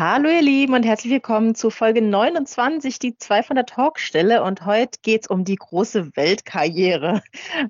Hallo 0.00 0.28
ihr 0.28 0.42
Lieben 0.42 0.74
und 0.74 0.84
herzlich 0.84 1.12
willkommen 1.12 1.56
zu 1.56 1.70
Folge 1.70 2.00
29, 2.00 3.00
die 3.00 3.18
2 3.18 3.42
von 3.42 3.56
der 3.56 3.66
Talkstelle. 3.66 4.44
Und 4.44 4.64
heute 4.64 5.00
geht 5.02 5.22
es 5.22 5.26
um 5.26 5.44
die 5.44 5.56
große 5.56 6.14
Weltkarriere. 6.14 7.20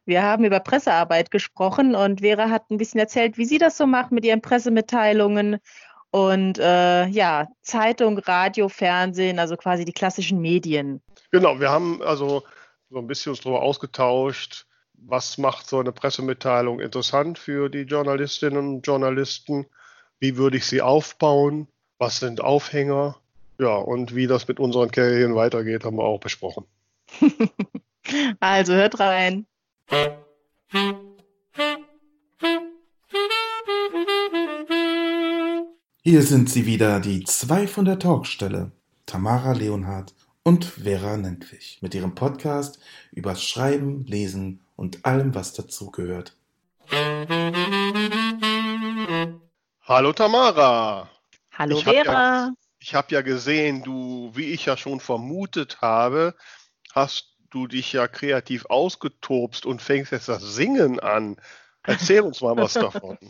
Wir 0.05 0.23
haben 0.23 0.45
über 0.45 0.61
Pressearbeit 0.61 1.31
gesprochen 1.31 1.95
und 1.95 2.21
Vera 2.21 2.51
hat 2.51 2.71
ein 2.71 2.77
bisschen 2.77 3.01
erzählt, 3.01 3.39
wie 3.39 3.47
sie 3.47 3.57
das 3.57 3.79
so 3.79 3.87
macht 3.87 4.13
mit 4.13 4.27
ihren 4.27 4.43
Pressemitteilungen 4.43 5.57
und 6.11 6.59
äh, 6.59 7.07
ja, 7.07 7.49
Zeitung, 7.63 8.19
Radio, 8.19 8.69
Fernsehen, 8.69 9.39
also 9.39 9.57
quasi 9.57 9.87
die 9.87 9.95
klassischen 9.95 10.43
Medien. 10.43 11.01
Genau, 11.31 11.59
wir 11.61 11.71
haben 11.71 12.03
also 12.03 12.43
so 12.91 12.99
ein 12.99 13.07
bisschen 13.07 13.31
uns 13.31 13.41
darüber 13.41 13.63
ausgetauscht, 13.63 14.67
was 14.93 15.39
macht 15.39 15.67
so 15.67 15.81
eine 15.81 15.93
Pressemitteilung 15.93 16.81
interessant 16.81 17.39
für 17.39 17.71
die 17.71 17.85
Journalistinnen 17.85 18.59
und 18.59 18.87
Journalisten, 18.87 19.65
wie 20.21 20.37
würde 20.37 20.59
ich 20.59 20.67
sie 20.67 20.83
aufbauen 20.83 21.69
was 21.99 22.21
sind 22.21 22.41
Aufhänger, 22.41 23.17
ja, 23.59 23.75
und 23.75 24.15
wie 24.15 24.29
das 24.29 24.47
mit 24.47 24.61
unseren 24.61 24.91
Karrieren 24.91 25.35
weitergeht, 25.35 25.85
haben 25.85 25.97
wir 25.97 26.05
auch 26.05 26.21
besprochen. 26.21 26.65
also 28.41 28.75
hört 28.75 29.01
rein. 29.01 29.47
Hier 36.03 36.23
sind 36.23 36.49
sie 36.49 36.67
wieder, 36.67 37.01
die 37.01 37.25
zwei 37.25 37.67
von 37.67 37.85
der 37.85 37.99
Talkstelle, 37.99 38.71
Tamara 39.05 39.53
Leonhardt 39.53 40.15
und 40.45 40.65
Vera 40.65 41.17
Nentwich, 41.17 41.79
mit 41.83 41.95
ihrem 41.95 42.15
Podcast 42.15 42.79
übers 43.11 43.43
Schreiben, 43.43 44.07
Lesen 44.07 44.61
und 44.77 45.05
allem, 45.05 45.35
was 45.35 45.53
dazugehört. 45.53 46.37
Hallo 49.83 50.13
Tamara. 50.13 51.11
Hallo 51.59 51.79
ich 51.79 51.85
Vera. 51.85 52.13
Ja, 52.13 52.53
ich 52.79 52.95
habe 52.95 53.13
ja 53.13 53.23
gesehen, 53.23 53.83
du, 53.83 54.31
wie 54.35 54.53
ich 54.53 54.67
ja 54.67 54.77
schon 54.77 55.01
vermutet 55.01 55.81
habe, 55.81 56.37
hast 56.95 57.37
du 57.51 57.67
dich 57.67 57.93
ja 57.93 58.07
kreativ 58.07 58.67
ausgetobst 58.67 59.67
und 59.67 59.83
fängst 59.83 60.13
jetzt 60.13 60.29
das 60.29 60.43
Singen 60.43 61.01
an. 61.01 61.37
Erzähl 61.83 62.21
uns 62.21 62.41
mal 62.41 62.57
was 62.57 62.75
davon. 62.75 63.19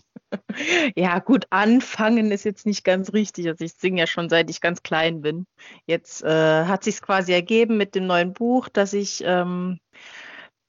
Ja, 0.94 1.20
gut, 1.20 1.46
anfangen 1.48 2.30
ist 2.32 2.44
jetzt 2.44 2.66
nicht 2.66 2.84
ganz 2.84 3.14
richtig. 3.14 3.48
Also 3.48 3.64
ich 3.64 3.72
singe 3.72 4.00
ja 4.00 4.06
schon 4.06 4.28
seit 4.28 4.50
ich 4.50 4.60
ganz 4.60 4.82
klein 4.82 5.22
bin. 5.22 5.46
Jetzt 5.86 6.22
äh, 6.22 6.66
hat 6.66 6.84
sich 6.84 7.00
quasi 7.00 7.32
ergeben 7.32 7.78
mit 7.78 7.94
dem 7.94 8.06
neuen 8.06 8.34
Buch, 8.34 8.68
dass 8.68 8.92
ich, 8.92 9.22
ähm, 9.24 9.80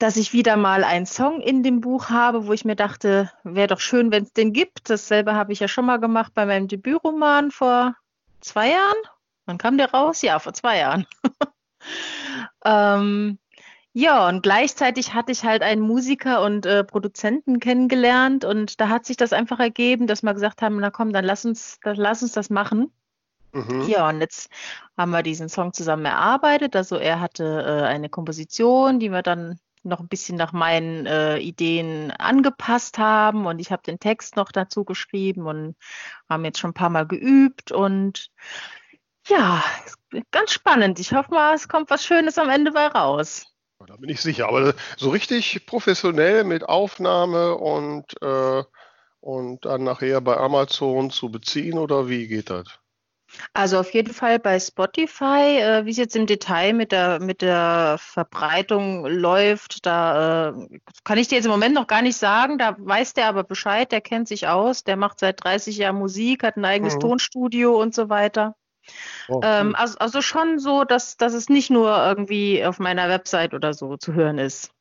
dass 0.00 0.16
ich 0.16 0.32
wieder 0.32 0.56
mal 0.56 0.82
einen 0.82 1.04
Song 1.04 1.42
in 1.42 1.62
dem 1.62 1.82
Buch 1.82 2.08
habe, 2.08 2.46
wo 2.46 2.54
ich 2.54 2.64
mir 2.64 2.74
dachte, 2.74 3.30
wäre 3.44 3.68
doch 3.68 3.80
schön, 3.80 4.10
wenn 4.10 4.22
es 4.24 4.32
den 4.32 4.54
gibt. 4.54 4.88
Dasselbe 4.88 5.34
habe 5.34 5.52
ich 5.52 5.60
ja 5.60 5.68
schon 5.68 5.84
mal 5.84 5.98
gemacht 5.98 6.32
bei 6.34 6.46
meinem 6.46 6.68
Debütroman 6.68 7.50
vor 7.50 7.94
zwei 8.40 8.70
Jahren. 8.70 8.96
Wann 9.44 9.58
kam 9.58 9.76
der 9.76 9.92
raus? 9.92 10.22
Ja, 10.22 10.38
vor 10.38 10.54
zwei 10.54 10.78
Jahren. 10.78 11.06
ähm, 12.64 13.38
ja, 13.92 14.26
und 14.26 14.42
gleichzeitig 14.42 15.12
hatte 15.12 15.32
ich 15.32 15.44
halt 15.44 15.62
einen 15.62 15.82
Musiker 15.82 16.42
und 16.42 16.64
äh, 16.64 16.82
Produzenten 16.82 17.60
kennengelernt 17.60 18.46
und 18.46 18.80
da 18.80 18.88
hat 18.88 19.04
sich 19.04 19.18
das 19.18 19.34
einfach 19.34 19.60
ergeben, 19.60 20.06
dass 20.06 20.22
wir 20.22 20.32
gesagt 20.32 20.62
haben, 20.62 20.78
na 20.80 20.90
komm, 20.90 21.12
dann 21.12 21.26
lass 21.26 21.44
uns, 21.44 21.78
dann 21.82 21.96
lass 21.96 22.22
uns 22.22 22.32
das 22.32 22.48
machen. 22.48 22.90
Mhm. 23.52 23.82
Ja, 23.86 24.08
und 24.08 24.20
jetzt 24.20 24.48
haben 24.96 25.10
wir 25.10 25.22
diesen 25.22 25.50
Song 25.50 25.74
zusammen 25.74 26.06
erarbeitet. 26.06 26.74
Also 26.74 26.96
er 26.96 27.20
hatte 27.20 27.44
äh, 27.44 27.86
eine 27.86 28.08
Komposition, 28.08 28.98
die 28.98 29.10
wir 29.10 29.22
dann 29.22 29.58
noch 29.82 30.00
ein 30.00 30.08
bisschen 30.08 30.36
nach 30.36 30.52
meinen 30.52 31.06
äh, 31.06 31.38
Ideen 31.38 32.10
angepasst 32.12 32.98
haben 32.98 33.46
und 33.46 33.58
ich 33.58 33.72
habe 33.72 33.82
den 33.82 33.98
Text 33.98 34.36
noch 34.36 34.52
dazu 34.52 34.84
geschrieben 34.84 35.46
und 35.46 35.76
haben 36.28 36.44
jetzt 36.44 36.58
schon 36.58 36.70
ein 36.70 36.74
paar 36.74 36.90
Mal 36.90 37.06
geübt 37.06 37.72
und 37.72 38.30
ja, 39.28 39.62
ganz 40.30 40.52
spannend. 40.52 40.98
Ich 40.98 41.12
hoffe 41.12 41.30
mal, 41.30 41.54
es 41.54 41.68
kommt 41.68 41.90
was 41.90 42.04
Schönes 42.04 42.38
am 42.38 42.50
Ende 42.50 42.72
bei 42.72 42.86
raus. 42.86 43.46
Da 43.86 43.96
bin 43.96 44.10
ich 44.10 44.20
sicher. 44.20 44.48
Aber 44.48 44.74
so 44.96 45.10
richtig 45.10 45.64
professionell 45.66 46.44
mit 46.44 46.68
Aufnahme 46.68 47.54
und, 47.54 48.20
äh, 48.20 48.62
und 49.20 49.64
dann 49.64 49.84
nachher 49.84 50.20
bei 50.20 50.36
Amazon 50.36 51.10
zu 51.10 51.30
beziehen 51.30 51.78
oder 51.78 52.08
wie 52.08 52.26
geht 52.26 52.50
das? 52.50 52.79
Also 53.52 53.78
auf 53.78 53.92
jeden 53.92 54.12
Fall 54.12 54.38
bei 54.38 54.58
Spotify, 54.58 55.58
äh, 55.58 55.84
wie 55.84 55.90
es 55.90 55.96
jetzt 55.96 56.16
im 56.16 56.26
Detail 56.26 56.72
mit 56.72 56.92
der, 56.92 57.20
mit 57.20 57.42
der 57.42 57.96
Verbreitung 57.98 59.06
läuft, 59.06 59.86
da 59.86 60.50
äh, 60.50 60.80
kann 61.04 61.18
ich 61.18 61.28
dir 61.28 61.36
jetzt 61.36 61.44
im 61.44 61.50
Moment 61.50 61.74
noch 61.74 61.86
gar 61.86 62.02
nicht 62.02 62.16
sagen. 62.16 62.58
Da 62.58 62.76
weiß 62.78 63.14
der 63.14 63.28
aber 63.28 63.44
Bescheid, 63.44 63.92
der 63.92 64.00
kennt 64.00 64.28
sich 64.28 64.48
aus, 64.48 64.84
der 64.84 64.96
macht 64.96 65.20
seit 65.20 65.42
30 65.44 65.76
Jahren 65.76 65.96
Musik, 65.96 66.42
hat 66.42 66.56
ein 66.56 66.64
eigenes 66.64 66.94
mhm. 66.96 67.00
Tonstudio 67.00 67.80
und 67.80 67.94
so 67.94 68.08
weiter. 68.08 68.54
Oh, 69.28 69.40
ähm, 69.42 69.74
also, 69.74 69.98
also 69.98 70.22
schon 70.22 70.58
so, 70.58 70.84
dass, 70.84 71.16
dass 71.16 71.34
es 71.34 71.48
nicht 71.48 71.70
nur 71.70 71.96
irgendwie 71.96 72.64
auf 72.64 72.78
meiner 72.78 73.08
Website 73.08 73.54
oder 73.54 73.74
so 73.74 73.96
zu 73.96 74.14
hören 74.14 74.38
ist. 74.38 74.72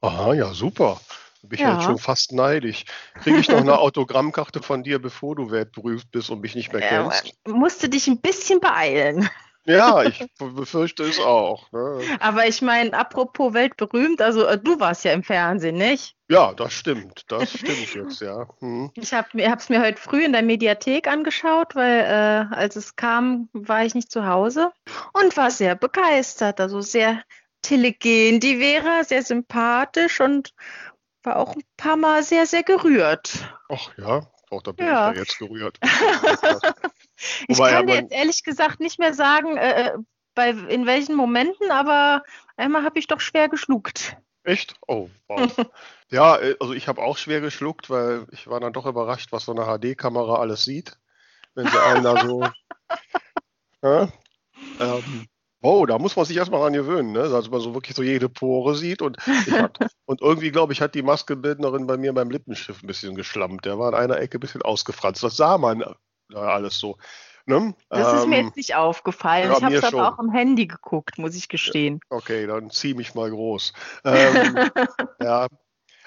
Aha, 0.00 0.34
ja, 0.34 0.52
super. 0.52 1.00
Da 1.42 1.48
bin 1.48 1.58
ich 1.58 1.64
ja. 1.64 1.74
jetzt 1.74 1.84
schon 1.84 1.98
fast 1.98 2.32
neidisch. 2.32 2.84
Kriege 3.22 3.38
ich 3.38 3.48
noch 3.48 3.58
eine 3.58 3.78
Autogrammkarte 3.78 4.62
von 4.62 4.82
dir, 4.82 5.00
bevor 5.00 5.36
du 5.36 5.50
weltberühmt 5.50 6.10
bist 6.10 6.30
und 6.30 6.40
mich 6.40 6.54
nicht 6.54 6.72
mehr 6.72 6.82
kennst? 6.82 7.32
Äh, 7.44 7.50
musste 7.50 7.88
dich 7.88 8.06
ein 8.08 8.20
bisschen 8.20 8.60
beeilen. 8.60 9.28
Ja, 9.66 10.02
ich 10.04 10.24
befürchte 10.38 11.02
es 11.02 11.18
auch. 11.18 11.70
Ne? 11.72 12.00
Aber 12.20 12.46
ich 12.46 12.62
meine, 12.62 12.92
apropos 12.94 13.52
weltberühmt, 13.52 14.22
also 14.22 14.44
äh, 14.44 14.58
du 14.58 14.80
warst 14.80 15.04
ja 15.04 15.12
im 15.12 15.22
Fernsehen, 15.22 15.76
nicht? 15.76 16.14
Ja, 16.28 16.54
das 16.54 16.72
stimmt. 16.72 17.24
Das 17.28 17.50
stimmt 17.50 17.94
jetzt, 17.94 18.20
ja. 18.20 18.48
Hm. 18.60 18.90
Ich 18.94 19.12
habe 19.12 19.28
es 19.34 19.68
mir 19.68 19.82
heute 19.82 20.00
früh 20.00 20.24
in 20.24 20.32
der 20.32 20.42
Mediathek 20.42 21.06
angeschaut, 21.08 21.74
weil 21.74 22.00
äh, 22.00 22.54
als 22.54 22.76
es 22.76 22.96
kam, 22.96 23.48
war 23.52 23.84
ich 23.84 23.94
nicht 23.94 24.10
zu 24.10 24.26
Hause 24.26 24.72
und 25.12 25.36
war 25.36 25.50
sehr 25.50 25.74
begeistert. 25.74 26.60
Also 26.60 26.80
sehr 26.80 27.22
telegen, 27.62 28.40
die 28.40 28.58
Vera, 28.58 29.04
sehr 29.04 29.22
sympathisch 29.22 30.20
und 30.20 30.52
war 31.26 31.36
auch 31.36 31.54
ein 31.54 31.62
paar 31.76 31.96
Mal 31.96 32.22
sehr, 32.22 32.46
sehr 32.46 32.62
gerührt. 32.62 33.46
Ach 33.68 33.90
ja, 33.98 34.26
auch 34.50 34.62
da 34.62 34.72
bin 34.72 34.86
ja. 34.86 35.10
ich 35.10 35.16
ja 35.16 35.22
jetzt 35.22 35.38
gerührt. 35.38 35.78
ich 37.48 37.58
kann 37.58 37.86
dir 37.86 37.96
jetzt 37.96 38.12
ehrlich 38.12 38.44
gesagt 38.44 38.80
nicht 38.80 38.98
mehr 38.98 39.12
sagen, 39.12 39.56
äh, 39.56 39.88
äh, 39.88 39.98
bei, 40.34 40.50
in 40.50 40.86
welchen 40.86 41.16
Momenten, 41.16 41.70
aber 41.70 42.22
einmal 42.56 42.84
habe 42.84 42.98
ich 42.98 43.08
doch 43.08 43.20
schwer 43.20 43.48
geschluckt. 43.48 44.16
Echt? 44.44 44.76
Oh, 44.86 45.10
wow. 45.26 45.50
ja, 46.10 46.36
äh, 46.36 46.56
also 46.60 46.72
ich 46.72 46.86
habe 46.86 47.02
auch 47.02 47.18
schwer 47.18 47.40
geschluckt, 47.40 47.90
weil 47.90 48.26
ich 48.30 48.46
war 48.46 48.60
dann 48.60 48.72
doch 48.72 48.86
überrascht, 48.86 49.32
was 49.32 49.44
so 49.44 49.52
eine 49.52 49.64
HD-Kamera 49.64 50.36
alles 50.36 50.64
sieht. 50.64 50.96
Wenn 51.54 51.66
sie 51.66 51.82
einen 51.82 52.04
da 52.04 52.24
so. 52.24 52.46
ja, 53.82 54.08
ähm, 54.78 55.26
Oh, 55.68 55.84
da 55.84 55.98
muss 55.98 56.14
man 56.14 56.24
sich 56.24 56.36
erstmal 56.36 56.60
dran 56.60 56.74
gewöhnen, 56.74 57.10
ne? 57.10 57.28
dass 57.28 57.50
man 57.50 57.60
so 57.60 57.74
wirklich 57.74 57.96
so 57.96 58.04
jede 58.04 58.28
Pore 58.28 58.76
sieht. 58.76 59.02
Und, 59.02 59.16
hab, 59.50 59.76
und 60.04 60.22
irgendwie, 60.22 60.52
glaube 60.52 60.72
ich, 60.72 60.80
hat 60.80 60.94
die 60.94 61.02
Maskebildnerin 61.02 61.88
bei 61.88 61.96
mir 61.96 62.12
beim 62.12 62.30
Lippenstift 62.30 62.84
ein 62.84 62.86
bisschen 62.86 63.16
geschlammt. 63.16 63.64
Der 63.64 63.76
war 63.76 63.88
in 63.88 63.96
einer 63.96 64.20
Ecke 64.20 64.38
ein 64.38 64.40
bisschen 64.40 64.62
ausgefranst. 64.62 65.24
Das 65.24 65.36
sah 65.36 65.58
man 65.58 65.80
da 66.28 66.40
alles 66.40 66.78
so. 66.78 66.98
Ne? 67.46 67.74
Das 67.88 68.12
ähm, 68.12 68.18
ist 68.18 68.26
mir 68.28 68.38
ähm, 68.38 68.46
jetzt 68.46 68.56
nicht 68.56 68.76
aufgefallen. 68.76 69.50
Ja, 69.50 69.56
ich 69.56 69.64
habe 69.64 69.74
es 69.74 69.82
aber 69.82 70.14
auch 70.14 70.18
am 70.20 70.30
Handy 70.30 70.68
geguckt, 70.68 71.18
muss 71.18 71.34
ich 71.34 71.48
gestehen. 71.48 71.98
Okay, 72.10 72.46
dann 72.46 72.70
zieh 72.70 72.94
mich 72.94 73.16
mal 73.16 73.28
groß. 73.28 73.72
Ähm, 74.04 74.70
ja, 75.20 75.48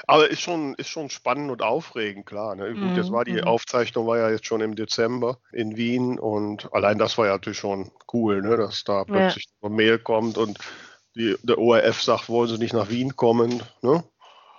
aber 0.08 0.30
ist 0.30 0.42
schon, 0.42 0.74
ist 0.76 0.90
schon 0.90 1.10
spannend 1.10 1.52
und 1.52 1.62
aufregend, 1.62 2.26
klar. 2.26 2.56
Ne? 2.56 2.74
Gut, 2.74 2.98
jetzt 2.98 3.12
war 3.12 3.26
die 3.26 3.34
mhm. 3.34 3.44
Aufzeichnung 3.44 4.08
war 4.08 4.18
ja 4.18 4.30
jetzt 4.30 4.46
schon 4.46 4.62
im 4.62 4.76
Dezember 4.76 5.40
in 5.52 5.78
Wien 5.78 6.20
und 6.20 6.74
allein 6.74 6.98
das 6.98 7.18
war 7.18 7.28
ja 7.28 7.34
natürlich 7.34 7.60
schon 7.60 7.92
cool, 8.14 8.42
ne? 8.42 8.58
dass 8.58 8.84
da 8.84 9.04
plötzlich 9.04 9.46
ja. 9.46 9.68
eine 9.68 9.76
Mail 9.76 10.00
kommt 10.00 10.38
und 10.38 10.60
die, 11.16 11.36
der 11.44 11.58
ORF 11.58 12.02
sagt, 12.02 12.30
wollen 12.30 12.50
sie 12.50 12.58
nicht 12.58 12.74
nach 12.74 12.90
Wien 12.90 13.16
kommen. 13.16 13.62
Ne? 13.82 14.04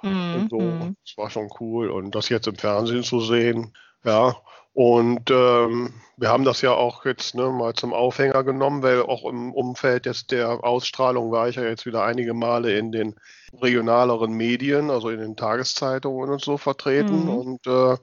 Mhm. 0.03 0.35
Und 0.35 0.51
so. 0.51 0.61
Mhm. 0.61 0.97
Das 1.05 1.17
war 1.17 1.31
schon 1.31 1.51
cool. 1.61 1.91
Und 1.91 2.15
das 2.15 2.29
jetzt 2.29 2.47
im 2.47 2.57
Fernsehen 2.57 3.03
zu 3.03 3.21
sehen, 3.21 3.73
ja. 4.05 4.37
Und 4.73 5.31
ähm, 5.31 5.93
wir 6.17 6.29
haben 6.29 6.45
das 6.45 6.63
ja 6.63 6.73
auch 6.73 7.05
jetzt 7.05 7.35
ne, 7.35 7.51
mal 7.51 7.75
zum 7.75 7.93
Aufhänger 7.93 8.45
genommen, 8.45 8.83
weil 8.83 9.03
auch 9.03 9.29
im 9.29 9.53
Umfeld 9.53 10.07
jetzt 10.07 10.31
der 10.31 10.65
Ausstrahlung 10.65 11.33
war 11.33 11.49
ich 11.49 11.57
ja 11.57 11.65
jetzt 11.65 11.87
wieder 11.87 12.05
einige 12.05 12.35
Male 12.35 12.79
in 12.79 12.93
den 12.93 13.17
regionaleren 13.61 14.33
Medien, 14.33 14.91
also 14.91 15.11
in 15.11 15.19
den 15.19 15.37
Tageszeitungen 15.37 16.31
und 16.31 16.41
so 16.41 16.57
vertreten. 16.57 17.25
Mhm. 17.25 17.29
Und 17.29 17.67
äh, 17.67 17.97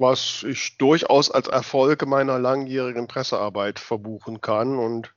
was 0.00 0.44
ich 0.44 0.78
durchaus 0.78 1.30
als 1.30 1.46
Erfolg 1.46 2.06
meiner 2.06 2.38
langjährigen 2.38 3.06
Pressearbeit 3.06 3.78
verbuchen 3.78 4.40
kann. 4.40 4.78
Und 4.78 5.12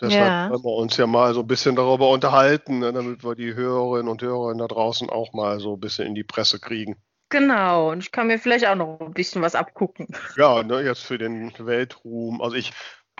deshalb 0.00 0.22
ja. 0.22 0.50
wollen 0.50 0.64
wir 0.64 0.76
uns 0.76 0.96
ja 0.96 1.06
mal 1.06 1.34
so 1.34 1.40
ein 1.40 1.48
bisschen 1.48 1.74
darüber 1.74 2.10
unterhalten, 2.10 2.78
ne, 2.78 2.92
damit 2.92 3.24
wir 3.24 3.34
die 3.34 3.54
Hörerinnen 3.54 4.08
und 4.08 4.22
Hörer 4.22 4.54
da 4.54 4.68
draußen 4.68 5.10
auch 5.10 5.32
mal 5.32 5.58
so 5.58 5.74
ein 5.74 5.80
bisschen 5.80 6.06
in 6.06 6.14
die 6.14 6.24
Presse 6.24 6.60
kriegen. 6.60 6.96
Genau, 7.30 7.90
und 7.90 8.00
ich 8.00 8.12
kann 8.12 8.26
mir 8.26 8.38
vielleicht 8.38 8.66
auch 8.66 8.74
noch 8.74 9.00
ein 9.00 9.12
bisschen 9.12 9.40
was 9.40 9.54
abgucken. 9.54 10.08
Ja, 10.36 10.62
ne, 10.62 10.82
jetzt 10.82 11.04
für 11.04 11.16
den 11.16 11.52
Weltruhm. 11.58 12.42
Also 12.42 12.56
ich, 12.56 12.72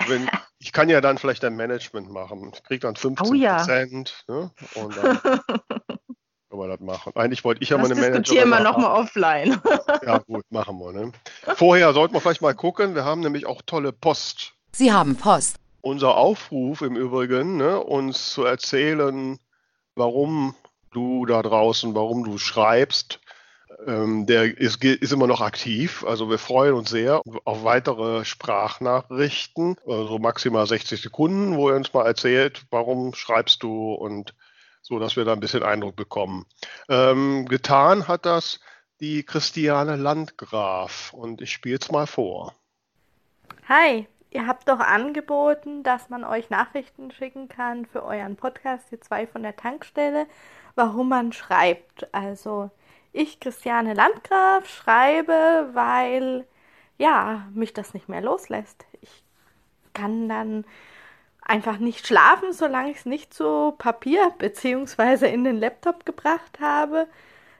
wenn, 0.07 0.29
ich 0.59 0.73
kann 0.73 0.89
ja 0.89 1.01
dann 1.01 1.17
vielleicht 1.17 1.45
ein 1.45 1.57
Management 1.57 2.11
machen. 2.11 2.51
Ich 2.53 2.63
kriege 2.65 2.81
dann 2.81 2.97
15 2.97 3.41
Prozent. 3.41 4.25
Oh 4.29 4.33
ja. 4.33 4.41
ne, 4.41 4.51
und 4.75 4.97
dann 4.97 5.21
Können 6.51 6.63
wir 6.63 6.69
das 6.69 6.81
machen. 6.81 7.13
Eigentlich 7.15 7.45
wollte 7.45 7.63
ich 7.63 7.69
ja 7.69 7.79
das 7.79 7.89
meine 7.89 8.01
Managerin. 8.01 8.23
Diskutieren 8.25 8.49
wir 8.49 8.59
nochmal 8.61 9.01
offline. 9.01 9.61
ja, 10.05 10.19
gut, 10.19 10.45
machen 10.51 10.79
wir. 10.79 10.93
Ne? 10.93 11.13
Vorher 11.55 11.93
sollten 11.93 12.13
wir 12.13 12.21
vielleicht 12.21 12.43
mal 12.43 12.57
gucken. 12.57 12.97
Wir 12.97 13.05
haben 13.05 13.21
nämlich 13.21 13.47
auch 13.47 13.63
tolle 13.63 13.93
Post. 13.93 14.55
Sie 14.73 14.93
haben 14.93 15.15
Post. 15.15 15.57
Unser 15.81 16.17
Aufruf 16.17 16.83
im 16.83 16.97
Übrigen, 16.97 17.57
ne, 17.57 17.79
uns 17.79 18.33
zu 18.33 18.45
erzählen, 18.45 19.39
warum 19.95 20.57
du 20.91 21.25
da 21.25 21.41
draußen, 21.41 21.95
warum 21.95 22.25
du 22.25 22.37
schreibst, 22.37 23.20
ähm, 23.87 24.27
der 24.27 24.59
ist, 24.59 24.83
ist, 24.85 25.13
immer 25.13 25.27
noch 25.27 25.41
aktiv. 25.41 26.05
Also 26.05 26.29
wir 26.31 26.39
freuen 26.39 26.75
uns 26.75 26.91
sehr 26.91 27.23
auf 27.45 27.65
weitere 27.65 28.25
Sprachnachrichten, 28.25 29.77
also 29.87 30.19
maximal 30.19 30.67
60 30.67 31.01
Sekunden, 31.01 31.57
wo 31.57 31.69
er 31.71 31.77
uns 31.77 31.93
mal 31.93 32.07
erzählt, 32.07 32.65
warum 32.71 33.15
schreibst 33.15 33.63
du 33.63 33.93
und 33.95 34.35
so, 34.83 34.99
dass 34.99 35.17
wir 35.17 35.25
da 35.25 35.33
ein 35.33 35.41
bisschen 35.41 35.63
Eindruck 35.63 35.97
bekommen. 35.97 36.47
Ähm, 36.89 37.47
getan 37.47 38.09
hat 38.09 38.27
das 38.27 38.61
die 39.01 39.23
Christiane 39.23 39.97
Landgraf 39.97 41.13
und 41.13 41.41
ich 41.41 41.53
spiele 41.53 41.79
es 41.81 41.91
mal 41.91 42.07
vor. 42.07 42.55
Hi, 43.69 44.07
ihr 44.31 44.47
habt 44.47 44.69
doch 44.69 44.81
angeboten, 44.81 45.83
dass 45.83 46.11
man 46.11 46.25
euch 46.25 46.51
Nachrichten 46.51 47.11
schicken 47.13 47.49
kann 47.49 47.87
für 47.87 48.05
euren 48.05 48.37
Podcast, 48.37 48.91
die 48.91 49.01
zwei 49.01 49.27
von 49.27 49.43
der 49.43 49.57
Tankstelle, 49.57 50.27
warum 50.75 51.09
man 51.09 51.33
schreibt. 51.33 52.13
Also 52.13 52.71
ich, 53.13 53.41
Christiane 53.41 53.95
Landgraf, 53.95 54.69
schreibe, 54.69 55.71
weil 55.73 56.47
ja, 56.99 57.49
mich 57.55 57.73
das 57.73 57.95
nicht 57.95 58.09
mehr 58.09 58.21
loslässt. 58.21 58.85
Ich 59.01 59.25
kann 59.95 60.29
dann 60.29 60.65
einfach 61.43 61.79
nicht 61.79 62.07
schlafen, 62.07 62.53
solange 62.53 62.91
ich 62.91 62.99
es 62.99 63.07
nicht 63.07 63.35
zu 63.35 63.73
Papier 63.79 64.33
bzw. 64.39 65.33
in 65.33 65.45
den 65.45 65.59
Laptop 65.59 66.07
gebracht 66.07 66.61
habe, 66.61 67.09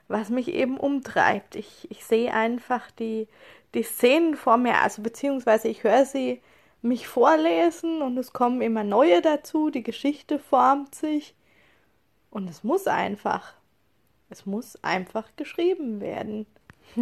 was 0.07 0.29
mich 0.29 0.49
eben 0.49 0.77
umtreibt. 0.77 1.55
Ich, 1.55 1.89
ich 1.89 2.05
sehe 2.05 2.33
einfach 2.33 2.91
die, 2.91 3.27
die 3.73 3.83
Szenen 3.83 4.35
vor 4.35 4.57
mir, 4.57 4.79
also 4.81 5.01
beziehungsweise 5.01 5.67
ich 5.67 5.83
höre 5.83 6.05
sie 6.05 6.41
mich 6.81 7.07
vorlesen 7.07 8.01
und 8.01 8.17
es 8.17 8.33
kommen 8.33 8.61
immer 8.61 8.83
neue 8.83 9.21
dazu, 9.21 9.69
die 9.69 9.83
Geschichte 9.83 10.39
formt 10.39 10.95
sich 10.95 11.35
und 12.29 12.49
es 12.49 12.63
muss 12.63 12.87
einfach. 12.87 13.53
Es 14.31 14.45
muss 14.45 14.81
einfach 14.81 15.27
geschrieben 15.35 15.99
werden. 15.99 16.45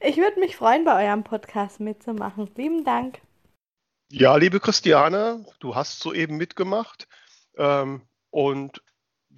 ich 0.00 0.16
würde 0.16 0.40
mich 0.40 0.56
freuen, 0.56 0.84
bei 0.84 1.06
eurem 1.06 1.22
Podcast 1.22 1.78
mitzumachen. 1.78 2.50
Lieben 2.56 2.84
Dank. 2.84 3.20
Ja, 4.10 4.34
liebe 4.34 4.58
Christiane, 4.58 5.46
du 5.60 5.76
hast 5.76 6.00
soeben 6.00 6.38
mitgemacht. 6.38 7.06
Ähm, 7.56 8.02
und 8.30 8.82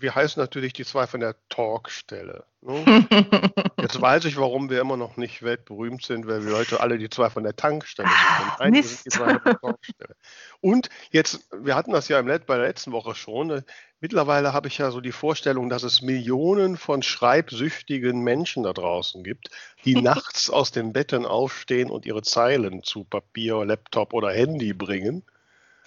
wir 0.03 0.15
heißen 0.15 0.41
natürlich 0.41 0.73
die 0.73 0.85
zwei 0.85 1.07
von 1.07 1.21
der 1.21 1.37
Talkstelle. 1.49 2.45
Ne? 2.61 3.07
Jetzt 3.81 4.01
weiß 4.01 4.25
ich, 4.27 4.37
warum 4.37 4.69
wir 4.69 4.81
immer 4.81 4.97
noch 4.97 5.17
nicht 5.17 5.43
weltberühmt 5.43 6.05
sind, 6.05 6.27
weil 6.27 6.45
wir 6.45 6.57
heute 6.57 6.81
alle 6.81 6.99
die 6.99 7.09
zwei 7.09 7.31
von 7.31 7.45
der 7.45 7.57
Tankstelle 7.57 8.09
sind. 8.09 8.59
Nein, 8.59 8.75
wir 8.75 8.83
sind 8.83 9.05
die 9.07 9.11
zwei 9.11 9.35
von 9.35 9.45
der 9.45 9.61
Talkstelle. 9.61 10.17
Und 10.61 10.89
jetzt, 11.11 11.49
wir 11.53 11.75
hatten 11.75 11.93
das 11.93 12.09
ja 12.09 12.19
im 12.19 12.27
Let 12.27 12.47
bei 12.47 12.57
der 12.57 12.67
letzten 12.67 12.93
Woche 12.93 13.15
schon. 13.15 13.47
Ne? 13.49 13.65
Mittlerweile 14.01 14.53
habe 14.53 14.69
ich 14.69 14.79
ja 14.79 14.91
so 14.91 15.01
die 15.01 15.13
Vorstellung, 15.13 15.69
dass 15.69 15.85
es 15.85 16.03
Millionen 16.03 16.77
von 16.77 17.03
schreibsüchtigen 17.03 18.21
Menschen 18.21 18.65
da 18.65 18.73
draußen 18.73 19.23
gibt, 19.23 19.51
die 19.85 19.95
nachts 20.03 20.51
aus 20.51 20.73
den 20.73 20.93
Betten 20.93 21.27
aufstehen 21.27 21.91
und 21.91 22.07
ihre 22.07 22.23
Zeilen 22.23 22.83
zu 22.83 23.05
Papier, 23.05 23.65
Laptop 23.65 24.13
oder 24.13 24.33
Handy 24.33 24.73
bringen. 24.73 25.25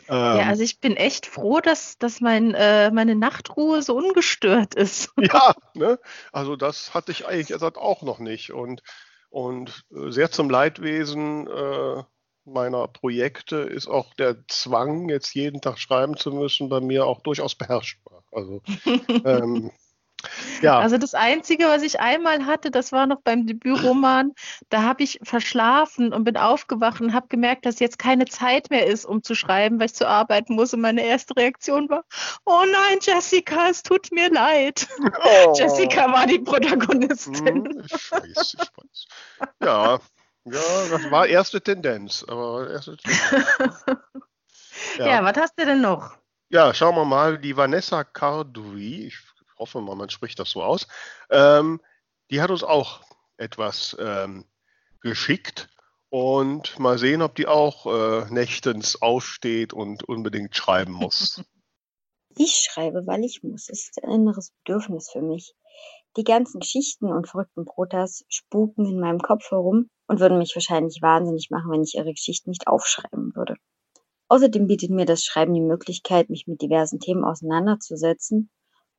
Ähm, 0.07 0.37
ja, 0.37 0.45
also 0.47 0.63
ich 0.63 0.79
bin 0.79 0.95
echt 0.95 1.25
froh, 1.25 1.61
dass, 1.61 1.97
dass 1.97 2.21
mein, 2.21 2.53
äh, 2.53 2.91
meine 2.91 3.15
Nachtruhe 3.15 3.81
so 3.81 3.95
ungestört 3.97 4.75
ist. 4.75 5.11
Ja, 5.17 5.53
ne? 5.73 5.99
also 6.31 6.55
das 6.55 6.93
hatte 6.93 7.11
ich 7.11 7.27
eigentlich 7.27 7.47
gesagt 7.47 7.77
auch 7.77 8.01
noch 8.03 8.19
nicht. 8.19 8.51
Und, 8.51 8.81
und 9.29 9.83
äh, 9.91 10.11
sehr 10.11 10.31
zum 10.31 10.49
Leidwesen 10.49 11.47
äh, 11.47 12.03
meiner 12.45 12.87
Projekte 12.87 13.57
ist 13.57 13.87
auch 13.87 14.13
der 14.13 14.47
Zwang, 14.47 15.09
jetzt 15.09 15.33
jeden 15.33 15.61
Tag 15.61 15.79
schreiben 15.79 16.15
zu 16.15 16.31
müssen, 16.31 16.69
bei 16.69 16.79
mir 16.79 17.05
auch 17.05 17.21
durchaus 17.21 17.55
beherrschbar. 17.55 18.23
Also 18.31 18.61
ähm, 19.25 19.71
ja. 20.61 20.79
Also 20.79 20.97
das 20.97 21.13
Einzige, 21.13 21.65
was 21.65 21.83
ich 21.83 21.99
einmal 21.99 22.45
hatte, 22.45 22.71
das 22.71 22.91
war 22.91 23.07
noch 23.07 23.21
beim 23.21 23.45
Debütroman. 23.45 24.33
Da 24.69 24.83
habe 24.83 25.03
ich 25.03 25.19
verschlafen 25.23 26.13
und 26.13 26.23
bin 26.23 26.37
aufgewacht 26.37 27.01
und 27.01 27.13
habe 27.13 27.27
gemerkt, 27.27 27.65
dass 27.65 27.79
jetzt 27.79 27.99
keine 27.99 28.25
Zeit 28.25 28.69
mehr 28.69 28.85
ist, 28.85 29.05
um 29.05 29.23
zu 29.23 29.35
schreiben, 29.35 29.79
weil 29.79 29.87
ich 29.87 29.95
zu 29.95 30.07
arbeiten 30.07 30.55
muss. 30.55 30.73
Und 30.73 30.81
meine 30.81 31.05
erste 31.05 31.35
Reaktion 31.35 31.89
war, 31.89 32.03
oh 32.45 32.63
nein, 32.71 32.99
Jessica, 33.01 33.69
es 33.69 33.83
tut 33.83 34.11
mir 34.11 34.31
leid. 34.31 34.87
Oh. 34.99 35.53
Jessica 35.57 36.11
war 36.11 36.27
die 36.27 36.39
Protagonistin. 36.39 37.65
Hm, 37.65 37.83
ich 37.85 38.11
weiß, 38.11 38.53
ich 38.53 38.59
weiß. 38.59 39.07
Ja, 39.63 39.99
ja, 40.45 40.87
das 40.91 41.11
war 41.11 41.25
erste 41.25 41.59
Tendenz. 41.59 42.23
Aber 42.27 42.69
erste 42.69 42.97
Tendenz. 42.97 43.85
Ja. 44.97 45.07
ja, 45.07 45.23
was 45.23 45.37
hast 45.37 45.57
du 45.57 45.65
denn 45.65 45.81
noch? 45.81 46.17
Ja, 46.49 46.73
schauen 46.73 46.95
wir 46.95 47.05
mal. 47.05 47.37
Die 47.37 47.55
Vanessa 47.57 48.03
Cardui, 48.03 49.07
ich 49.07 49.17
hoffe 49.57 49.81
mal, 49.81 49.95
man 49.95 50.09
spricht 50.09 50.39
das 50.39 50.51
so 50.51 50.63
aus, 50.63 50.87
ähm, 51.29 51.81
die 52.31 52.41
hat 52.41 52.51
uns 52.51 52.63
auch 52.63 53.01
etwas 53.37 53.95
ähm, 53.99 54.45
geschickt 55.01 55.69
und 56.09 56.79
mal 56.79 56.97
sehen, 56.97 57.21
ob 57.21 57.35
die 57.35 57.47
auch 57.47 57.85
äh, 57.85 58.25
nächtens 58.31 59.01
aufsteht 59.01 59.73
und 59.73 60.03
unbedingt 60.03 60.55
schreiben 60.55 60.93
muss. 60.93 61.43
Ich 62.37 62.67
schreibe, 62.69 63.07
weil 63.07 63.23
ich 63.23 63.43
muss. 63.43 63.69
Es 63.69 63.83
ist 63.83 64.03
ein 64.03 64.11
inneres 64.11 64.51
Bedürfnis 64.51 65.09
für 65.09 65.21
mich. 65.21 65.55
Die 66.17 66.25
ganzen 66.25 66.59
Geschichten 66.59 67.05
und 67.05 67.29
verrückten 67.29 67.63
Brotas 67.63 68.25
spuken 68.27 68.85
in 68.85 68.99
meinem 68.99 69.19
Kopf 69.19 69.51
herum 69.51 69.89
und 70.07 70.19
würden 70.19 70.37
mich 70.37 70.53
wahrscheinlich 70.53 71.01
wahnsinnig 71.01 71.49
machen, 71.49 71.71
wenn 71.71 71.83
ich 71.83 71.95
ihre 71.95 72.11
Geschichten 72.11 72.49
nicht 72.49 72.67
aufschreiben 72.67 73.33
würde. 73.35 73.55
Außerdem 74.27 74.67
bietet 74.67 74.89
mir 74.89 75.05
das 75.05 75.23
Schreiben 75.23 75.53
die 75.53 75.61
Möglichkeit, 75.61 76.29
mich 76.29 76.45
mit 76.45 76.61
diversen 76.61 76.99
Themen 76.99 77.23
auseinanderzusetzen 77.23 78.49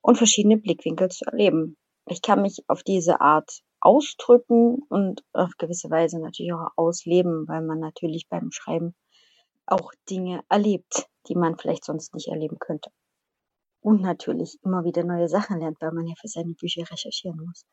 und 0.06 0.16
verschiedene 0.16 0.56
Blickwinkel 0.56 1.10
zu 1.10 1.24
erleben. 1.24 1.76
Ich 2.08 2.22
kann 2.22 2.40
mich 2.40 2.62
auf 2.68 2.84
diese 2.84 3.20
Art 3.20 3.58
ausdrücken 3.80 4.78
und 4.88 5.24
auf 5.32 5.50
gewisse 5.58 5.90
Weise 5.90 6.20
natürlich 6.20 6.52
auch 6.52 6.70
ausleben, 6.76 7.48
weil 7.48 7.60
man 7.62 7.80
natürlich 7.80 8.28
beim 8.28 8.52
Schreiben 8.52 8.94
auch 9.66 9.92
Dinge 10.08 10.44
erlebt, 10.48 11.08
die 11.26 11.34
man 11.34 11.58
vielleicht 11.58 11.84
sonst 11.84 12.14
nicht 12.14 12.28
erleben 12.28 12.60
könnte. 12.60 12.90
Und 13.80 14.00
natürlich 14.00 14.56
immer 14.62 14.84
wieder 14.84 15.02
neue 15.02 15.28
Sachen 15.28 15.58
lernt, 15.58 15.80
weil 15.80 15.90
man 15.90 16.06
ja 16.06 16.14
für 16.20 16.28
seine 16.28 16.54
Bücher 16.54 16.88
recherchieren 16.88 17.44
muss. 17.44 17.66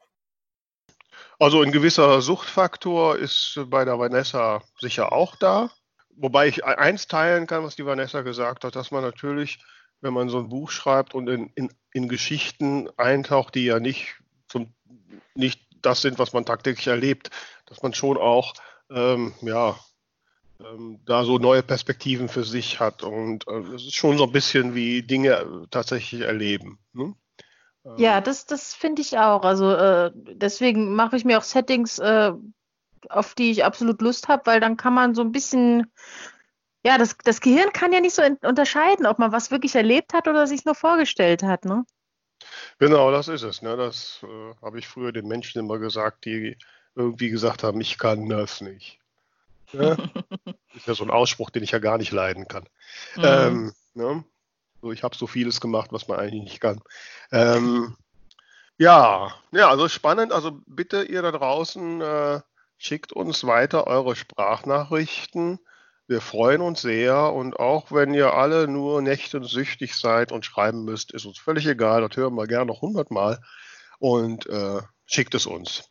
Also 1.38 1.62
ein 1.62 1.72
gewisser 1.72 2.20
Suchtfaktor 2.20 3.16
ist 3.16 3.60
bei 3.68 3.86
der 3.86 4.00
Vanessa 4.00 4.64
sicher 4.80 5.14
auch 5.14 5.36
da. 5.36 5.70
Wobei 6.16 6.48
ich 6.48 6.66
eins 6.66 7.08
teilen 7.08 7.46
kann, 7.46 7.64
was 7.64 7.76
die 7.76 7.86
Vanessa 7.86 8.24
gesagt 8.24 8.64
hat, 8.64 8.76
dass 8.76 8.90
man 8.90 9.04
natürlich 9.04 9.60
wenn 10.04 10.14
man 10.14 10.30
so 10.30 10.40
ein 10.40 10.50
Buch 10.50 10.70
schreibt 10.70 11.16
und 11.16 11.28
in, 11.30 11.50
in, 11.56 11.70
in 11.94 12.10
Geschichten 12.10 12.90
eintaucht, 12.98 13.56
die 13.56 13.66
ja 13.66 13.80
nicht, 13.80 14.16
zum, 14.50 14.68
nicht 15.34 15.62
das 15.82 16.02
sind, 16.02 16.20
was 16.20 16.34
man 16.34 16.46
tagtäglich 16.46 16.88
erlebt, 16.88 17.32
dass 17.66 17.82
man 17.82 17.94
schon 17.94 18.18
auch 18.18 18.54
ähm, 18.92 19.34
ja, 19.42 19.78
ähm, 20.60 21.00
da 21.06 21.24
so 21.24 21.38
neue 21.38 21.64
Perspektiven 21.64 22.28
für 22.28 22.44
sich 22.44 22.82
hat. 22.82 23.04
Und 23.04 23.48
äh, 23.48 23.60
es 23.76 23.86
ist 23.86 23.96
schon 23.96 24.18
so 24.18 24.26
ein 24.26 24.34
bisschen 24.34 24.76
wie 24.76 25.04
Dinge 25.04 25.68
tatsächlich 25.72 26.22
erleben. 26.22 26.80
Ne? 26.92 27.16
Ähm, 27.86 27.96
ja, 27.98 28.20
das, 28.20 28.46
das 28.46 28.74
finde 28.74 29.02
ich 29.02 29.18
auch. 29.18 29.44
Also 29.44 29.72
äh, 29.72 30.12
deswegen 30.14 30.96
mache 30.96 31.16
ich 31.16 31.24
mir 31.24 31.38
auch 31.38 31.44
Settings, 31.44 32.00
äh, 32.00 32.34
auf 33.10 33.36
die 33.36 33.52
ich 33.52 33.64
absolut 33.64 34.02
Lust 34.02 34.28
habe, 34.28 34.46
weil 34.46 34.60
dann 34.60 34.76
kann 34.76 34.94
man 34.94 35.16
so 35.16 35.22
ein 35.22 35.32
bisschen 35.32 35.92
ja, 36.86 36.98
das, 36.98 37.18
das 37.24 37.40
Gehirn 37.40 37.72
kann 37.72 37.94
ja 37.94 38.02
nicht 38.02 38.16
so 38.16 38.22
unterscheiden, 38.42 39.06
ob 39.06 39.20
man 39.20 39.32
was 39.32 39.52
wirklich 39.52 39.76
erlebt 39.76 40.14
hat 40.14 40.28
oder 40.28 40.48
sich 40.48 40.66
nur 40.66 40.76
vorgestellt 40.76 41.44
hat, 41.44 41.66
ne? 41.66 41.86
Genau, 42.80 43.12
das 43.12 43.30
ist 43.30 43.44
es. 43.44 43.62
Ne? 43.62 43.78
Das 43.78 44.20
äh, 44.24 44.56
habe 44.62 44.80
ich 44.80 44.88
früher 44.88 45.12
den 45.14 45.28
Menschen 45.28 45.60
immer 45.60 45.80
gesagt, 45.80 46.26
die 46.26 46.58
irgendwie 46.96 47.30
gesagt 47.30 47.64
haben, 47.64 47.80
ich 47.80 47.98
kann 47.98 48.28
das 48.28 48.60
nicht. 48.62 49.00
Ja? 49.72 49.96
ist 50.76 50.88
ja 50.88 50.94
so 50.94 51.04
ein 51.04 51.12
Ausspruch, 51.12 51.50
den 51.50 51.64
ich 51.64 51.72
ja 51.72 51.80
gar 51.80 51.98
nicht 51.98 52.12
leiden 52.12 52.48
kann. 52.48 52.68
Mhm. 53.16 53.24
Ähm, 53.24 53.74
ne? 53.94 54.26
so, 54.82 54.92
ich 54.92 55.04
habe 55.04 55.16
so 55.16 55.26
vieles 55.28 55.62
gemacht, 55.62 55.94
was 55.94 56.08
man 56.08 56.20
eigentlich 56.20 56.44
nicht 56.44 56.60
kann. 56.60 56.82
Ähm, 57.32 57.96
ja, 58.78 59.34
ja, 59.52 59.70
also 59.70 59.88
spannend. 59.88 60.34
Also 60.34 60.60
bitte 60.66 61.04
ihr 61.04 61.22
da 61.22 61.32
draußen 61.32 62.02
äh, 62.02 62.42
schickt 62.78 63.14
uns 63.14 63.46
weiter 63.46 63.88
eure 63.88 64.16
Sprachnachrichten 64.16 65.60
wir 66.08 66.22
freuen 66.22 66.62
uns 66.62 66.82
sehr 66.82 67.34
und 67.34 67.60
auch 67.60 67.92
wenn 67.92 68.14
ihr 68.14 68.34
alle 68.34 68.68
nur 68.68 69.02
nächtensüchtig 69.02 69.96
seid 69.96 70.32
und 70.32 70.46
schreiben 70.46 70.84
müsst, 70.84 71.12
ist 71.12 71.26
uns 71.26 71.40
völlig 71.40 71.66
egal. 71.66 72.08
Das 72.08 72.18
hören 72.18 72.36
wir 72.36 72.48
gerne 72.48 72.66
noch 72.66 72.82
hundertmal 72.82 73.40
und 74.00 74.48
äh, 74.48 74.82
schickt 75.06 75.34
es 75.36 75.46
uns. 75.46 75.90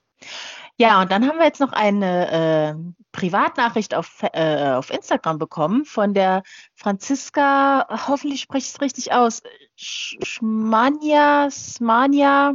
Ja, 0.76 1.02
und 1.02 1.12
dann 1.12 1.26
haben 1.28 1.38
wir 1.38 1.44
jetzt 1.44 1.60
noch 1.60 1.72
eine 1.72 2.30
äh, 2.30 2.74
Privatnachricht 3.12 3.94
auf, 3.94 4.22
äh, 4.32 4.72
auf 4.72 4.90
Instagram 4.90 5.38
bekommen 5.38 5.84
von 5.84 6.14
der 6.14 6.42
Franziska, 6.74 7.86
hoffentlich 8.08 8.40
spreche 8.40 8.66
ich 8.66 8.74
es 8.74 8.80
richtig 8.80 9.12
aus, 9.12 9.42
Schmania, 9.76 11.50
Smania, 11.50 12.54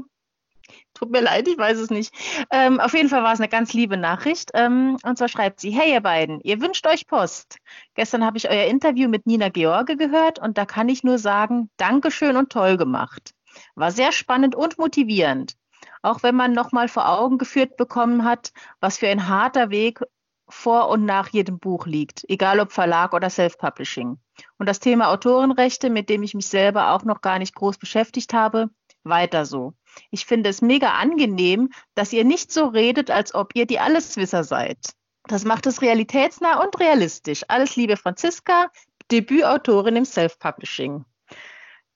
Tut 0.97 1.11
mir 1.11 1.21
leid, 1.21 1.47
ich 1.47 1.59
weiß 1.59 1.77
es 1.77 1.91
nicht. 1.91 2.11
Ähm, 2.49 2.79
auf 2.79 2.95
jeden 2.95 3.09
Fall 3.09 3.21
war 3.21 3.31
es 3.31 3.39
eine 3.39 3.49
ganz 3.49 3.71
liebe 3.71 3.97
Nachricht. 3.97 4.49
Ähm, 4.55 4.97
und 5.03 5.15
zwar 5.15 5.27
schreibt 5.27 5.59
sie, 5.59 5.69
hey 5.69 5.93
ihr 5.93 6.01
beiden, 6.01 6.41
ihr 6.41 6.59
wünscht 6.59 6.87
euch 6.87 7.05
Post. 7.05 7.57
Gestern 7.93 8.25
habe 8.25 8.37
ich 8.37 8.49
euer 8.49 8.65
Interview 8.65 9.07
mit 9.07 9.27
Nina 9.27 9.49
George 9.49 9.95
gehört 9.95 10.39
und 10.39 10.57
da 10.57 10.65
kann 10.65 10.89
ich 10.89 11.03
nur 11.03 11.19
sagen, 11.19 11.69
Dankeschön 11.77 12.35
und 12.35 12.51
toll 12.51 12.77
gemacht. 12.77 13.35
War 13.75 13.91
sehr 13.91 14.11
spannend 14.11 14.55
und 14.55 14.79
motivierend. 14.79 15.53
Auch 16.01 16.23
wenn 16.23 16.35
man 16.35 16.53
nochmal 16.53 16.87
vor 16.87 17.07
Augen 17.07 17.37
geführt 17.37 17.77
bekommen 17.77 18.23
hat, 18.23 18.51
was 18.79 18.97
für 18.97 19.07
ein 19.07 19.27
harter 19.27 19.69
Weg 19.69 20.01
vor 20.49 20.89
und 20.89 21.05
nach 21.05 21.27
jedem 21.27 21.59
Buch 21.59 21.85
liegt, 21.85 22.23
egal 22.27 22.59
ob 22.59 22.71
Verlag 22.71 23.13
oder 23.13 23.29
Self-Publishing. 23.29 24.17
Und 24.57 24.67
das 24.67 24.79
Thema 24.79 25.09
Autorenrechte, 25.09 25.91
mit 25.91 26.09
dem 26.09 26.23
ich 26.23 26.33
mich 26.33 26.47
selber 26.47 26.93
auch 26.93 27.03
noch 27.03 27.21
gar 27.21 27.37
nicht 27.37 27.53
groß 27.53 27.77
beschäftigt 27.77 28.33
habe, 28.33 28.71
weiter 29.03 29.45
so. 29.45 29.73
Ich 30.11 30.25
finde 30.25 30.49
es 30.49 30.61
mega 30.61 30.93
angenehm, 30.93 31.69
dass 31.95 32.13
ihr 32.13 32.23
nicht 32.23 32.51
so 32.51 32.67
redet, 32.67 33.11
als 33.11 33.33
ob 33.33 33.55
ihr 33.55 33.65
die 33.65 33.79
Alleswisser 33.79 34.43
seid. 34.43 34.77
Das 35.27 35.43
macht 35.43 35.65
es 35.67 35.81
realitätsnah 35.81 36.61
und 36.63 36.79
realistisch. 36.79 37.43
Alles 37.47 37.75
Liebe, 37.75 37.97
Franziska, 37.97 38.71
Debütautorin 39.11 39.95
im 39.95 40.05
Self-Publishing. 40.05 41.05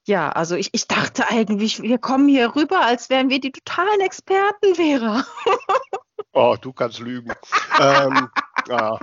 Ja, 0.05 0.29
also 0.29 0.55
ich, 0.55 0.70
ich 0.74 0.88
dachte 0.88 1.29
eigentlich, 1.29 1.81
wir 1.81 1.98
kommen 1.98 2.27
hier 2.27 2.55
rüber, 2.55 2.81
als 2.81 3.10
wären 3.10 3.29
wir 3.29 3.39
die 3.39 3.51
totalen 3.51 4.01
Experten, 4.01 4.75
Vera. 4.75 5.24
oh, 6.34 6.58
du 6.60 6.74
kannst 6.74 7.00
lügen. 7.00 7.31
ähm, 7.79 8.29
ja. 8.67 9.00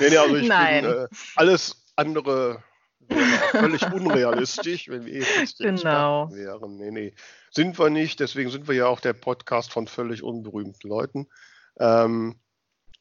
Nee, 0.00 0.10
nee, 0.10 0.16
also 0.16 0.36
ich 0.36 0.48
Nein. 0.48 0.84
bin 0.84 0.92
äh, 0.92 1.08
alles 1.34 1.84
andere 1.96 2.62
völlig 3.50 3.92
unrealistisch, 3.92 4.88
wenn 4.88 5.04
wir 5.06 5.20
jetzt 5.20 5.58
genau. 5.58 6.30
wären. 6.32 6.76
Nee, 6.76 6.90
nee, 6.90 7.14
sind 7.50 7.78
wir 7.78 7.90
nicht. 7.90 8.20
Deswegen 8.20 8.50
sind 8.50 8.68
wir 8.68 8.74
ja 8.74 8.86
auch 8.86 9.00
der 9.00 9.12
Podcast 9.12 9.72
von 9.72 9.86
völlig 9.86 10.22
unberühmten 10.22 10.88
Leuten. 10.88 11.26
Ähm, 11.78 12.36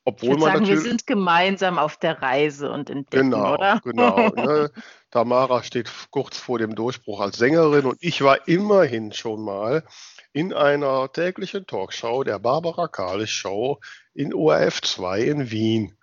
obwohl 0.07 0.35
ich 0.35 0.39
man 0.39 0.53
sagen, 0.53 0.67
wir 0.67 0.79
sind 0.79 1.07
gemeinsam 1.07 1.79
auf 1.79 1.97
der 1.97 2.21
Reise 2.21 2.71
und 2.71 2.91
entdecken, 2.91 3.31
genau, 3.31 3.55
oder? 3.55 3.81
Genau, 3.83 4.29
ne? 4.35 4.71
Tamara 5.09 5.63
steht 5.63 5.91
kurz 6.12 6.38
vor 6.38 6.59
dem 6.59 6.75
Durchbruch 6.75 7.21
als 7.21 7.38
Sängerin 7.38 7.85
und 7.85 7.97
ich 8.01 8.21
war 8.21 8.47
immerhin 8.47 9.13
schon 9.13 9.41
mal 9.41 9.83
in 10.31 10.53
einer 10.53 11.12
täglichen 11.12 11.65
Talkshow 11.65 12.24
der 12.24 12.38
Barbara 12.38 12.88
Kalisch 12.88 13.33
Show 13.33 13.79
in 14.13 14.33
ORF 14.33 14.81
2 14.81 15.21
in 15.21 15.50
Wien. 15.50 15.97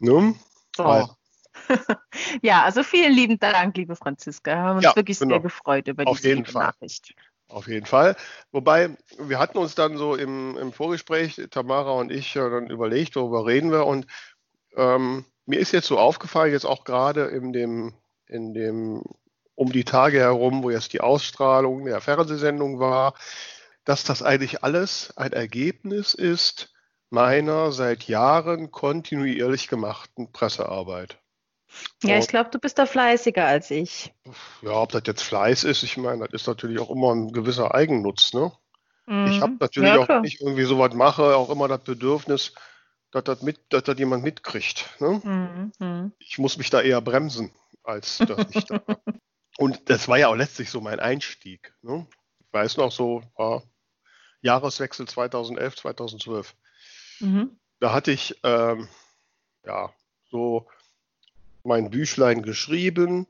Ne? 0.00 0.34
So. 0.76 1.08
ja, 2.42 2.62
also 2.62 2.82
vielen 2.82 3.12
lieben 3.12 3.38
Dank, 3.38 3.76
liebe 3.76 3.96
Franziska. 3.96 4.52
Wir 4.52 4.62
haben 4.62 4.76
uns 4.76 4.84
Ja, 4.84 4.96
wirklich 4.96 5.18
genau. 5.18 5.34
sehr 5.34 5.40
gefreut 5.40 5.88
über 5.88 6.06
Auf 6.06 6.20
diese. 6.20 6.40
Nachricht. 6.52 7.14
Auf 7.48 7.66
jeden 7.66 7.86
Fall. 7.86 8.16
Wobei, 8.52 8.96
wir 9.18 9.38
hatten 9.38 9.58
uns 9.58 9.74
dann 9.74 9.96
so 9.96 10.14
im, 10.14 10.56
im 10.56 10.72
Vorgespräch, 10.72 11.40
Tamara 11.50 11.92
und 11.92 12.12
ich, 12.12 12.32
dann 12.34 12.70
überlegt, 12.70 13.16
worüber 13.16 13.44
reden 13.46 13.72
wir. 13.72 13.86
Und 13.86 14.06
ähm, 14.76 15.24
mir 15.46 15.58
ist 15.58 15.72
jetzt 15.72 15.88
so 15.88 15.98
aufgefallen, 15.98 16.52
jetzt 16.52 16.64
auch 16.64 16.84
gerade 16.84 17.24
in 17.24 17.52
dem, 17.52 17.94
in 18.26 18.54
dem, 18.54 19.02
um 19.56 19.72
die 19.72 19.84
Tage 19.84 20.20
herum, 20.20 20.62
wo 20.62 20.70
jetzt 20.70 20.92
die 20.92 21.00
Ausstrahlung 21.00 21.84
der 21.86 22.00
Fernsehsendung 22.00 22.78
war, 22.78 23.14
dass 23.84 24.04
das 24.04 24.22
eigentlich 24.22 24.62
alles 24.62 25.16
ein 25.16 25.32
Ergebnis 25.32 26.14
ist 26.14 26.72
meiner 27.10 27.72
seit 27.72 28.04
Jahren 28.04 28.70
kontinuierlich 28.70 29.66
gemachten 29.66 30.30
Pressearbeit. 30.32 31.18
Ja, 32.02 32.18
ich 32.18 32.28
glaube, 32.28 32.50
du 32.50 32.58
bist 32.58 32.78
da 32.78 32.86
fleißiger 32.86 33.44
als 33.44 33.70
ich. 33.70 34.12
Ja, 34.62 34.72
ob 34.72 34.92
das 34.92 35.02
jetzt 35.06 35.22
Fleiß 35.22 35.64
ist, 35.64 35.82
ich 35.82 35.96
meine, 35.96 36.26
das 36.26 36.42
ist 36.42 36.46
natürlich 36.46 36.80
auch 36.80 36.90
immer 36.90 37.14
ein 37.14 37.32
gewisser 37.32 37.74
Eigennutz, 37.74 38.32
ne? 38.32 38.52
Ich 39.26 39.40
habe 39.40 39.52
Mhm. 39.52 39.58
natürlich 39.58 39.92
ja, 39.94 39.98
auch, 39.98 40.08
wenn 40.08 40.24
ich 40.24 40.40
irgendwie 40.40 40.62
sowas 40.62 40.94
mache, 40.94 41.34
auch 41.36 41.50
immer 41.50 41.66
das 41.66 41.82
Bedürfnis, 41.82 42.52
dass 43.10 43.24
das, 43.24 43.42
mit, 43.42 43.60
dass 43.70 43.82
das 43.82 43.98
jemand 43.98 44.22
mitkriegt. 44.22 44.88
Ne? 45.00 45.20
Mhm. 45.24 45.72
Mhm. 45.80 46.12
Ich 46.20 46.38
muss 46.38 46.56
mich 46.58 46.70
da 46.70 46.80
eher 46.80 47.00
bremsen, 47.00 47.52
als 47.82 48.18
dass 48.18 48.46
ich 48.50 48.64
da. 48.66 48.80
Und 49.58 49.90
das 49.90 50.06
war 50.06 50.16
ja 50.16 50.28
auch 50.28 50.36
letztlich 50.36 50.70
so 50.70 50.80
mein 50.80 51.00
Einstieg. 51.00 51.74
Ne? 51.82 52.06
Ich 52.38 52.52
weiß 52.52 52.76
noch 52.76 52.92
so, 52.92 53.22
war 53.34 53.64
Jahreswechsel 54.42 55.08
2011, 55.08 55.76
2012. 55.76 56.54
Mhm. 57.18 57.58
Da 57.80 57.92
hatte 57.92 58.12
ich 58.12 58.38
ähm, 58.44 58.88
ja 59.64 59.92
so 60.30 60.68
mein 61.64 61.90
Büchlein 61.90 62.42
geschrieben 62.42 63.26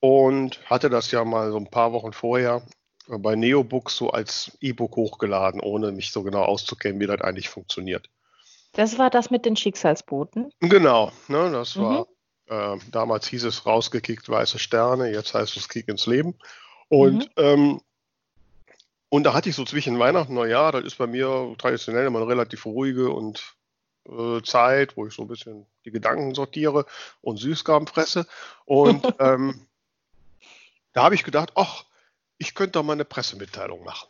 und 0.00 0.68
hatte 0.68 0.90
das 0.90 1.10
ja 1.10 1.24
mal 1.24 1.50
so 1.50 1.56
ein 1.56 1.70
paar 1.70 1.92
Wochen 1.92 2.12
vorher 2.12 2.62
bei 3.08 3.36
Neobooks 3.36 3.96
so 3.96 4.10
als 4.10 4.56
E-Book 4.60 4.96
hochgeladen, 4.96 5.60
ohne 5.60 5.92
mich 5.92 6.10
so 6.10 6.22
genau 6.22 6.42
auszukennen, 6.42 7.00
wie 7.00 7.06
das 7.06 7.20
eigentlich 7.20 7.48
funktioniert. 7.48 8.10
Das 8.72 8.98
war 8.98 9.10
das 9.10 9.30
mit 9.30 9.46
den 9.46 9.56
Schicksalsboten. 9.56 10.50
Genau, 10.60 11.12
ne, 11.28 11.50
das 11.50 11.76
Mhm. 11.76 11.82
war, 11.82 12.06
äh, 12.46 12.78
damals 12.90 13.26
hieß 13.28 13.44
es 13.44 13.64
rausgekickt 13.64 14.28
weiße 14.28 14.58
Sterne, 14.58 15.10
jetzt 15.10 15.34
heißt 15.34 15.56
es 15.56 15.68
Kick 15.68 15.88
ins 15.88 16.06
Leben. 16.06 16.34
Und, 16.88 17.30
Mhm. 17.36 17.42
ähm, 17.42 17.80
und 19.08 19.24
da 19.24 19.34
hatte 19.34 19.48
ich 19.48 19.56
so 19.56 19.64
zwischen 19.64 19.98
Weihnachten 19.98 20.32
und 20.32 20.36
Neujahr, 20.36 20.72
das 20.72 20.84
ist 20.84 20.98
bei 20.98 21.06
mir 21.06 21.54
traditionell 21.58 22.06
immer 22.06 22.18
eine 22.18 22.28
relativ 22.28 22.66
ruhige 22.66 23.10
und 23.10 23.55
Zeit, 24.44 24.96
wo 24.96 25.06
ich 25.06 25.14
so 25.14 25.22
ein 25.22 25.28
bisschen 25.28 25.66
die 25.84 25.90
Gedanken 25.90 26.34
sortiere 26.34 26.86
und 27.20 27.38
Süßkram 27.38 27.86
fresse. 27.86 28.26
Und 28.64 29.04
ähm, 29.20 29.66
da 30.92 31.04
habe 31.04 31.14
ich 31.14 31.24
gedacht, 31.24 31.52
ach, 31.54 31.84
ich 32.38 32.54
könnte 32.54 32.72
doch 32.72 32.82
mal 32.82 32.92
eine 32.94 33.04
Pressemitteilung 33.04 33.84
machen. 33.84 34.08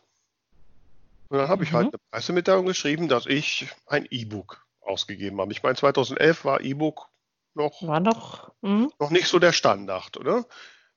Und 1.29 1.39
dann 1.39 1.49
habe 1.49 1.63
ich 1.63 1.71
Mhm. 1.71 1.75
halt 1.75 1.87
eine 1.87 1.99
Pressemitteilung 2.11 2.65
geschrieben, 2.65 3.07
dass 3.07 3.25
ich 3.25 3.67
ein 3.85 4.07
E-Book 4.09 4.65
ausgegeben 4.81 5.41
habe. 5.41 5.51
Ich 5.51 5.63
meine, 5.63 5.75
2011 5.75 6.45
war 6.45 6.61
E-Book 6.61 7.09
noch, 7.53 7.81
War 7.81 7.99
doch. 8.01 8.53
Mhm. 8.61 8.91
noch 8.99 9.09
nicht 9.09 9.27
so 9.27 9.39
der 9.39 9.51
Standard, 9.51 10.15
oder? 10.17 10.45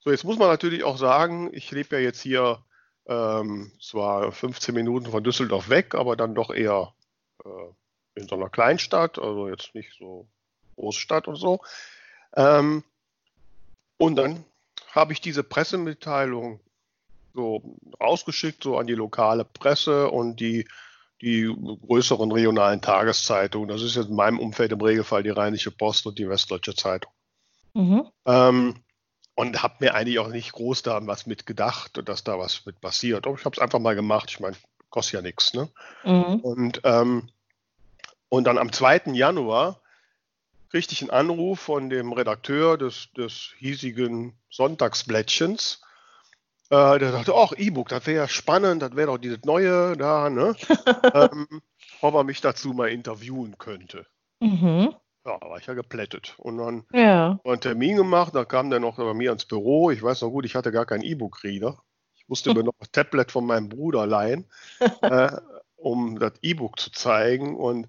So, 0.01 0.11
jetzt 0.11 0.25
muss 0.25 0.39
man 0.39 0.49
natürlich 0.49 0.85
auch 0.85 0.97
sagen, 0.97 1.51
ich 1.53 1.71
lebe 1.73 1.97
ja 1.97 2.03
jetzt 2.03 2.21
hier 2.21 2.65
ähm, 3.07 3.73
zwar 3.81 4.31
15 4.31 4.75
Minuten 4.75 5.11
von 5.11 5.25
Düsseldorf 5.25 5.69
weg, 5.69 5.95
aber 5.95 6.17
dann 6.17 6.35
doch 6.35 6.51
eher 6.51 6.95
äh, 7.45 7.49
in 8.15 8.29
so 8.29 8.37
einer 8.37 8.49
Kleinstadt, 8.49 9.19
also 9.19 9.49
jetzt 9.49 9.75
nicht 9.75 9.93
so 9.99 10.29
Großstadt 10.77 11.29
und 11.29 11.37
so. 11.37 11.61
Ähm, 12.37 12.85
und 13.99 14.17
dann 14.17 14.45
habe 14.93 15.13
ich 15.13 15.21
diese 15.21 15.43
Pressemitteilung 15.43 16.61
so 17.35 17.77
rausgeschickt, 18.01 18.63
so 18.63 18.79
an 18.79 18.87
die 18.87 18.95
lokale 18.95 19.45
Presse 19.45 20.11
und 20.11 20.41
die, 20.41 20.67
die 21.21 21.55
größeren 21.87 22.33
regionalen 22.33 22.81
Tageszeitungen. 22.81 23.69
Das 23.69 23.83
ist 23.83 23.97
jetzt 23.97 24.09
in 24.09 24.17
meinem 24.17 24.39
Umfeld 24.39 24.73
im 24.73 24.81
Regelfall 24.81 25.23
die 25.23 25.31
Rheinische 25.31 25.71
Post 25.71 26.07
und 26.07 26.19
die 26.19 26.29
Westdeutsche 26.29 26.75
Zeitung. 26.75 27.13
Mhm. 27.75 28.09
Ähm, 28.27 28.75
und 29.35 29.63
habe 29.63 29.77
mir 29.81 29.95
eigentlich 29.95 30.19
auch 30.19 30.29
nicht 30.29 30.53
groß 30.53 30.83
da 30.83 31.07
was 31.07 31.27
mit 31.27 31.47
gedacht, 31.47 32.01
dass 32.05 32.25
da 32.25 32.39
was 32.39 32.67
mit 32.67 32.81
passiert. 32.81 33.27
Aber 33.27 33.37
ich 33.39 33.45
habe 33.45 33.55
es 33.55 33.63
einfach 33.63 33.79
mal 33.79 33.95
gemacht. 33.95 34.31
Ich 34.31 34.41
meine, 34.41 34.57
kostet 34.91 35.15
ja 35.15 35.23
nichts. 35.23 35.55
Ne? 35.55 35.69
Mhm. 36.05 36.41
Und, 36.41 36.81
ähm, 36.85 37.31
und 38.31 38.45
dann 38.45 38.57
am 38.57 38.73
2. 38.73 39.13
Januar 39.13 39.81
kriegte 40.71 40.95
ich 40.95 41.03
einen 41.03 41.11
Anruf 41.11 41.61
von 41.61 41.91
dem 41.91 42.13
Redakteur 42.13 42.79
des, 42.79 43.09
des 43.17 43.53
hiesigen 43.59 44.39
Sonntagsblättchens. 44.51 45.83
Äh, 46.71 46.99
der 47.01 47.11
sagte, 47.11 47.35
ach, 47.35 47.53
E-Book, 47.57 47.89
das 47.89 48.07
wäre 48.07 48.19
ja 48.23 48.29
spannend, 48.29 48.81
das 48.81 48.95
wäre 48.95 49.09
doch 49.09 49.19
dieses 49.19 49.45
neue 49.45 49.97
da, 49.97 50.31
ne? 50.31 50.55
ähm, 51.15 51.61
ob 52.01 52.15
er 52.15 52.25
mich 52.25 52.41
dazu 52.41 52.73
mal 52.73 52.89
interviewen 52.89 53.59
könnte. 53.59 54.07
Mhm. 54.39 54.95
Ja, 55.27 55.39
da 55.39 55.51
war 55.51 55.59
ich 55.59 55.67
ja 55.67 55.75
geplättet. 55.75 56.35
Und 56.39 56.59
dann 56.59 56.87
Ja. 56.93 57.31
haben 57.31 57.41
wir 57.43 57.53
einen 57.53 57.61
Termin 57.61 57.97
gemacht, 57.97 58.35
da 58.35 58.45
kam 58.45 58.71
der 58.71 58.79
noch 58.79 58.97
bei 58.97 59.13
mir 59.13 59.33
ins 59.33 59.45
Büro. 59.45 59.91
Ich 59.91 60.03
weiß 60.03 60.23
noch 60.23 60.31
gut, 60.31 60.45
ich 60.45 60.55
hatte 60.55 60.71
gar 60.71 60.87
keinen 60.87 61.03
E-Book-Reader. 61.03 61.83
Ich 62.15 62.29
musste 62.29 62.55
mir 62.55 62.63
noch 62.63 62.75
ein 62.81 62.87
Tablet 62.93 63.33
von 63.33 63.45
meinem 63.45 63.69
Bruder 63.69 64.07
leihen, 64.07 64.49
äh, 65.03 65.33
um 65.77 66.19
das 66.21 66.35
E-Book 66.43 66.79
zu 66.79 66.93
zeigen. 66.93 67.57
Und 67.57 67.89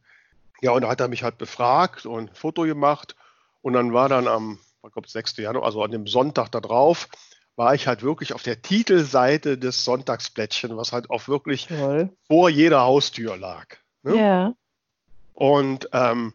ja, 0.61 0.71
und 0.71 0.83
da 0.83 0.89
hat 0.89 1.01
er 1.01 1.07
mich 1.07 1.23
halt 1.23 1.37
befragt 1.37 2.05
und 2.05 2.29
ein 2.29 2.35
Foto 2.35 2.63
gemacht. 2.63 3.15
Und 3.61 3.73
dann 3.73 3.93
war 3.93 4.09
dann 4.09 4.27
am, 4.27 4.59
ich 4.85 4.93
glaube, 4.93 5.07
6. 5.07 5.37
Januar, 5.37 5.65
also 5.65 5.83
an 5.83 5.91
dem 5.91 6.07
Sonntag 6.07 6.49
da 6.51 6.59
drauf, 6.59 7.09
war 7.55 7.75
ich 7.75 7.87
halt 7.87 8.01
wirklich 8.01 8.33
auf 8.33 8.43
der 8.43 8.61
Titelseite 8.61 9.57
des 9.57 9.83
Sonntagsblättchen, 9.83 10.77
was 10.77 10.93
halt 10.93 11.09
auch 11.09 11.27
wirklich 11.27 11.67
Toll. 11.67 12.09
vor 12.27 12.49
jeder 12.49 12.81
Haustür 12.81 13.37
lag. 13.37 13.65
Ne? 14.03 14.15
Ja. 14.15 14.53
Und, 15.33 15.89
ähm, 15.93 16.33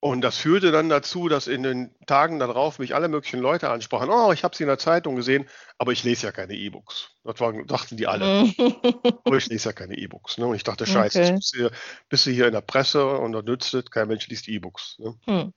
und 0.00 0.22
das 0.22 0.38
führte 0.38 0.72
dann 0.72 0.88
dazu, 0.88 1.28
dass 1.28 1.46
in 1.46 1.62
den 1.62 1.94
Tagen 2.06 2.38
darauf 2.38 2.78
mich 2.78 2.94
alle 2.94 3.08
möglichen 3.08 3.40
Leute 3.40 3.68
ansprachen, 3.68 4.08
oh, 4.10 4.32
ich 4.32 4.44
habe 4.44 4.56
sie 4.56 4.62
in 4.62 4.68
der 4.68 4.78
Zeitung 4.78 5.14
gesehen, 5.14 5.46
aber 5.76 5.92
ich 5.92 6.04
lese 6.04 6.26
ja 6.26 6.32
keine 6.32 6.54
E-Books. 6.54 7.10
Das 7.22 7.38
waren, 7.40 7.66
dachten 7.66 7.98
die 7.98 8.06
alle, 8.06 8.24
aber 9.24 9.36
ich 9.36 9.46
lese 9.48 9.68
ja 9.68 9.72
keine 9.74 9.96
E-Books. 9.98 10.38
Ne? 10.38 10.46
Und 10.46 10.54
ich 10.56 10.64
dachte, 10.64 10.86
scheiße, 10.86 11.20
Okay. 11.20 11.34
bist 11.34 11.54
du, 11.54 11.58
hier, 11.58 11.70
bist 12.08 12.26
du 12.26 12.30
hier 12.30 12.46
in 12.46 12.52
der 12.54 12.62
Presse 12.62 13.06
und 13.06 13.32
da 13.32 13.42
nützt 13.42 13.74
es, 13.74 13.90
kein 13.90 14.08
Mensch 14.08 14.26
liest 14.28 14.48
E-Books. 14.48 14.98
Ne? 14.98 15.14
Hm. 15.26 15.52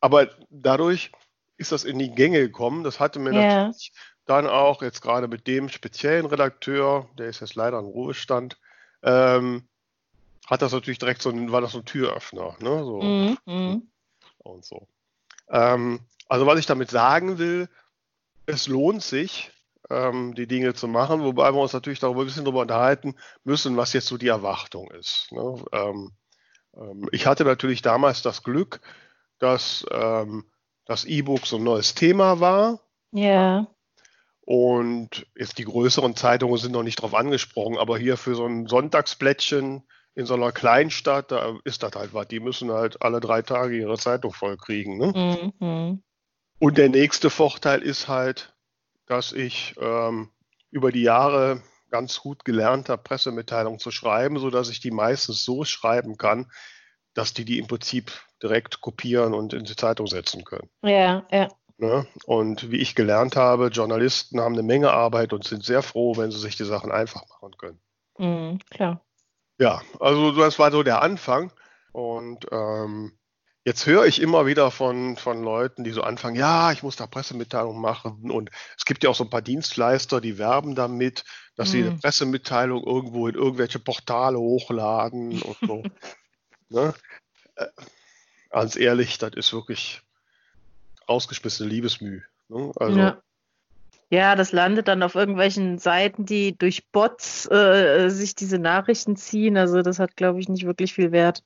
Aber 0.00 0.28
dadurch 0.50 1.12
ist 1.56 1.70
das 1.70 1.84
in 1.84 1.98
die 2.00 2.10
Gänge 2.10 2.40
gekommen. 2.40 2.82
Das 2.82 2.98
hatte 2.98 3.20
mir 3.20 3.32
Ja. 3.32 3.42
natürlich 3.42 3.92
dann 4.26 4.48
auch 4.48 4.82
jetzt 4.82 5.02
gerade 5.02 5.28
mit 5.28 5.46
dem 5.46 5.68
speziellen 5.68 6.26
Redakteur, 6.26 7.08
der 7.16 7.28
ist 7.28 7.40
jetzt 7.40 7.54
leider 7.54 7.78
im 7.78 7.84
Ruhestand, 7.84 8.58
ähm, 9.02 9.68
hat 10.46 10.62
das 10.62 10.72
natürlich 10.72 10.98
direkt 10.98 11.22
so 11.22 11.30
ein, 11.30 11.52
war 11.52 11.60
das 11.60 11.72
so 11.72 11.78
ein 11.78 11.84
Türöffner, 11.84 12.56
ne? 12.60 12.84
So. 12.84 13.02
Mhm. 13.02 13.38
mhm. 13.46 13.90
Und 14.38 14.64
so. 14.64 14.88
Ähm, 15.48 16.00
also 16.28 16.46
was 16.46 16.58
ich 16.58 16.66
damit 16.66 16.90
sagen 16.90 17.38
will, 17.38 17.68
es 18.46 18.66
lohnt 18.66 19.02
sich, 19.02 19.50
ähm, 19.90 20.34
die 20.34 20.46
Dinge 20.46 20.74
zu 20.74 20.88
machen, 20.88 21.22
wobei 21.22 21.52
wir 21.52 21.60
uns 21.60 21.72
natürlich 21.72 22.00
darüber 22.00 22.22
ein 22.22 22.26
bisschen 22.26 22.44
darüber 22.44 22.60
unterhalten 22.60 23.16
müssen, 23.42 23.76
was 23.76 23.92
jetzt 23.92 24.06
so 24.06 24.16
die 24.16 24.28
Erwartung 24.28 24.90
ist. 24.90 25.28
Ne? 25.32 25.64
Ähm, 25.72 26.12
ähm 26.76 27.08
ich 27.12 27.26
hatte 27.26 27.44
natürlich 27.44 27.82
damals 27.82 28.22
das 28.22 28.42
Glück, 28.42 28.80
dass 29.38 29.84
ähm, 29.90 30.44
das 30.84 31.04
E-Book 31.04 31.46
so 31.46 31.56
ein 31.56 31.64
neues 31.64 31.94
Thema 31.94 32.40
war. 32.40 32.80
Ja. 33.12 33.66
Und 34.40 35.26
jetzt 35.36 35.56
die 35.58 35.64
größeren 35.64 36.16
Zeitungen 36.16 36.58
sind 36.58 36.72
noch 36.72 36.82
nicht 36.82 37.00
drauf 37.00 37.14
angesprochen, 37.14 37.78
aber 37.78 37.96
hier 37.98 38.18
für 38.18 38.34
so 38.34 38.44
ein 38.44 38.66
Sonntagsblättchen 38.66 39.84
in 40.14 40.26
so 40.26 40.34
einer 40.34 40.52
Kleinstadt, 40.52 41.32
da 41.32 41.56
ist 41.64 41.82
das 41.82 41.92
halt 41.94 42.14
was. 42.14 42.28
Die 42.28 42.40
müssen 42.40 42.70
halt 42.70 43.02
alle 43.02 43.20
drei 43.20 43.42
Tage 43.42 43.76
ihre 43.76 43.98
Zeitung 43.98 44.32
voll 44.32 44.56
kriegen. 44.56 44.98
Ne? 44.98 45.52
Mhm. 45.60 46.02
Und 46.58 46.78
der 46.78 46.88
nächste 46.88 47.30
Vorteil 47.30 47.82
ist 47.82 48.08
halt, 48.08 48.54
dass 49.06 49.32
ich 49.32 49.74
ähm, 49.80 50.30
über 50.70 50.92
die 50.92 51.02
Jahre 51.02 51.62
ganz 51.90 52.20
gut 52.20 52.44
gelernt 52.44 52.88
habe, 52.88 53.02
Pressemitteilungen 53.02 53.78
zu 53.78 53.90
schreiben, 53.90 54.38
sodass 54.38 54.70
ich 54.70 54.80
die 54.80 54.90
meistens 54.90 55.44
so 55.44 55.64
schreiben 55.64 56.16
kann, 56.16 56.50
dass 57.12 57.34
die 57.34 57.44
die 57.44 57.58
im 57.58 57.66
Prinzip 57.66 58.12
direkt 58.42 58.80
kopieren 58.80 59.34
und 59.34 59.52
in 59.52 59.64
die 59.64 59.76
Zeitung 59.76 60.06
setzen 60.06 60.44
können. 60.44 60.68
Ja, 60.82 61.26
ja. 61.30 61.48
Ne? 61.76 62.06
Und 62.26 62.70
wie 62.70 62.78
ich 62.78 62.94
gelernt 62.94 63.36
habe, 63.36 63.68
Journalisten 63.68 64.40
haben 64.40 64.54
eine 64.54 64.62
Menge 64.62 64.92
Arbeit 64.92 65.32
und 65.32 65.44
sind 65.44 65.64
sehr 65.64 65.82
froh, 65.82 66.16
wenn 66.16 66.30
sie 66.30 66.38
sich 66.38 66.56
die 66.56 66.64
Sachen 66.64 66.92
einfach 66.92 67.22
machen 67.28 67.56
können. 67.58 67.80
Mhm, 68.18 68.58
klar. 68.70 69.04
Ja, 69.58 69.82
also 70.00 70.32
das 70.32 70.58
war 70.58 70.70
so 70.70 70.82
der 70.82 71.02
Anfang. 71.02 71.52
Und 71.92 72.46
ähm, 72.50 73.12
jetzt 73.64 73.86
höre 73.86 74.04
ich 74.04 74.20
immer 74.20 74.46
wieder 74.46 74.70
von, 74.70 75.16
von 75.16 75.42
Leuten, 75.42 75.84
die 75.84 75.92
so 75.92 76.02
anfangen, 76.02 76.36
ja, 76.36 76.72
ich 76.72 76.82
muss 76.82 76.96
da 76.96 77.06
Pressemitteilungen 77.06 77.80
machen. 77.80 78.30
Und 78.30 78.50
es 78.76 78.84
gibt 78.84 79.04
ja 79.04 79.10
auch 79.10 79.14
so 79.14 79.24
ein 79.24 79.30
paar 79.30 79.42
Dienstleister, 79.42 80.20
die 80.20 80.38
werben 80.38 80.74
damit, 80.74 81.24
dass 81.56 81.68
mhm. 81.68 81.72
sie 81.72 81.82
eine. 81.84 81.98
Pressemitteilung 81.98 82.84
irgendwo 82.84 83.28
in 83.28 83.34
irgendwelche 83.34 83.78
Portale 83.78 84.38
hochladen 84.38 85.40
und 85.42 85.56
so. 85.62 85.82
ne? 86.68 86.94
äh, 87.56 87.66
ganz 88.50 88.76
ehrlich, 88.76 89.18
das 89.18 89.34
ist 89.34 89.52
wirklich 89.52 90.02
rausgeschmissene 91.08 91.68
Liebesmüh. 91.68 92.22
Ne? 92.48 92.72
Also, 92.76 92.98
ja. 92.98 93.22
Ja, 94.10 94.36
das 94.36 94.52
landet 94.52 94.88
dann 94.88 95.02
auf 95.02 95.14
irgendwelchen 95.14 95.78
Seiten, 95.78 96.24
die 96.24 96.56
durch 96.56 96.90
Bots 96.90 97.50
äh, 97.50 98.08
sich 98.10 98.34
diese 98.34 98.58
Nachrichten 98.58 99.16
ziehen. 99.16 99.56
Also 99.56 99.82
das 99.82 99.98
hat, 99.98 100.16
glaube 100.16 100.40
ich, 100.40 100.48
nicht 100.48 100.66
wirklich 100.66 100.94
viel 100.94 101.12
Wert. 101.12 101.42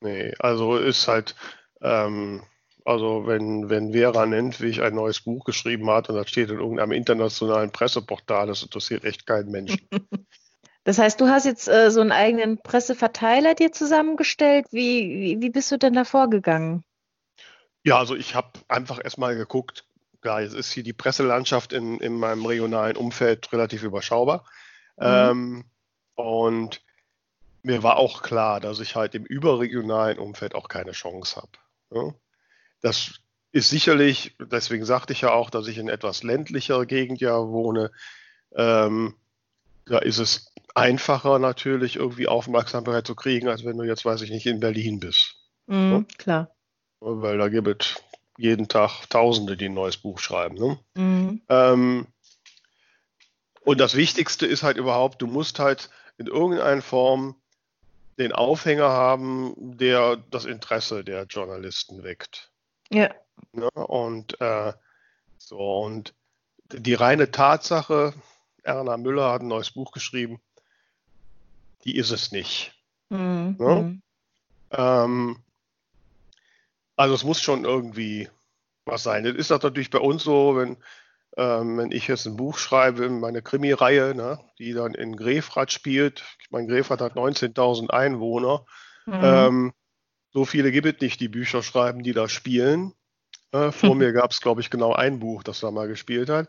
Nee, 0.00 0.32
also 0.38 0.76
ist 0.76 1.06
halt, 1.08 1.34
ähm, 1.82 2.42
also 2.84 3.26
wenn, 3.26 3.68
wenn 3.68 3.92
Vera 3.92 4.26
Nentwig 4.26 4.80
ein 4.80 4.94
neues 4.94 5.20
Buch 5.20 5.44
geschrieben 5.44 5.90
hat 5.90 6.08
und 6.08 6.16
das 6.16 6.28
steht 6.28 6.50
in 6.50 6.58
irgendeinem 6.58 6.92
internationalen 6.92 7.70
Presseportal, 7.70 8.46
das 8.46 8.62
interessiert 8.62 9.04
echt 9.04 9.26
keinen 9.26 9.50
Menschen. 9.50 9.80
Das 10.84 10.98
heißt, 10.98 11.20
du 11.20 11.26
hast 11.26 11.44
jetzt 11.44 11.68
äh, 11.68 11.90
so 11.90 12.00
einen 12.00 12.12
eigenen 12.12 12.62
Presseverteiler 12.62 13.54
dir 13.54 13.72
zusammengestellt. 13.72 14.68
Wie, 14.70 15.20
wie, 15.20 15.42
wie 15.42 15.50
bist 15.50 15.70
du 15.70 15.76
denn 15.76 15.92
da 15.92 16.04
vorgegangen? 16.04 16.82
Ja, 17.84 17.98
also 17.98 18.16
ich 18.16 18.34
habe 18.34 18.52
einfach 18.68 18.98
erstmal 19.04 19.36
geguckt, 19.36 19.84
ja, 20.24 20.40
jetzt 20.40 20.54
ist 20.54 20.72
hier 20.72 20.82
die 20.82 20.92
Presselandschaft 20.92 21.72
in, 21.72 21.98
in 22.00 22.14
meinem 22.18 22.44
regionalen 22.44 22.96
Umfeld 22.96 23.52
relativ 23.52 23.82
überschaubar. 23.82 24.44
Mhm. 24.96 25.04
Ähm, 25.04 25.64
und 26.14 26.82
mir 27.62 27.82
war 27.82 27.96
auch 27.96 28.22
klar, 28.22 28.60
dass 28.60 28.80
ich 28.80 28.96
halt 28.96 29.14
im 29.14 29.24
überregionalen 29.24 30.18
Umfeld 30.18 30.54
auch 30.54 30.68
keine 30.68 30.92
Chance 30.92 31.36
habe. 31.36 31.52
Ja? 31.92 32.14
Das 32.80 33.20
ist 33.52 33.70
sicherlich, 33.70 34.36
deswegen 34.40 34.84
sagte 34.84 35.12
ich 35.12 35.22
ja 35.22 35.32
auch, 35.32 35.50
dass 35.50 35.66
ich 35.68 35.78
in 35.78 35.88
etwas 35.88 36.22
ländlicher 36.22 36.84
Gegend 36.86 37.20
ja 37.20 37.36
wohne. 37.48 37.90
Ähm, 38.54 39.14
da 39.86 39.98
ist 39.98 40.18
es 40.18 40.52
einfacher 40.74 41.38
natürlich 41.38 41.96
irgendwie 41.96 42.28
Aufmerksamkeit 42.28 43.06
zu 43.06 43.14
kriegen, 43.14 43.48
als 43.48 43.64
wenn 43.64 43.78
du 43.78 43.84
jetzt, 43.84 44.04
weiß 44.04 44.22
ich 44.22 44.30
nicht, 44.30 44.46
in 44.46 44.60
Berlin 44.60 45.00
bist. 45.00 45.36
Mhm, 45.66 45.92
ja? 45.92 46.04
Klar. 46.18 46.54
Weil 47.00 47.38
da 47.38 47.48
gibt 47.48 47.84
es 47.84 48.02
jeden 48.38 48.68
Tag 48.68 49.10
Tausende, 49.10 49.56
die 49.56 49.66
ein 49.66 49.74
neues 49.74 49.98
Buch 49.98 50.20
schreiben. 50.20 50.54
Ne? 50.54 50.78
Mhm. 50.94 51.42
Ähm, 51.48 52.06
und 53.64 53.78
das 53.80 53.96
Wichtigste 53.96 54.46
ist 54.46 54.62
halt 54.62 54.78
überhaupt, 54.78 55.20
du 55.20 55.26
musst 55.26 55.58
halt 55.58 55.90
in 56.16 56.28
irgendeiner 56.28 56.80
Form 56.80 57.34
den 58.18 58.32
Aufhänger 58.32 58.88
haben, 58.88 59.54
der 59.56 60.16
das 60.16 60.44
Interesse 60.44 61.04
der 61.04 61.24
Journalisten 61.24 62.02
weckt. 62.04 62.50
Ja. 62.90 63.10
Ne? 63.52 63.70
Und 63.70 64.40
äh, 64.40 64.72
so, 65.36 65.82
und 65.82 66.14
die 66.72 66.94
reine 66.94 67.30
Tatsache, 67.30 68.14
Erna 68.62 68.96
Müller 68.96 69.32
hat 69.32 69.42
ein 69.42 69.48
neues 69.48 69.72
Buch 69.72 69.92
geschrieben, 69.92 70.40
die 71.84 71.96
ist 71.96 72.10
es 72.10 72.32
nicht. 72.32 72.72
Mhm. 73.08 73.56
Ne? 73.58 73.82
Mhm. 73.82 74.02
Ähm, 74.70 75.42
also 76.98 77.14
es 77.14 77.24
muss 77.24 77.40
schon 77.40 77.64
irgendwie 77.64 78.28
was 78.84 79.02
sein. 79.02 79.24
Das 79.24 79.34
ist 79.34 79.50
das 79.50 79.62
natürlich 79.62 79.90
bei 79.90 80.00
uns 80.00 80.24
so, 80.24 80.56
wenn, 80.56 80.76
ähm, 81.36 81.78
wenn 81.78 81.92
ich 81.92 82.08
jetzt 82.08 82.26
ein 82.26 82.36
Buch 82.36 82.58
schreibe, 82.58 83.08
meine 83.08 83.40
Krimi-Reihe, 83.40 84.14
ne, 84.14 84.40
die 84.58 84.72
dann 84.72 84.94
in 84.94 85.16
Grefrath 85.16 85.70
spielt. 85.70 86.24
Ich 86.42 86.50
meine, 86.50 86.66
Grefrath 86.66 87.00
hat 87.00 87.14
19.000 87.14 87.90
Einwohner. 87.90 88.66
Mhm. 89.06 89.20
Ähm, 89.22 89.72
so 90.32 90.44
viele 90.44 90.72
gibt 90.72 90.86
es 90.86 91.00
nicht, 91.00 91.20
die 91.20 91.28
Bücher 91.28 91.62
schreiben, 91.62 92.02
die 92.02 92.12
da 92.12 92.28
spielen. 92.28 92.92
Äh, 93.52 93.70
vor 93.70 93.94
mir 93.94 94.12
gab 94.12 94.32
es, 94.32 94.40
glaube 94.40 94.60
ich, 94.60 94.68
genau 94.68 94.92
ein 94.92 95.20
Buch, 95.20 95.44
das 95.44 95.60
da 95.60 95.70
mal 95.70 95.86
gespielt 95.86 96.28
hat. 96.28 96.48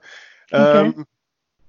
Ähm, 0.52 0.90
okay. 0.90 1.04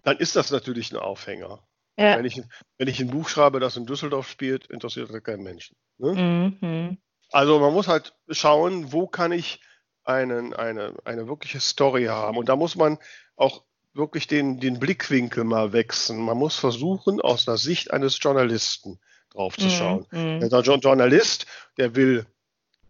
Dann 0.04 0.16
ist 0.16 0.36
das 0.36 0.50
natürlich 0.50 0.90
ein 0.92 0.96
Aufhänger. 0.96 1.62
Ja. 1.98 2.16
Wenn, 2.16 2.24
ich, 2.24 2.40
wenn 2.78 2.88
ich 2.88 2.98
ein 3.00 3.10
Buch 3.10 3.28
schreibe, 3.28 3.60
das 3.60 3.76
in 3.76 3.84
Düsseldorf 3.84 4.26
spielt, 4.26 4.68
interessiert 4.68 5.12
das 5.12 5.22
keinen 5.22 5.42
Menschen. 5.42 5.76
Ne? 5.98 6.56
Mhm. 6.62 6.98
Also 7.30 7.58
man 7.60 7.72
muss 7.72 7.88
halt 7.88 8.14
schauen, 8.28 8.92
wo 8.92 9.06
kann 9.06 9.32
ich 9.32 9.60
einen, 10.04 10.54
eine, 10.54 10.94
eine 11.04 11.28
wirkliche 11.28 11.60
Story 11.60 12.06
haben. 12.06 12.36
Und 12.36 12.48
da 12.48 12.56
muss 12.56 12.76
man 12.76 12.98
auch 13.36 13.64
wirklich 13.92 14.26
den, 14.26 14.60
den 14.60 14.78
Blickwinkel 14.78 15.44
mal 15.44 15.72
wechseln. 15.72 16.20
Man 16.20 16.38
muss 16.38 16.56
versuchen, 16.56 17.20
aus 17.20 17.44
der 17.44 17.56
Sicht 17.56 17.90
eines 17.92 18.18
Journalisten 18.20 18.98
drauf 19.30 19.56
zu 19.56 19.66
mhm, 19.66 19.70
schauen. 19.70 20.06
Mm, 20.10 20.36
mm. 20.38 20.48
Der 20.48 20.60
Journalist, 20.60 21.46
der 21.76 21.94
will 21.94 22.26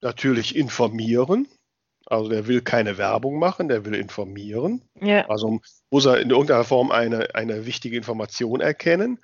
natürlich 0.01 0.57
informieren, 0.57 1.47
also 2.07 2.29
der 2.29 2.47
will 2.47 2.63
keine 2.63 2.99
Werbung 2.99 3.39
machen, 3.39 3.69
der 3.69 3.85
will 3.85 3.95
informieren. 3.95 4.83
Ja. 5.01 5.29
Also 5.29 5.61
muss 5.91 6.07
er 6.07 6.21
in 6.21 6.31
irgendeiner 6.31 6.65
Form 6.65 6.91
eine, 6.91 7.35
eine 7.35 7.67
wichtige 7.67 7.97
Information 7.97 8.61
erkennen. 8.61 9.21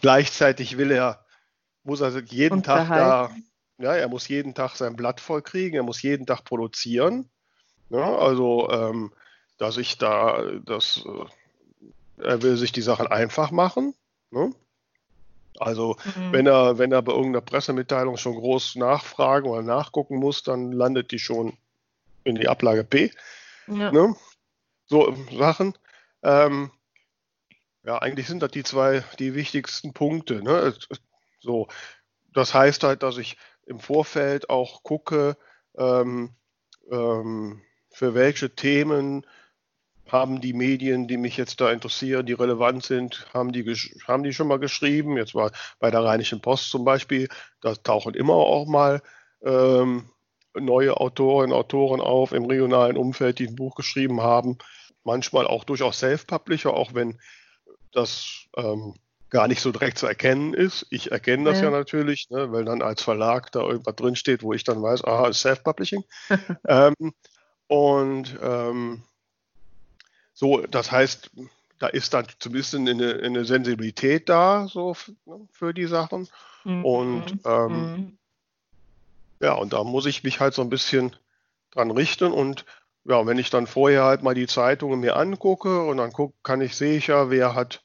Gleichzeitig 0.00 0.76
will 0.76 0.90
er, 0.90 1.24
muss 1.82 2.00
er 2.00 2.20
jeden 2.24 2.62
Tag 2.62 2.88
da 2.88 3.30
ja, 3.78 3.94
er 3.94 4.08
muss 4.08 4.28
jeden 4.28 4.54
Tag 4.54 4.76
sein 4.76 4.96
Blatt 4.96 5.20
voll 5.20 5.42
kriegen, 5.42 5.76
er 5.76 5.82
muss 5.82 6.02
jeden 6.02 6.26
Tag 6.26 6.44
produzieren. 6.44 7.28
Ja, 7.90 8.16
also, 8.16 8.70
ähm, 8.70 9.12
dass 9.58 9.76
ich 9.76 9.98
da, 9.98 10.42
das, 10.64 11.04
äh, 11.06 12.22
er 12.22 12.42
will 12.42 12.56
sich 12.56 12.72
die 12.72 12.82
Sachen 12.82 13.06
einfach 13.06 13.50
machen. 13.50 13.94
Ne? 14.30 14.52
Also, 15.58 15.96
mhm. 16.16 16.32
wenn 16.32 16.46
er, 16.46 16.78
wenn 16.78 16.92
er 16.92 17.02
bei 17.02 17.12
irgendeiner 17.12 17.44
Pressemitteilung 17.44 18.16
schon 18.16 18.34
groß 18.34 18.76
nachfragen 18.76 19.48
oder 19.48 19.62
nachgucken 19.62 20.16
muss, 20.16 20.42
dann 20.42 20.72
landet 20.72 21.12
die 21.12 21.18
schon 21.18 21.56
in 22.24 22.34
die 22.34 22.48
Ablage 22.48 22.84
P. 22.84 23.12
Ja. 23.68 23.92
Ne? 23.92 24.16
So 24.86 25.16
Sachen. 25.32 25.76
Ähm, 26.22 26.70
ja, 27.84 27.98
eigentlich 27.98 28.26
sind 28.26 28.42
das 28.42 28.50
die 28.50 28.64
zwei, 28.64 29.04
die 29.18 29.34
wichtigsten 29.34 29.92
Punkte. 29.92 30.42
Ne? 30.42 30.74
So, 31.40 31.68
das 32.32 32.52
heißt 32.52 32.82
halt, 32.82 33.02
dass 33.02 33.16
ich 33.16 33.36
im 33.66 33.80
Vorfeld 33.80 34.48
auch 34.48 34.82
gucke, 34.82 35.36
ähm, 35.76 36.34
ähm, 36.90 37.62
für 37.90 38.14
welche 38.14 38.54
Themen 38.54 39.26
haben 40.08 40.40
die 40.40 40.52
Medien, 40.52 41.08
die 41.08 41.16
mich 41.16 41.36
jetzt 41.36 41.60
da 41.60 41.72
interessieren, 41.72 42.26
die 42.26 42.32
relevant 42.32 42.84
sind, 42.84 43.26
haben 43.34 43.52
die, 43.52 43.64
haben 44.06 44.22
die 44.22 44.32
schon 44.32 44.48
mal 44.48 44.58
geschrieben. 44.58 45.16
Jetzt 45.16 45.34
war 45.34 45.50
bei 45.80 45.90
der 45.90 46.04
Rheinischen 46.04 46.40
Post 46.40 46.70
zum 46.70 46.84
Beispiel, 46.84 47.28
da 47.60 47.74
tauchen 47.74 48.14
immer 48.14 48.34
auch 48.34 48.66
mal 48.66 49.02
ähm, 49.42 50.10
neue 50.54 50.96
Autorinnen 50.96 51.52
und 51.52 51.58
Autoren 51.58 52.00
auf 52.00 52.32
im 52.32 52.44
regionalen 52.44 52.96
Umfeld, 52.96 53.38
die 53.38 53.48
ein 53.48 53.56
Buch 53.56 53.74
geschrieben 53.74 54.20
haben. 54.22 54.58
Manchmal 55.02 55.46
auch 55.46 55.64
durchaus 55.64 55.98
Self-Publisher, 55.98 56.72
auch 56.72 56.94
wenn 56.94 57.18
das 57.92 58.46
ähm, 58.56 58.94
gar 59.30 59.48
nicht 59.48 59.60
so 59.60 59.72
direkt 59.72 59.98
zu 59.98 60.06
erkennen 60.06 60.54
ist. 60.54 60.86
Ich 60.90 61.10
erkenne 61.10 61.44
das 61.44 61.58
ja, 61.58 61.64
ja 61.64 61.70
natürlich, 61.70 62.30
ne, 62.30 62.52
weil 62.52 62.64
dann 62.64 62.82
als 62.82 63.02
Verlag 63.02 63.50
da 63.52 63.60
irgendwas 63.60 63.96
drinsteht, 63.96 64.42
wo 64.42 64.52
ich 64.52 64.64
dann 64.64 64.82
weiß, 64.82 65.04
aha, 65.04 65.28
ist 65.28 65.40
Self-Publishing. 65.40 66.04
ähm, 66.68 66.94
und 67.66 68.38
ähm, 68.40 69.02
so, 70.32 70.60
das 70.66 70.92
heißt, 70.92 71.30
da 71.78 71.88
ist 71.88 72.14
dann 72.14 72.26
zumindest 72.38 72.74
eine, 72.74 73.20
eine 73.22 73.44
Sensibilität 73.44 74.28
da, 74.28 74.68
so 74.68 74.96
ne, 75.24 75.48
für 75.50 75.74
die 75.74 75.86
Sachen. 75.86 76.28
Mhm. 76.64 76.84
Und 76.84 77.38
ähm, 77.44 77.72
mhm. 77.72 78.18
ja, 79.40 79.54
und 79.54 79.72
da 79.72 79.82
muss 79.82 80.06
ich 80.06 80.22
mich 80.22 80.40
halt 80.40 80.54
so 80.54 80.62
ein 80.62 80.70
bisschen 80.70 81.16
dran 81.72 81.90
richten 81.90 82.32
und 82.32 82.64
ja, 83.04 83.24
wenn 83.24 83.38
ich 83.38 83.50
dann 83.50 83.66
vorher 83.66 84.04
halt 84.04 84.22
mal 84.22 84.34
die 84.34 84.48
Zeitungen 84.48 85.00
mir 85.00 85.16
angucke 85.16 85.84
und 85.84 85.98
dann 85.98 86.12
guck, 86.12 86.34
kann 86.42 86.60
ich, 86.60 86.76
sehe 86.76 86.96
ich 86.96 87.06
ja, 87.06 87.30
wer 87.30 87.54
hat, 87.54 87.82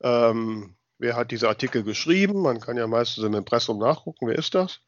ähm, 0.00 0.74
wer 1.02 1.16
hat 1.16 1.32
diese 1.32 1.48
Artikel 1.48 1.82
geschrieben. 1.82 2.42
Man 2.42 2.60
kann 2.60 2.76
ja 2.76 2.86
meistens 2.86 3.24
im 3.24 3.34
Impressum 3.34 3.78
nachgucken, 3.78 4.28
wer 4.28 4.38
ist 4.38 4.54
das. 4.54 4.80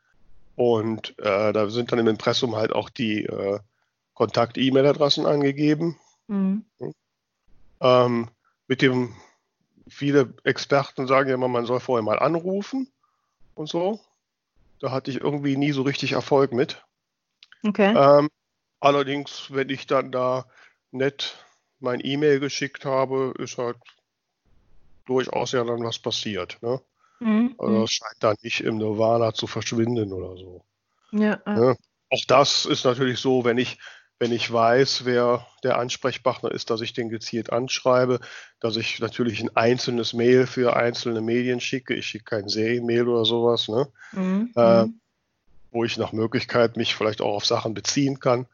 Und 0.55 1.19
äh, 1.19 1.53
da 1.53 1.69
sind 1.69 1.91
dann 1.91 1.99
im 1.99 2.07
Impressum 2.07 2.55
halt 2.55 2.73
auch 2.73 2.89
die 2.89 3.25
äh, 3.25 3.59
Kontakt-E-Mail-Adressen 4.15 5.27
angegeben. 5.27 5.99
Mhm. 6.29 6.65
Ähm, 7.81 8.31
mit 8.69 8.81
dem, 8.81 9.13
viele 9.89 10.33
Experten 10.45 11.09
sagen 11.09 11.29
ja 11.29 11.35
immer, 11.35 11.49
man 11.49 11.67
soll 11.67 11.81
vorher 11.81 12.05
mal 12.05 12.21
anrufen 12.21 12.89
und 13.57 13.69
so. 13.69 13.99
Da 14.79 14.93
hatte 14.93 15.11
ich 15.11 15.21
irgendwie 15.21 15.57
nie 15.57 15.73
so 15.73 15.83
richtig 15.83 16.13
Erfolg 16.13 16.53
mit. 16.53 16.85
Okay. 17.67 17.93
Ähm, 17.97 18.31
allerdings, 18.79 19.49
wenn 19.51 19.69
ich 19.69 19.89
dann 19.89 20.13
da 20.13 20.47
nett 20.93 21.45
mein 21.81 22.01
E-Mail 22.01 22.39
geschickt 22.39 22.85
habe, 22.85 23.35
ist 23.37 23.59
halt 23.59 23.79
durchaus 25.07 25.53
ja 25.53 25.65
dann 25.65 25.85
was 25.85 25.99
passiert. 25.99 26.59
Ne? 26.63 26.81
Mhm. 27.21 27.55
Also 27.59 27.81
das 27.83 27.91
scheint 27.93 28.17
da 28.21 28.35
nicht 28.43 28.61
im 28.61 28.79
Nirvana 28.79 29.33
zu 29.35 29.47
verschwinden 29.47 30.13
oder 30.13 30.37
so. 30.37 30.65
Ja. 31.13 31.41
Ne? 31.47 31.77
Auch 32.11 32.25
das 32.27 32.67
ist 32.67 32.85
natürlich 32.85 33.19
so, 33.19 33.45
wenn 33.45 33.59
ich 33.59 33.79
wenn 34.21 34.33
ich 34.33 34.51
weiß, 34.51 35.05
wer 35.05 35.47
der 35.65 35.79
Ansprechpartner 35.79 36.53
ist, 36.53 36.71
dass 36.71 36.81
ich 36.81 36.93
den 36.93 37.09
gezielt 37.09 37.53
anschreibe, 37.53 38.21
dass 38.61 38.77
ich 38.77 39.01
natürlich 39.01 39.43
ein 39.43 39.55
einzelnes 39.57 40.13
Mail 40.13 40.47
für 40.47 40.77
einzelne 40.77 41.21
Medien 41.21 41.61
schicke. 41.61 41.95
Ich 41.95 42.07
schicke 42.07 42.37
kein 42.37 42.49
Serienmail 42.49 43.09
oder 43.09 43.25
sowas, 43.25 43.69
ne? 43.69 43.89
Mhm. 44.13 44.53
Äh, 44.57 44.85
mhm. 44.85 45.01
wo 45.73 45.85
ich 45.85 45.99
nach 45.99 46.13
Möglichkeit 46.13 46.77
mich 46.77 46.95
vielleicht 46.95 47.21
auch 47.21 47.35
auf 47.35 47.45
Sachen 47.47 47.75
beziehen 47.75 48.21
kann. 48.21 48.47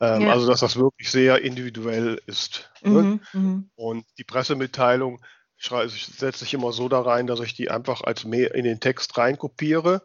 Ähm, 0.00 0.22
ja. 0.22 0.32
Also, 0.32 0.46
dass 0.46 0.60
das 0.60 0.76
wirklich 0.76 1.10
sehr 1.10 1.42
individuell 1.42 2.20
ist. 2.26 2.70
Ne? 2.82 2.90
Mhm. 2.90 2.94
Ne? 2.94 3.20
Mhm. 3.32 3.70
Und 3.76 4.06
die 4.18 4.24
Pressemitteilung 4.24 5.20
setze 5.58 6.44
ich 6.44 6.54
immer 6.54 6.72
so 6.72 6.88
da 6.88 7.00
rein, 7.00 7.26
dass 7.26 7.40
ich 7.40 7.54
die 7.54 7.70
einfach 7.70 8.02
als 8.02 8.24
Mail 8.24 8.48
in 8.48 8.64
den 8.64 8.80
Text 8.80 9.16
reinkopiere 9.18 10.02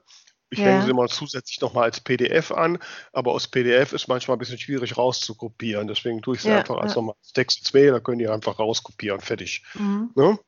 ich 0.54 0.60
ja. 0.60 0.66
hänge 0.66 0.84
sie 0.84 0.92
immer 0.92 1.08
zusätzlich 1.08 1.60
nochmal 1.62 1.86
als 1.86 2.00
PDF 2.00 2.52
an, 2.52 2.78
aber 3.12 3.32
aus 3.32 3.48
PDF 3.48 3.92
ist 3.92 4.08
manchmal 4.08 4.38
ein 4.38 4.40
bisschen 4.40 4.60
schwierig 4.60 4.98
rauszukopieren. 4.98 5.88
Deswegen 5.88 6.22
tue 6.22 6.36
ich 6.36 6.42
sie 6.42 6.50
ja, 6.50 6.60
einfach 6.60 6.78
als 6.78 6.94
ja. 6.94 7.02
normales 7.02 7.34
Text 7.34 7.60
ins 7.60 7.74
Mail, 7.74 7.92
da 7.92 8.00
können 8.00 8.20
die 8.20 8.28
einfach 8.28 8.60
rauskopieren, 8.60 9.20
fertig. 9.20 9.64
Mhm. 9.74 10.12
Ne? 10.16 10.40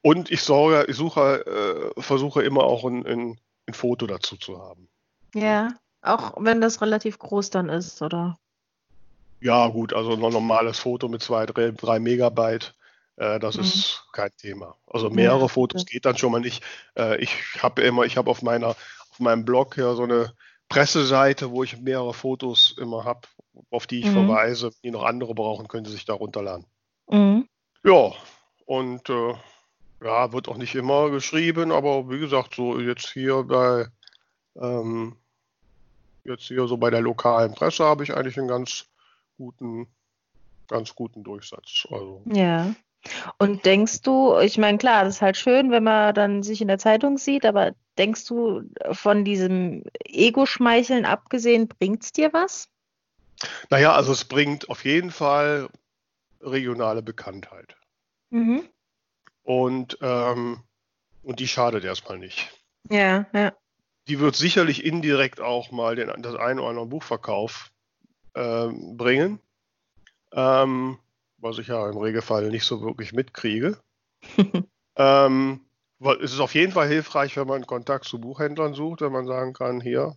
Und 0.00 0.30
ich, 0.30 0.42
sorge, 0.42 0.86
ich 0.88 0.96
suche, 0.96 1.92
äh, 1.96 2.00
versuche 2.00 2.42
immer 2.42 2.64
auch 2.64 2.84
ein, 2.84 3.06
ein, 3.06 3.38
ein, 3.66 3.74
Foto 3.74 4.06
dazu 4.06 4.36
zu 4.36 4.58
haben. 4.58 4.88
Ja, 5.34 5.74
auch 6.00 6.32
wenn 6.38 6.60
das 6.60 6.80
relativ 6.80 7.18
groß 7.18 7.50
dann 7.50 7.68
ist, 7.68 8.02
oder? 8.02 8.38
Ja, 9.40 9.68
gut, 9.68 9.92
also 9.92 10.14
ein 10.14 10.18
normales 10.18 10.78
Foto 10.78 11.08
mit 11.08 11.22
zwei, 11.22 11.46
drei, 11.46 11.70
drei 11.72 12.00
Megabyte. 12.00 12.74
Äh, 13.16 13.38
das 13.38 13.56
mhm. 13.56 13.62
ist 13.62 14.04
kein 14.12 14.30
Thema. 14.36 14.76
Also 14.86 15.10
mehrere 15.10 15.48
Fotos 15.48 15.86
geht 15.86 16.04
dann 16.04 16.16
schon 16.16 16.32
mal 16.32 16.40
nicht. 16.40 16.62
Äh, 16.96 17.22
ich 17.22 17.34
habe 17.62 17.82
immer, 17.82 18.04
ich 18.04 18.16
habe 18.16 18.30
auf 18.30 18.42
meiner 18.42 18.68
auf 19.10 19.20
meinem 19.20 19.44
Blog 19.44 19.76
ja 19.76 19.94
so 19.94 20.04
eine 20.04 20.32
Presseseite, 20.68 21.50
wo 21.50 21.62
ich 21.62 21.78
mehrere 21.78 22.14
Fotos 22.14 22.74
immer 22.78 23.04
habe, 23.04 23.28
auf 23.70 23.86
die 23.86 24.00
ich 24.00 24.06
mhm. 24.06 24.12
verweise. 24.12 24.70
Die 24.82 24.90
noch 24.90 25.04
andere 25.04 25.34
brauchen, 25.34 25.68
können 25.68 25.84
sie 25.84 25.92
sich 25.92 26.06
da 26.06 26.14
runterladen. 26.14 26.66
Mhm. 27.10 27.46
Ja, 27.84 28.12
und 28.64 29.08
äh, 29.10 29.34
ja, 30.02 30.32
wird 30.32 30.48
auch 30.48 30.56
nicht 30.56 30.74
immer 30.74 31.10
geschrieben, 31.10 31.72
aber 31.72 32.08
wie 32.08 32.18
gesagt, 32.18 32.54
so 32.54 32.80
jetzt 32.80 33.10
hier 33.10 33.42
bei 33.42 33.86
ähm, 34.56 35.16
jetzt 36.24 36.44
hier 36.44 36.66
so 36.66 36.76
bei 36.76 36.90
der 36.90 37.00
lokalen 37.00 37.54
Presse 37.54 37.84
habe 37.84 38.02
ich 38.04 38.14
eigentlich 38.14 38.38
einen 38.38 38.48
ganz 38.48 38.86
guten, 39.36 39.88
ganz 40.68 40.94
guten 40.94 41.22
Durchsatz. 41.22 41.86
Also. 41.90 42.22
Ja. 42.26 42.74
Und 43.38 43.64
denkst 43.64 44.02
du, 44.02 44.38
ich 44.38 44.58
meine, 44.58 44.78
klar, 44.78 45.04
das 45.04 45.16
ist 45.16 45.22
halt 45.22 45.36
schön, 45.36 45.70
wenn 45.70 45.84
man 45.84 46.14
dann 46.14 46.42
sich 46.42 46.60
in 46.60 46.68
der 46.68 46.78
Zeitung 46.78 47.18
sieht, 47.18 47.44
aber 47.44 47.72
denkst 47.98 48.26
du, 48.26 48.62
von 48.92 49.24
diesem 49.24 49.84
Ego-Schmeicheln 50.04 51.04
abgesehen, 51.04 51.68
bringt 51.68 52.04
es 52.04 52.12
dir 52.12 52.32
was? 52.32 52.68
Naja, 53.70 53.92
also 53.92 54.12
es 54.12 54.24
bringt 54.24 54.70
auf 54.70 54.84
jeden 54.84 55.10
Fall 55.10 55.68
regionale 56.40 57.02
Bekanntheit. 57.02 57.76
Mhm. 58.30 58.68
Und, 59.42 59.98
ähm, 60.00 60.62
und 61.22 61.40
die 61.40 61.48
schadet 61.48 61.84
erstmal 61.84 62.18
nicht. 62.18 62.50
Ja, 62.88 63.26
ja. 63.32 63.52
Die 64.08 64.18
wird 64.18 64.34
sicherlich 64.34 64.84
indirekt 64.84 65.40
auch 65.40 65.70
mal 65.70 65.96
den, 65.96 66.10
das 66.22 66.34
ein 66.34 66.58
oder 66.58 66.68
andere 66.68 66.86
Buchverkauf 66.86 67.70
äh, 68.34 68.68
bringen. 68.68 69.40
Ähm, 70.32 70.98
was 71.42 71.58
ich 71.58 71.66
ja 71.66 71.88
im 71.90 71.98
Regelfall 71.98 72.48
nicht 72.48 72.64
so 72.64 72.80
wirklich 72.80 73.12
mitkriege. 73.12 73.78
ähm, 74.96 75.60
es 76.20 76.32
ist 76.32 76.40
auf 76.40 76.54
jeden 76.54 76.72
Fall 76.72 76.88
hilfreich, 76.88 77.36
wenn 77.36 77.46
man 77.46 77.66
Kontakt 77.66 78.04
zu 78.04 78.20
Buchhändlern 78.20 78.74
sucht, 78.74 79.02
wenn 79.02 79.12
man 79.12 79.26
sagen 79.26 79.52
kann, 79.52 79.80
hier, 79.80 80.16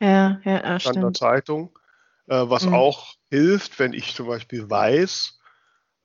ja, 0.00 0.40
ja, 0.44 0.58
an 0.60 1.00
der 1.00 1.12
Zeitung. 1.14 1.76
Äh, 2.28 2.44
was 2.48 2.66
mhm. 2.66 2.74
auch 2.74 3.14
hilft, 3.30 3.78
wenn 3.78 3.92
ich 3.92 4.14
zum 4.14 4.26
Beispiel 4.26 4.68
weiß, 4.68 5.38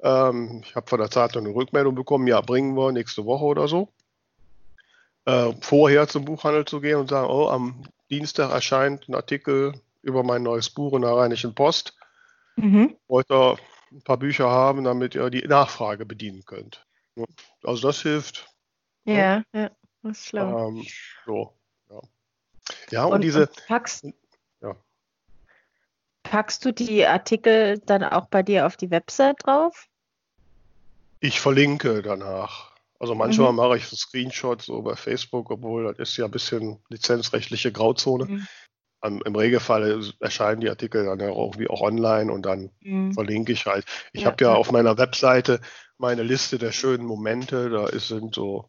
ähm, 0.03 0.61
ich 0.63 0.75
habe 0.75 0.87
von 0.87 0.99
der 0.99 1.09
Zeitung 1.09 1.45
eine 1.45 1.55
Rückmeldung 1.55 1.95
bekommen, 1.95 2.27
ja, 2.27 2.41
bringen 2.41 2.75
wir 2.75 2.91
nächste 2.91 3.25
Woche 3.25 3.45
oder 3.45 3.67
so. 3.67 3.89
Äh, 5.25 5.53
vorher 5.61 6.07
zum 6.07 6.25
Buchhandel 6.25 6.65
zu 6.65 6.81
gehen 6.81 6.97
und 6.97 7.09
sagen, 7.09 7.29
oh, 7.29 7.47
am 7.47 7.83
Dienstag 8.09 8.51
erscheint 8.51 9.07
ein 9.07 9.15
Artikel 9.15 9.73
über 10.01 10.23
mein 10.23 10.43
neues 10.43 10.69
Buch 10.69 10.93
in 10.93 11.01
der 11.01 11.11
Rheinischen 11.11 11.53
Post. 11.53 11.95
Mhm. 12.55 12.95
Wollt 13.07 13.29
ein 13.91 14.01
paar 14.01 14.17
Bücher 14.17 14.49
haben, 14.49 14.83
damit 14.83 15.15
ihr 15.15 15.29
die 15.29 15.47
Nachfrage 15.47 16.05
bedienen 16.05 16.45
könnt. 16.45 16.85
Also 17.63 17.87
das 17.87 18.01
hilft. 18.01 18.47
Ja, 19.05 19.43
ja, 19.53 19.71
das 20.01 20.17
ist 20.17 20.27
schlau. 20.27 20.69
Ähm, 20.69 20.85
so, 21.25 21.53
ja. 21.89 22.01
Ja, 22.91 23.05
und, 23.05 23.13
und 23.13 23.21
diese. 23.21 23.47
Und 23.47 23.65
packst, 23.67 24.05
ja. 24.61 24.75
packst 26.23 26.63
du 26.63 26.71
die 26.71 27.05
Artikel 27.05 27.79
dann 27.79 28.03
auch 28.03 28.27
bei 28.27 28.43
dir 28.43 28.65
auf 28.65 28.77
die 28.77 28.91
Website 28.91 29.37
drauf? 29.43 29.87
Ich 31.19 31.41
verlinke 31.41 32.01
danach. 32.01 32.71
Also 32.99 33.15
manchmal 33.15 33.51
mhm. 33.51 33.57
mache 33.57 33.77
ich 33.77 33.87
so 33.87 33.95
Screenshots 33.95 34.67
so 34.67 34.81
bei 34.83 34.95
Facebook, 34.95 35.49
obwohl 35.49 35.85
das 35.85 36.09
ist 36.09 36.17
ja 36.17 36.25
ein 36.25 36.31
bisschen 36.31 36.83
lizenzrechtliche 36.89 37.71
Grauzone. 37.71 38.25
Mhm 38.25 38.47
im 39.03 39.35
Regelfall 39.35 40.03
erscheinen 40.19 40.61
die 40.61 40.69
Artikel 40.69 41.05
dann 41.05 41.19
ja 41.19 41.29
irgendwie 41.29 41.69
auch 41.69 41.81
online 41.81 42.31
und 42.31 42.45
dann 42.45 42.71
mhm. 42.81 43.13
verlinke 43.13 43.51
ich 43.51 43.65
halt. 43.65 43.85
Ich 44.13 44.21
ja, 44.21 44.27
habe 44.27 44.43
ja, 44.43 44.53
auf 44.53 44.71
meiner 44.71 44.97
Webseite 44.97 45.59
meine 45.97 46.23
Liste 46.23 46.57
der 46.57 46.71
schönen 46.71 47.05
Momente. 47.05 47.69
Da 47.69 47.87
ist, 47.87 48.09
sind 48.09 48.35
so, 48.35 48.67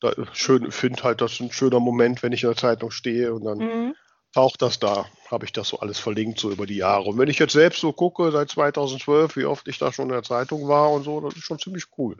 da 0.00 0.12
schön, 0.32 0.70
finde 0.70 1.02
halt, 1.02 1.20
das 1.20 1.32
ist 1.32 1.40
ein 1.40 1.52
schöner 1.52 1.80
Moment, 1.80 2.22
wenn 2.22 2.32
ich 2.32 2.44
in 2.44 2.50
der 2.50 2.56
Zeitung 2.56 2.90
stehe 2.90 3.34
und 3.34 3.44
dann 3.44 3.58
mhm. 3.58 3.94
taucht 4.32 4.62
das 4.62 4.78
da. 4.78 5.06
Habe 5.30 5.44
ich 5.44 5.52
das 5.52 5.68
so 5.68 5.80
alles 5.80 5.98
verlinkt, 5.98 6.38
so 6.38 6.50
über 6.50 6.66
die 6.66 6.76
Jahre. 6.76 7.04
Und 7.04 7.18
wenn 7.18 7.28
ich 7.28 7.38
jetzt 7.38 7.52
selbst 7.52 7.80
so 7.80 7.92
gucke, 7.92 8.30
seit 8.30 8.50
2012, 8.50 9.36
wie 9.36 9.44
oft 9.44 9.66
ich 9.66 9.78
da 9.78 9.92
schon 9.92 10.06
in 10.06 10.12
der 10.12 10.22
Zeitung 10.22 10.68
war 10.68 10.90
und 10.92 11.02
so, 11.02 11.20
das 11.20 11.34
ist 11.34 11.44
schon 11.44 11.58
ziemlich 11.58 11.86
cool. 11.98 12.16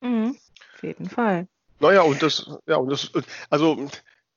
Mhm. 0.00 0.36
Auf 0.74 0.82
jeden 0.82 1.08
Fall. 1.08 1.46
Naja, 1.78 2.02
und 2.02 2.22
das, 2.22 2.50
ja, 2.66 2.76
und 2.76 2.90
das, 2.90 3.10
also 3.48 3.88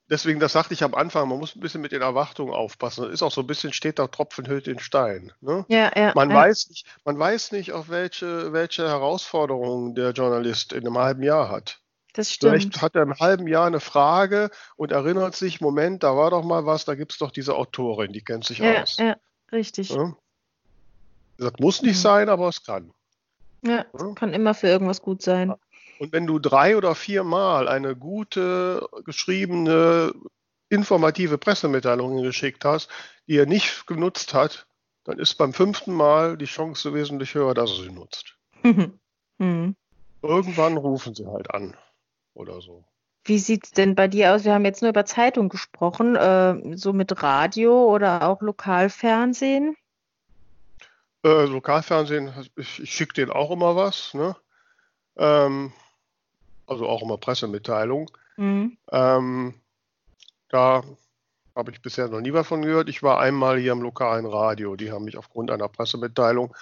deswegen, 0.10 0.40
das 0.40 0.54
sagte 0.54 0.74
ich 0.74 0.84
am 0.84 0.94
Anfang, 0.94 1.28
man 1.28 1.40
muss 1.40 1.56
ein 1.56 1.60
bisschen 1.60 1.82
mit 1.82 1.92
den 1.92 2.02
Erwartungen 2.02 2.54
aufpassen. 2.54 3.04
Das 3.06 3.14
ist 3.14 3.24
auch 3.24 3.32
so 3.32 3.42
ein 3.42 3.48
bisschen, 3.48 3.74
steht 3.74 4.00
da 4.00 4.08
Tropfen 4.08 4.48
hüllt 4.48 4.68
den 4.68 4.80
Stein. 4.80 5.32
Ne? 5.42 5.66
Ja, 5.68 5.92
ja, 5.96 6.12
man, 6.16 6.30
ja. 6.30 6.36
Weiß 6.36 6.70
nicht, 6.70 6.86
man 7.06 7.18
weiß 7.18 7.52
nicht, 7.52 7.72
auf 7.72 7.90
welche, 7.90 8.54
welche 8.54 8.88
Herausforderungen 8.88 9.96
der 9.96 10.12
Journalist 10.12 10.74
in 10.74 10.86
einem 10.86 10.98
halben 10.98 11.24
Jahr 11.24 11.50
hat. 11.50 11.80
Das 12.14 12.32
stimmt. 12.32 12.52
Vielleicht 12.52 12.82
hat 12.82 12.96
er 12.96 13.02
im 13.02 13.16
halben 13.16 13.48
Jahr 13.48 13.66
eine 13.66 13.80
Frage 13.80 14.52
und 14.76 14.92
erinnert 14.92 15.36
sich, 15.36 15.62
Moment, 15.62 16.04
da 16.04 16.16
war 16.16 16.30
doch 16.30 16.44
mal 16.44 16.66
was, 16.66 16.86
da 16.86 16.94
gibt 16.94 17.12
es 17.12 17.18
doch 17.18 17.32
diese 17.32 17.56
Autorin, 17.56 18.14
die 18.14 18.24
kennt 18.24 18.46
sich 18.46 18.60
ja, 18.60 18.84
aus. 18.84 18.98
Ja, 18.98 19.16
richtig. 19.52 19.90
Ja? 19.90 20.16
Das 21.38 21.54
muss 21.60 21.82
nicht 21.82 21.98
mhm. 21.98 22.02
sein, 22.02 22.30
aber 22.30 22.50
es 22.50 22.64
kann. 22.64 22.92
Ja, 23.66 23.86
ja, 23.98 24.14
kann 24.14 24.34
immer 24.34 24.54
für 24.54 24.68
irgendwas 24.68 25.02
gut 25.02 25.22
sein. 25.22 25.54
Und 26.00 26.12
wenn 26.12 26.28
du 26.28 26.40
drei 26.40 26.78
oder 26.78 26.96
vier 26.96 27.24
Mal 27.24 27.68
eine 27.68 27.96
gute, 27.96 28.88
geschriebene, 29.06 30.14
informative 30.70 31.38
Pressemitteilung 31.38 32.22
geschickt 32.24 32.66
hast, 32.66 32.90
die 33.28 33.38
er 33.38 33.46
nicht 33.46 33.88
genutzt 33.88 34.34
hat, 34.34 34.68
dann 35.04 35.20
ist 35.20 35.36
beim 35.36 35.54
fünften 35.54 35.94
Mal 35.94 36.38
die 36.38 36.46
Chance 36.46 36.94
wesentlich 36.94 37.36
höher, 37.36 37.54
dass 37.54 37.72
er 37.72 37.84
sie 37.84 37.92
nutzt. 37.92 38.36
Mhm. 38.64 38.98
Irgendwann 40.22 40.78
rufen 40.78 41.14
sie 41.14 41.28
halt 41.28 41.54
an 41.54 41.76
oder 42.34 42.62
so. 42.62 42.86
Wie 43.26 43.40
sieht 43.40 43.66
es 43.66 43.72
denn 43.72 43.96
bei 43.96 44.08
dir 44.08 44.34
aus? 44.34 44.44
Wir 44.44 44.54
haben 44.54 44.66
jetzt 44.66 44.82
nur 44.82 44.90
über 44.90 45.06
Zeitung 45.06 45.50
gesprochen, 45.50 46.16
äh, 46.16 46.76
so 46.78 46.92
mit 46.92 47.24
Radio 47.24 47.86
oder 47.94 48.28
auch 48.28 48.42
ähm, 55.18 55.72
also 56.74 56.88
auch 56.88 57.02
immer 57.02 57.18
Pressemitteilung. 57.18 58.12
Mhm. 58.38 58.78
Ähm, 58.92 59.54
da 60.50 60.84
habe 61.56 61.72
ich 61.72 61.82
bisher 61.82 62.08
noch 62.08 62.22
nie 62.22 62.34
was 62.34 62.48
von 62.48 62.62
gehört. 62.62 62.90
Ich 62.90 63.04
war 63.04 63.20
einmal 63.20 63.60
hier 63.60 63.72
im 63.72 63.82
lokalen 63.82 64.26
Radio. 64.26 64.76
Die 64.76 64.92
haben 64.92 65.06
mich 65.06 65.18
aufgrund 65.18 65.52
einer 65.52 65.70
Pressemitteilung 65.70 66.56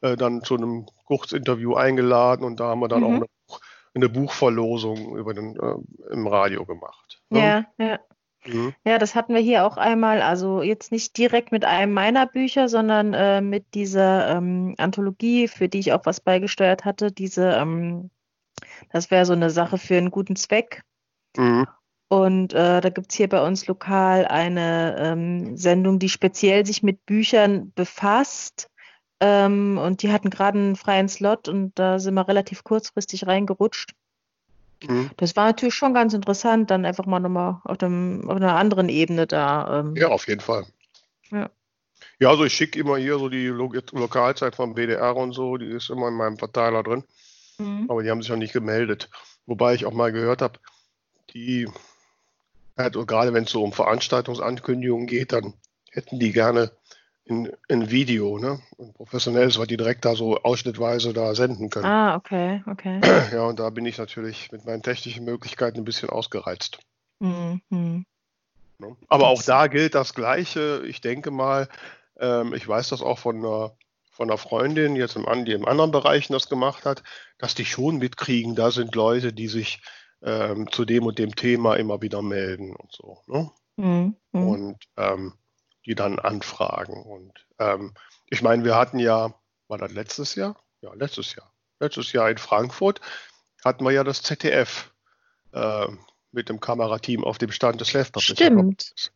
äh, 0.00 0.16
dann 0.16 0.42
zu 0.42 0.56
einem 0.56 0.86
Kurzinterview 1.04 1.74
eingeladen 1.74 2.44
und 2.44 2.60
da 2.60 2.68
haben 2.68 2.80
wir 2.80 2.88
dann 2.88 3.00
mhm. 3.00 3.06
auch 3.06 3.12
eine, 3.14 3.26
eine, 3.94 4.08
Buchverlosung 4.08 5.16
über 5.16 5.34
den, 5.34 5.56
äh, 5.56 6.12
im 6.12 6.26
Radio 6.26 6.64
gemacht. 6.64 7.20
Ne? 7.30 7.40
Ja, 7.78 7.84
ja. 7.84 7.98
Mhm. 8.46 8.74
Ja, 8.84 8.98
das 8.98 9.14
hatten 9.14 9.34
wir 9.34 9.40
hier 9.40 9.66
auch 9.66 9.76
einmal. 9.76 10.22
Also 10.22 10.62
jetzt 10.62 10.92
nicht 10.92 11.18
direkt 11.18 11.52
mit 11.52 11.64
einem 11.64 11.92
meiner 11.92 12.26
Bücher, 12.26 12.68
sondern 12.68 13.12
äh, 13.12 13.40
mit 13.40 13.74
dieser 13.74 14.36
ähm, 14.36 14.74
Anthologie, 14.78 15.48
für 15.48 15.68
die 15.68 15.80
ich 15.80 15.92
auch 15.92 16.06
was 16.06 16.20
beigesteuert 16.20 16.84
hatte. 16.84 17.10
Diese, 17.12 17.50
ähm, 17.50 18.10
das 18.92 19.10
wäre 19.10 19.26
so 19.26 19.32
eine 19.32 19.50
Sache 19.50 19.78
für 19.78 19.96
einen 19.96 20.10
guten 20.10 20.36
Zweck. 20.36 20.82
Mhm. 21.36 21.66
Und 22.08 22.54
äh, 22.54 22.80
da 22.80 22.88
gibt 22.88 23.12
es 23.12 23.16
hier 23.16 23.28
bei 23.28 23.46
uns 23.46 23.66
lokal 23.66 24.26
eine 24.26 24.96
ähm, 24.98 25.56
Sendung, 25.56 25.98
die 25.98 26.08
speziell 26.08 26.64
sich 26.64 26.82
mit 26.82 27.04
Büchern 27.04 27.72
befasst. 27.74 28.70
Ähm, 29.20 29.78
und 29.78 30.02
die 30.02 30.12
hatten 30.12 30.30
gerade 30.30 30.58
einen 30.58 30.76
freien 30.76 31.08
Slot 31.08 31.48
und 31.48 31.78
da 31.78 31.98
sind 31.98 32.14
wir 32.14 32.28
relativ 32.28 32.64
kurzfristig 32.64 33.26
reingerutscht. 33.26 33.92
Mhm. 34.86 35.10
Das 35.16 35.36
war 35.36 35.46
natürlich 35.46 35.74
schon 35.74 35.92
ganz 35.92 36.14
interessant, 36.14 36.70
dann 36.70 36.86
einfach 36.86 37.04
mal 37.04 37.18
nochmal 37.18 37.60
auf, 37.64 37.78
dem, 37.78 38.22
auf 38.28 38.36
einer 38.36 38.56
anderen 38.56 38.88
Ebene 38.88 39.26
da. 39.26 39.80
Ähm. 39.80 39.96
Ja, 39.96 40.08
auf 40.08 40.28
jeden 40.28 40.40
Fall. 40.40 40.66
Ja. 41.30 41.50
Ja, 42.20 42.30
also 42.30 42.44
ich 42.44 42.54
schicke 42.54 42.78
immer 42.78 42.96
hier 42.96 43.18
so 43.18 43.28
die 43.28 43.46
Lo 43.46 43.72
Lokalzeit 43.92 44.54
vom 44.54 44.74
BDR 44.74 45.16
und 45.16 45.32
so, 45.32 45.56
die 45.56 45.66
ist 45.66 45.90
immer 45.90 46.08
in 46.08 46.14
meinem 46.14 46.36
Verteiler 46.36 46.82
drin. 46.82 47.04
Mhm. 47.58 47.86
Aber 47.88 48.02
die 48.02 48.10
haben 48.10 48.22
sich 48.22 48.30
noch 48.30 48.36
nicht 48.36 48.52
gemeldet. 48.52 49.10
Wobei 49.46 49.74
ich 49.74 49.86
auch 49.86 49.92
mal 49.92 50.12
gehört 50.12 50.42
habe, 50.42 50.58
die, 51.34 51.68
also 52.76 53.04
gerade 53.06 53.32
wenn 53.32 53.44
es 53.44 53.50
so 53.50 53.62
um 53.62 53.72
Veranstaltungsankündigungen 53.72 55.06
geht, 55.06 55.32
dann 55.32 55.54
hätten 55.90 56.18
die 56.18 56.32
gerne 56.32 56.70
in, 57.24 57.52
in 57.68 57.90
Video, 57.90 58.38
ne? 58.38 58.60
Ein 58.78 58.92
professionelles, 58.94 59.58
weil 59.58 59.66
die 59.66 59.76
direkt 59.76 60.04
da 60.04 60.14
so 60.14 60.38
ausschnittweise 60.38 61.12
da 61.12 61.34
senden 61.34 61.68
können. 61.68 61.84
Ah, 61.84 62.16
okay, 62.16 62.62
okay. 62.66 63.00
Ja, 63.32 63.42
und 63.42 63.58
da 63.58 63.70
bin 63.70 63.84
ich 63.84 63.98
natürlich 63.98 64.50
mit 64.50 64.64
meinen 64.64 64.82
technischen 64.82 65.24
Möglichkeiten 65.24 65.78
ein 65.78 65.84
bisschen 65.84 66.08
ausgereizt. 66.08 66.78
Mhm. 67.20 67.60
Ne? 68.78 68.96
Aber 69.08 69.28
auch 69.28 69.42
da 69.42 69.66
gilt 69.66 69.94
das 69.94 70.14
Gleiche. 70.14 70.82
Ich 70.86 71.00
denke 71.00 71.30
mal, 71.30 71.68
ähm, 72.18 72.54
ich 72.54 72.66
weiß 72.66 72.88
das 72.90 73.02
auch 73.02 73.18
von 73.18 73.36
einer, 73.36 73.72
von 74.18 74.28
einer 74.28 74.36
Freundin, 74.36 74.96
jetzt 74.96 75.14
im, 75.14 75.44
die 75.44 75.52
im 75.52 75.64
anderen 75.64 75.92
Bereichen 75.92 76.32
das 76.32 76.48
gemacht 76.48 76.84
hat, 76.84 77.04
dass 77.38 77.54
die 77.54 77.64
schon 77.64 77.98
mitkriegen, 77.98 78.56
da 78.56 78.72
sind 78.72 78.96
Leute, 78.96 79.32
die 79.32 79.46
sich 79.46 79.80
ähm, 80.22 80.68
zu 80.72 80.84
dem 80.84 81.06
und 81.06 81.20
dem 81.20 81.36
Thema 81.36 81.76
immer 81.76 82.02
wieder 82.02 82.20
melden 82.20 82.74
und 82.74 82.92
so. 82.92 83.22
Ne? 83.28 83.48
Mhm. 83.76 84.16
Und 84.32 84.76
ähm, 84.96 85.34
die 85.86 85.94
dann 85.94 86.18
anfragen. 86.18 87.00
Und 87.00 87.46
ähm, 87.60 87.94
ich 88.28 88.42
meine, 88.42 88.64
wir 88.64 88.74
hatten 88.74 88.98
ja, 88.98 89.32
war 89.68 89.78
das 89.78 89.92
letztes 89.92 90.34
Jahr? 90.34 90.56
Ja, 90.80 90.92
letztes 90.94 91.36
Jahr. 91.36 91.52
Letztes 91.78 92.10
Jahr 92.10 92.28
in 92.28 92.38
Frankfurt 92.38 93.00
hatten 93.64 93.84
wir 93.84 93.92
ja 93.92 94.02
das 94.02 94.22
ZDF 94.22 94.92
äh, 95.52 95.86
mit 96.32 96.48
dem 96.48 96.58
Kamerateam 96.58 97.22
auf 97.22 97.38
dem 97.38 97.52
Stand 97.52 97.80
des 97.80 97.92
Left 97.92 98.20
Stimmt. 98.20 99.12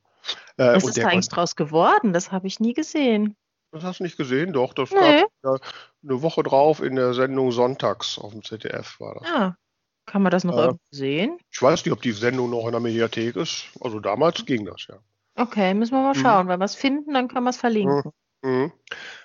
Äh, 0.59 0.77
Was 0.77 0.85
ist 0.85 0.99
da 0.99 1.09
eigentlich 1.09 1.29
draus 1.29 1.57
geworden? 1.57 2.12
Das 2.12 2.31
habe 2.31 2.47
ich 2.47 2.61
nie 2.61 2.73
gesehen. 2.73 3.37
Das 3.73 3.85
hast 3.85 4.01
du 4.01 4.05
nicht 4.05 4.19
gesehen? 4.19 4.53
Doch, 4.53 4.75
das 4.75 4.91
nee. 4.91 5.25
gab 5.43 5.61
eine 6.03 6.23
Woche 6.23 6.43
drauf 6.43 6.83
in 6.83 6.95
der 6.95 7.15
Sendung 7.15 7.53
Sonntags 7.53 8.19
auf 8.19 8.33
dem 8.33 8.45
ZDF 8.45 9.01
war 9.01 9.15
das. 9.15 9.29
Ah, 9.29 9.57
kann 10.05 10.23
man 10.23 10.31
das 10.31 10.45
noch 10.45 10.59
äh, 10.59 10.75
sehen? 10.91 11.39
Ich 11.51 11.61
weiß 11.61 11.85
nicht, 11.85 11.93
ob 11.93 12.03
die 12.03 12.13
Sendung 12.13 12.51
noch 12.51 12.67
in 12.67 12.73
der 12.73 12.81
Mediathek 12.81 13.35
ist. 13.37 13.69
Also 13.81 13.99
damals 13.99 14.45
ging 14.45 14.67
das, 14.67 14.87
ja. 14.89 14.97
Okay, 15.37 15.73
müssen 15.73 15.95
wir 15.95 16.03
mal 16.03 16.15
mhm. 16.15 16.21
schauen. 16.21 16.45
Mhm. 16.47 16.51
Wenn 16.51 16.61
wir 16.61 16.65
es 16.67 16.75
finden, 16.75 17.15
dann 17.15 17.29
können 17.29 17.45
wir 17.45 17.51
es 17.51 17.57
verlinken. 17.57 18.13
Mhm. 18.43 18.51
mhm. 18.51 18.73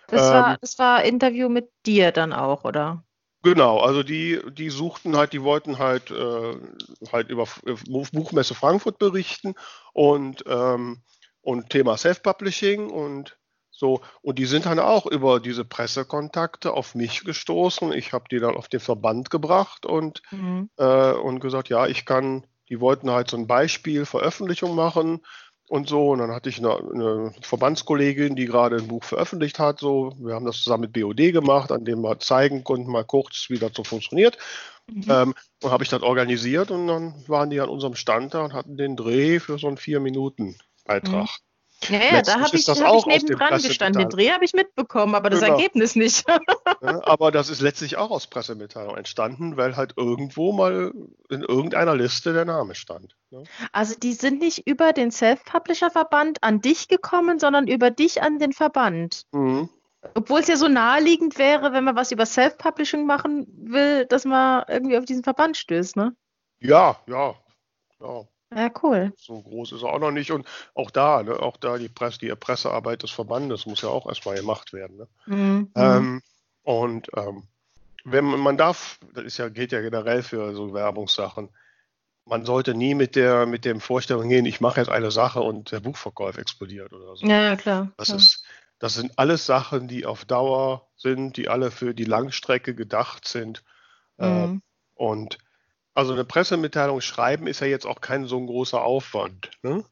Das, 0.07 0.27
ähm, 0.27 0.33
war, 0.33 0.57
das 0.61 0.79
war 0.79 1.03
Interview 1.03 1.49
mit 1.49 1.69
dir 1.85 2.13
dann 2.13 2.31
auch, 2.31 2.63
oder? 2.63 3.03
Genau, 3.43 3.79
also 3.79 4.03
die, 4.03 4.41
die 4.51 4.69
suchten 4.69 5.17
halt, 5.17 5.33
die 5.33 5.43
wollten 5.43 5.77
halt, 5.77 6.09
äh, 6.11 6.55
halt 7.11 7.29
über 7.29 7.43
äh, 7.65 7.75
Buchmesse 8.11 8.55
Frankfurt 8.55 8.97
berichten 8.97 9.55
und, 9.93 10.43
ähm, 10.47 11.01
und 11.41 11.69
Thema 11.69 11.97
Self-Publishing 11.97 12.89
und 12.89 13.37
so. 13.77 14.01
Und 14.21 14.39
die 14.39 14.45
sind 14.45 14.65
dann 14.65 14.79
auch 14.79 15.05
über 15.05 15.39
diese 15.39 15.63
Pressekontakte 15.63 16.73
auf 16.73 16.95
mich 16.95 17.23
gestoßen. 17.23 17.93
Ich 17.93 18.11
habe 18.11 18.25
die 18.29 18.39
dann 18.39 18.55
auf 18.55 18.67
den 18.67 18.79
Verband 18.79 19.29
gebracht 19.29 19.85
und, 19.85 20.23
mhm. 20.31 20.69
äh, 20.77 21.11
und 21.11 21.39
gesagt, 21.39 21.69
ja, 21.69 21.85
ich 21.85 22.05
kann, 22.05 22.47
die 22.69 22.79
wollten 22.79 23.11
halt 23.11 23.29
so 23.29 23.37
ein 23.37 23.45
Beispiel 23.45 24.05
Veröffentlichung 24.05 24.75
machen 24.75 25.21
und 25.69 25.87
so. 25.87 26.09
Und 26.09 26.19
dann 26.19 26.31
hatte 26.31 26.49
ich 26.49 26.57
eine, 26.57 26.75
eine, 26.75 27.33
Verbandskollegin, 27.41 28.35
die 28.35 28.45
gerade 28.45 28.77
ein 28.77 28.87
Buch 28.87 29.03
veröffentlicht 29.03 29.59
hat. 29.59 29.79
So, 29.79 30.13
wir 30.17 30.33
haben 30.33 30.45
das 30.45 30.57
zusammen 30.57 30.89
mit 30.91 30.93
BOD 30.93 31.31
gemacht, 31.31 31.71
an 31.71 31.85
dem 31.85 32.01
wir 32.01 32.19
zeigen 32.19 32.63
konnten, 32.63 32.91
mal 32.91 33.05
kurz, 33.05 33.45
wie 33.49 33.59
das 33.59 33.73
so 33.75 33.83
funktioniert. 33.83 34.39
Mhm. 34.89 35.03
Ähm, 35.07 35.33
und 35.61 35.71
habe 35.71 35.83
ich 35.83 35.89
das 35.89 36.01
organisiert 36.01 36.71
und 36.71 36.87
dann 36.87 37.13
waren 37.27 37.49
die 37.49 37.59
an 37.59 37.69
unserem 37.69 37.95
Stand 37.95 38.33
da 38.33 38.43
und 38.43 38.53
hatten 38.53 38.77
den 38.77 38.95
Dreh 38.95 39.39
für 39.39 39.59
so 39.59 39.67
einen 39.67 39.77
Vier-Minuten-Beitrag. 39.77 41.27
Mhm. 41.27 41.46
Ja, 41.89 41.99
ja, 41.99 42.21
da 42.21 42.39
habe 42.39 42.57
ich, 42.57 42.67
hab 42.67 42.95
ich 42.95 43.05
nebendran 43.05 43.61
gestanden. 43.61 44.01
Den 44.01 44.09
Dreh 44.09 44.31
habe 44.31 44.43
ich 44.43 44.53
mitbekommen, 44.53 45.13
aber 45.15 45.29
das 45.29 45.41
genau. 45.41 45.53
Ergebnis 45.53 45.95
nicht. 45.95 46.27
ja, 46.81 47.01
aber 47.05 47.31
das 47.31 47.49
ist 47.49 47.61
letztlich 47.61 47.97
auch 47.97 48.09
aus 48.09 48.27
Pressemitteilung 48.27 48.97
entstanden, 48.97 49.57
weil 49.57 49.75
halt 49.75 49.93
irgendwo 49.95 50.51
mal 50.51 50.91
in 51.29 51.41
irgendeiner 51.43 51.95
Liste 51.95 52.33
der 52.33 52.45
Name 52.45 52.73
stand. 52.73 53.15
Ne? 53.29 53.43
Also 53.71 53.95
die 53.95 54.13
sind 54.13 54.39
nicht 54.39 54.67
über 54.67 54.91
den 54.91 55.11
Self-Publisher-Verband 55.11 56.43
an 56.43 56.61
dich 56.61 56.87
gekommen, 56.87 57.39
sondern 57.39 57.67
über 57.67 57.91
dich 57.91 58.21
an 58.23 58.39
den 58.39 58.53
Verband. 58.53 59.23
Mhm. 59.31 59.69
Obwohl 60.15 60.39
es 60.39 60.47
ja 60.47 60.57
so 60.57 60.67
naheliegend 60.67 61.37
wäre, 61.37 61.73
wenn 61.73 61.83
man 61.83 61.95
was 61.95 62.11
über 62.11 62.25
Self-Publishing 62.25 63.05
machen 63.05 63.47
will, 63.55 64.05
dass 64.05 64.25
man 64.25 64.63
irgendwie 64.67 64.97
auf 64.97 65.05
diesen 65.05 65.23
Verband 65.23 65.57
stößt, 65.57 65.95
ne? 65.95 66.15
Ja, 66.59 66.97
ja, 67.07 67.35
ja. 67.99 68.27
Ja, 68.55 68.71
cool. 68.81 69.13
So 69.17 69.41
groß 69.41 69.73
ist 69.73 69.83
er 69.83 69.89
auch 69.89 69.99
noch 69.99 70.11
nicht. 70.11 70.31
Und 70.31 70.47
auch 70.73 70.89
da, 70.89 71.23
ne, 71.23 71.39
auch 71.39 71.57
da 71.57 71.77
die, 71.77 71.89
Presse, 71.89 72.19
die 72.19 72.33
Pressearbeit 72.33 73.03
des 73.03 73.11
Verbandes 73.11 73.65
muss 73.65 73.81
ja 73.81 73.89
auch 73.89 74.07
erstmal 74.07 74.35
gemacht 74.35 74.73
werden. 74.73 74.97
Ne? 74.97 75.07
Mhm. 75.25 75.71
Ähm, 75.75 76.21
und 76.63 77.09
ähm, 77.15 77.43
wenn 78.05 78.25
man 78.25 78.57
darf, 78.57 78.99
das 79.13 79.25
ist 79.25 79.37
ja, 79.37 79.49
geht 79.49 79.71
ja 79.71 79.81
generell 79.81 80.23
für 80.23 80.55
so 80.55 80.73
Werbungssachen, 80.73 81.49
man 82.25 82.45
sollte 82.45 82.73
nie 82.73 82.93
mit 82.93 83.15
der 83.15 83.45
mit 83.45 83.65
dem 83.65 83.79
Vorstellung 83.79 84.27
gehen, 84.27 84.45
ich 84.45 84.59
mache 84.61 84.79
jetzt 84.81 84.89
eine 84.89 85.11
Sache 85.11 85.39
und 85.39 85.71
der 85.71 85.79
Buchverkauf 85.79 86.37
explodiert 86.37 86.91
oder 86.93 87.15
so. 87.15 87.25
Ja, 87.25 87.55
klar. 87.55 87.91
Das 87.97 88.07
klar. 88.07 88.17
ist, 88.17 88.43
das 88.79 88.93
sind 88.93 89.17
alles 89.17 89.45
Sachen, 89.45 89.87
die 89.87 90.05
auf 90.05 90.25
Dauer 90.25 90.87
sind, 90.97 91.37
die 91.37 91.49
alle 91.49 91.71
für 91.71 91.93
die 91.93 92.03
Langstrecke 92.03 92.75
gedacht 92.75 93.27
sind. 93.27 93.63
Ähm, 94.19 94.51
mhm. 94.51 94.55
Äh, 94.55 94.59
und 94.95 95.37
also 95.97 96.13
eine 96.13 96.25
Pressemitteilung 96.25 97.01
schreiben 97.01 97.47
ist 97.47 97.59
ja 97.59 97.65
jetzt 97.65 97.87
auch 97.87 98.01
kein 98.01 98.27
so 98.27 98.37
ein 98.37 98.45
großer 98.45 98.83
Aufwand. 98.83 99.49
Ne? 99.63 99.83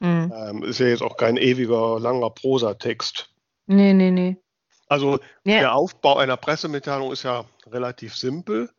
Mhm. 0.00 0.32
Ähm, 0.34 0.62
ist 0.64 0.80
ja 0.80 0.88
jetzt 0.88 1.02
auch 1.02 1.16
kein 1.16 1.36
ewiger, 1.36 2.00
langer 2.00 2.30
Prosatext. 2.30 3.30
Nee, 3.66 3.92
nee, 3.92 4.10
nee. 4.10 4.36
Also 4.88 5.20
ja. 5.44 5.60
der 5.60 5.74
Aufbau 5.74 6.16
einer 6.16 6.36
Pressemitteilung 6.36 7.12
ist 7.12 7.22
ja 7.22 7.44
relativ 7.64 8.16
simpel. 8.16 8.70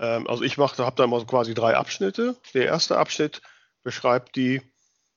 Ähm, 0.00 0.26
also 0.26 0.42
ich 0.42 0.58
mache, 0.58 0.84
habe 0.84 0.96
da 0.96 1.06
mal 1.06 1.20
so 1.20 1.26
quasi 1.26 1.54
drei 1.54 1.76
Abschnitte. 1.76 2.34
Der 2.54 2.66
erste 2.66 2.98
Abschnitt 2.98 3.40
beschreibt 3.84 4.34
die, 4.34 4.62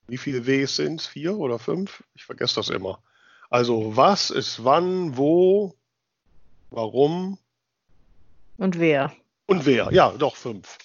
wie 0.06 0.18
viele 0.18 0.46
Ws 0.46 0.76
sind 0.76 1.02
es? 1.02 1.08
Vier 1.08 1.38
oder 1.38 1.58
fünf? 1.58 2.04
Ich 2.14 2.24
vergesse 2.24 2.54
das 2.54 2.70
immer. 2.70 3.02
Also 3.50 3.98
was 3.98 4.30
ist 4.30 4.64
wann, 4.64 5.18
wo, 5.18 5.74
warum. 6.70 7.40
Und 8.58 8.78
wer. 8.78 9.12
Und 9.48 9.66
wer, 9.66 9.92
ja, 9.92 10.12
doch 10.12 10.36
fünf. 10.36 10.78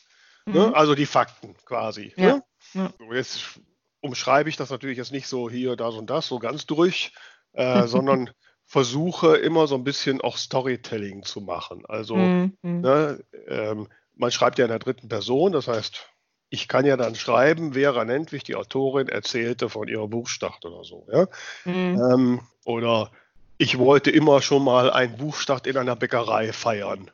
Ne? 0.46 0.52
Mhm. 0.52 0.70
Ne? 0.70 0.76
Also 0.76 0.94
die 0.94 1.06
Fakten 1.06 1.54
quasi. 1.64 2.12
Ja. 2.16 2.36
Ne? 2.36 2.44
Ja. 2.74 2.92
Jetzt 3.12 3.60
umschreibe 4.00 4.48
ich 4.48 4.56
das 4.56 4.70
natürlich 4.70 4.98
jetzt 4.98 5.12
nicht 5.12 5.28
so 5.28 5.50
hier, 5.50 5.76
das 5.76 5.94
und 5.94 6.08
das, 6.08 6.26
so 6.26 6.38
ganz 6.38 6.66
durch, 6.66 7.12
äh, 7.52 7.82
sondern 7.86 8.30
versuche 8.64 9.36
immer 9.36 9.66
so 9.66 9.74
ein 9.74 9.84
bisschen 9.84 10.20
auch 10.20 10.36
Storytelling 10.36 11.24
zu 11.24 11.40
machen. 11.40 11.84
Also 11.86 12.16
mhm. 12.16 12.56
ne, 12.62 13.22
ähm, 13.48 13.88
man 14.14 14.30
schreibt 14.30 14.58
ja 14.58 14.64
in 14.64 14.70
der 14.70 14.78
dritten 14.78 15.08
Person, 15.08 15.52
das 15.52 15.68
heißt, 15.68 16.08
ich 16.48 16.68
kann 16.68 16.84
ja 16.84 16.96
dann 16.96 17.14
schreiben, 17.14 17.72
Vera 17.72 18.04
Nentwich, 18.04 18.44
die 18.44 18.56
Autorin, 18.56 19.08
erzählte 19.08 19.68
von 19.68 19.88
ihrer 19.88 20.06
Buchstart 20.08 20.64
oder 20.64 20.84
so. 20.84 21.06
Ja? 21.10 21.26
Mhm. 21.64 22.00
Ähm, 22.00 22.40
oder 22.64 23.10
ich 23.58 23.78
wollte 23.78 24.10
immer 24.10 24.42
schon 24.42 24.64
mal 24.64 24.90
einen 24.90 25.16
Buchstart 25.16 25.66
in 25.66 25.76
einer 25.76 25.96
Bäckerei 25.96 26.52
feiern 26.52 27.10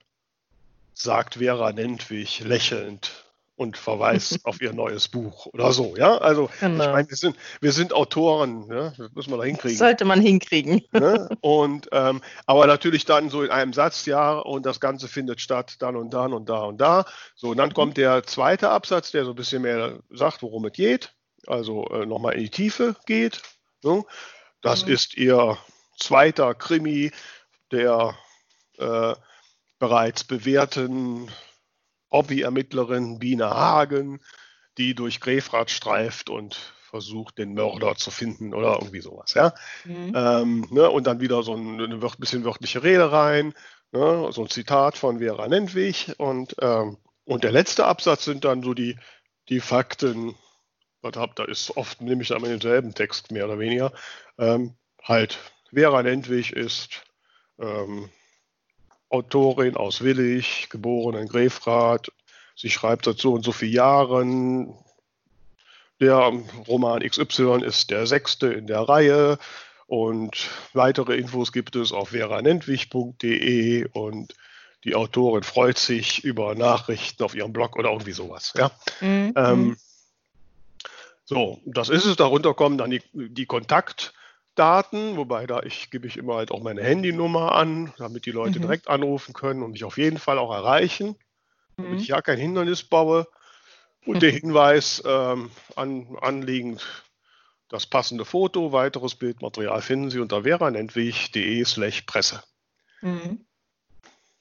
sagt 0.98 1.36
Vera 1.36 1.72
Nentwich 1.72 2.40
lächelnd 2.40 3.24
und 3.54 3.76
verweist 3.76 4.40
auf 4.44 4.60
ihr 4.60 4.72
neues 4.72 5.08
Buch 5.08 5.46
oder 5.46 5.72
so, 5.72 5.96
ja. 5.96 6.18
Also 6.18 6.50
genau. 6.60 6.84
ich 6.84 6.90
meine, 6.90 7.08
wir 7.08 7.16
sind, 7.16 7.36
wir 7.60 7.72
sind 7.72 7.92
Autoren, 7.92 8.68
ja? 8.68 8.92
das 8.96 9.12
müssen 9.12 9.30
wir 9.30 9.36
da 9.38 9.44
hinkriegen. 9.44 9.78
Das 9.78 9.86
sollte 9.86 10.04
man 10.04 10.20
hinkriegen. 10.20 10.82
Ne? 10.92 11.28
Und 11.40 11.88
ähm, 11.92 12.20
aber 12.46 12.66
natürlich 12.66 13.04
dann 13.04 13.30
so 13.30 13.42
in 13.42 13.50
einem 13.50 13.72
Satz, 13.72 14.06
ja, 14.06 14.38
und 14.38 14.66
das 14.66 14.80
Ganze 14.80 15.06
findet 15.06 15.40
statt 15.40 15.76
dann 15.78 15.96
und 15.96 16.12
dann 16.12 16.32
und 16.32 16.48
da 16.48 16.62
und 16.62 16.80
da. 16.80 17.04
So, 17.36 17.50
und 17.50 17.58
dann 17.58 17.72
kommt 17.72 17.96
der 17.96 18.24
zweite 18.24 18.70
Absatz, 18.70 19.12
der 19.12 19.24
so 19.24 19.30
ein 19.30 19.36
bisschen 19.36 19.62
mehr 19.62 20.00
sagt, 20.10 20.42
worum 20.42 20.64
es 20.64 20.72
geht, 20.72 21.12
also 21.46 21.86
äh, 21.88 22.06
nochmal 22.06 22.34
in 22.34 22.42
die 22.42 22.50
Tiefe 22.50 22.96
geht. 23.06 23.42
So. 23.82 24.06
Das 24.62 24.84
mhm. 24.86 24.92
ist 24.92 25.16
ihr 25.16 25.58
zweiter 25.96 26.54
Krimi 26.54 27.12
der 27.70 28.16
äh, 28.78 29.14
bereits 29.78 30.24
bewährten 30.24 31.30
Hobbyermittlerin 32.10 33.18
Biene 33.18 33.50
Hagen, 33.50 34.20
die 34.78 34.94
durch 34.94 35.20
Grefrath 35.20 35.70
streift 35.70 36.30
und 36.30 36.54
versucht, 36.88 37.38
den 37.38 37.54
Mörder 37.54 37.96
zu 37.96 38.10
finden 38.10 38.54
oder 38.54 38.74
irgendwie 38.74 39.00
sowas. 39.00 39.34
Ja? 39.34 39.54
Mhm. 39.84 40.12
Ähm, 40.14 40.66
ne, 40.70 40.88
und 40.90 41.06
dann 41.06 41.20
wieder 41.20 41.42
so 41.42 41.54
ein, 41.54 41.80
ein 41.80 42.00
bisschen 42.18 42.44
wörtliche 42.44 42.82
Rede 42.82 43.12
rein, 43.12 43.54
ne, 43.92 44.28
so 44.32 44.42
ein 44.42 44.48
Zitat 44.48 44.96
von 44.96 45.18
Vera 45.18 45.48
Nentwig. 45.48 46.14
Und, 46.16 46.56
ähm, 46.60 46.96
und 47.24 47.44
der 47.44 47.52
letzte 47.52 47.86
Absatz 47.86 48.24
sind 48.24 48.44
dann 48.44 48.62
so 48.62 48.72
die, 48.72 48.96
die 49.50 49.60
Fakten, 49.60 50.34
was 51.02 51.16
habt, 51.16 51.38
da 51.38 51.44
ist 51.44 51.76
oft, 51.76 52.00
nehme 52.00 52.22
ich 52.22 52.30
immer 52.30 52.48
denselben 52.48 52.94
Text 52.94 53.30
mehr 53.30 53.44
oder 53.44 53.58
weniger. 53.58 53.92
Ähm, 54.38 54.74
halt, 55.02 55.38
Vera 55.72 56.02
Nentwig 56.02 56.52
ist 56.52 57.02
ähm, 57.58 58.08
Autorin 59.10 59.76
aus 59.76 60.02
Willig, 60.02 60.68
geboren 60.70 61.16
in 61.16 61.28
Grefrath. 61.28 62.12
Sie 62.56 62.70
schreibt 62.70 63.04
seit 63.04 63.18
so 63.18 63.32
und 63.32 63.44
so 63.44 63.52
vielen 63.52 63.72
Jahren. 63.72 64.74
Der 66.00 66.32
Roman 66.66 67.00
XY 67.00 67.62
ist 67.64 67.90
der 67.90 68.06
sechste 68.06 68.48
in 68.48 68.66
der 68.66 68.80
Reihe. 68.80 69.38
Und 69.86 70.50
weitere 70.74 71.16
Infos 71.16 71.52
gibt 71.52 71.74
es 71.74 71.92
auf 71.92 72.10
veranentwich.de 72.10 73.86
und 73.92 74.34
die 74.84 74.94
Autorin 74.94 75.42
freut 75.42 75.78
sich 75.78 76.22
über 76.24 76.54
Nachrichten 76.54 77.22
auf 77.22 77.34
ihrem 77.34 77.52
Blog 77.52 77.76
oder 77.76 77.90
irgendwie 77.90 78.12
sowas. 78.12 78.52
Ja? 78.56 78.70
Mhm. 79.00 79.32
Ähm, 79.34 79.76
so, 81.24 81.60
das 81.64 81.88
ist 81.88 82.04
es. 82.04 82.16
Darunter 82.16 82.54
kommen 82.54 82.78
dann 82.78 82.90
die, 82.90 83.02
die 83.12 83.46
Kontakt- 83.46 84.12
Daten, 84.58 85.16
wobei 85.16 85.46
da 85.46 85.62
ich 85.62 85.90
gebe 85.90 86.06
ich 86.06 86.16
immer 86.16 86.36
halt 86.36 86.50
auch 86.50 86.62
meine 86.62 86.82
Handynummer 86.82 87.52
an, 87.52 87.92
damit 87.98 88.26
die 88.26 88.32
Leute 88.32 88.58
mhm. 88.58 88.62
direkt 88.62 88.88
anrufen 88.88 89.32
können 89.32 89.62
und 89.62 89.72
mich 89.72 89.84
auf 89.84 89.98
jeden 89.98 90.18
Fall 90.18 90.38
auch 90.38 90.52
erreichen, 90.52 91.16
damit 91.76 91.92
mhm. 91.92 91.98
ich 91.98 92.08
ja 92.08 92.20
kein 92.20 92.38
Hindernis 92.38 92.82
baue. 92.82 93.26
Und 94.04 94.22
der 94.22 94.30
Hinweis 94.32 95.02
ähm, 95.06 95.50
an, 95.76 96.16
anliegend 96.20 97.04
das 97.68 97.86
passende 97.86 98.24
Foto, 98.24 98.72
weiteres 98.72 99.14
Bildmaterial 99.14 99.82
finden 99.82 100.10
Sie 100.10 100.20
unter 100.20 100.42
veranentwich.de 100.42 101.64
slash 101.64 102.02
Presse. 102.02 102.42
Mhm. 103.02 103.44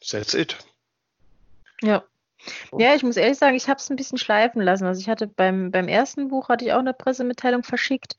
That's 0.10 0.34
it. 0.34 0.58
Ja. 1.82 2.04
Ja, 2.78 2.96
ich 2.96 3.04
muss 3.04 3.18
ehrlich 3.18 3.38
sagen, 3.38 3.56
ich 3.56 3.68
habe 3.68 3.80
es 3.80 3.90
ein 3.90 3.98
bisschen 3.98 4.18
schleifen 4.18 4.62
lassen. 4.62 4.86
Also 4.86 5.02
ich 5.02 5.10
hatte 5.10 5.28
beim, 5.28 5.72
beim 5.72 5.88
ersten 5.88 6.30
Buch 6.30 6.50
hatte 6.50 6.66
ich 6.66 6.72
auch 6.72 6.80
eine 6.80 6.94
Pressemitteilung 6.94 7.64
verschickt 7.64 8.16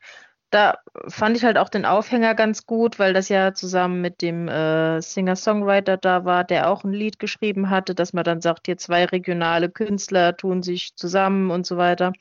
da 0.51 0.79
fand 1.09 1.37
ich 1.37 1.45
halt 1.45 1.59
auch 1.59 1.69
den 1.69 1.85
Aufhänger 1.85 2.35
ganz 2.35 2.67
gut, 2.67 2.99
weil 2.99 3.13
das 3.13 3.29
ja 3.29 3.53
zusammen 3.53 4.01
mit 4.01 4.23
dem 4.23 4.49
äh, 4.49 5.03
Singer-Songwriter 5.03 5.99
da 5.99 6.25
war, 6.25 6.45
der 6.45 6.71
auch 6.71 6.85
ein 6.85 6.93
Lied 6.93 7.19
geschrieben 7.19 7.69
hatte, 7.69 7.95
dass 7.95 8.15
man 8.15 8.25
dann 8.25 8.41
sagt, 8.41 8.67
hier 8.67 8.79
zwei 8.79 9.05
regionale 9.05 9.69
Künstler 9.69 10.37
tun 10.37 10.63
sich 10.63 10.97
zusammen 10.97 11.51
und 11.51 11.67
so 11.67 11.77
weiter. 11.77 12.13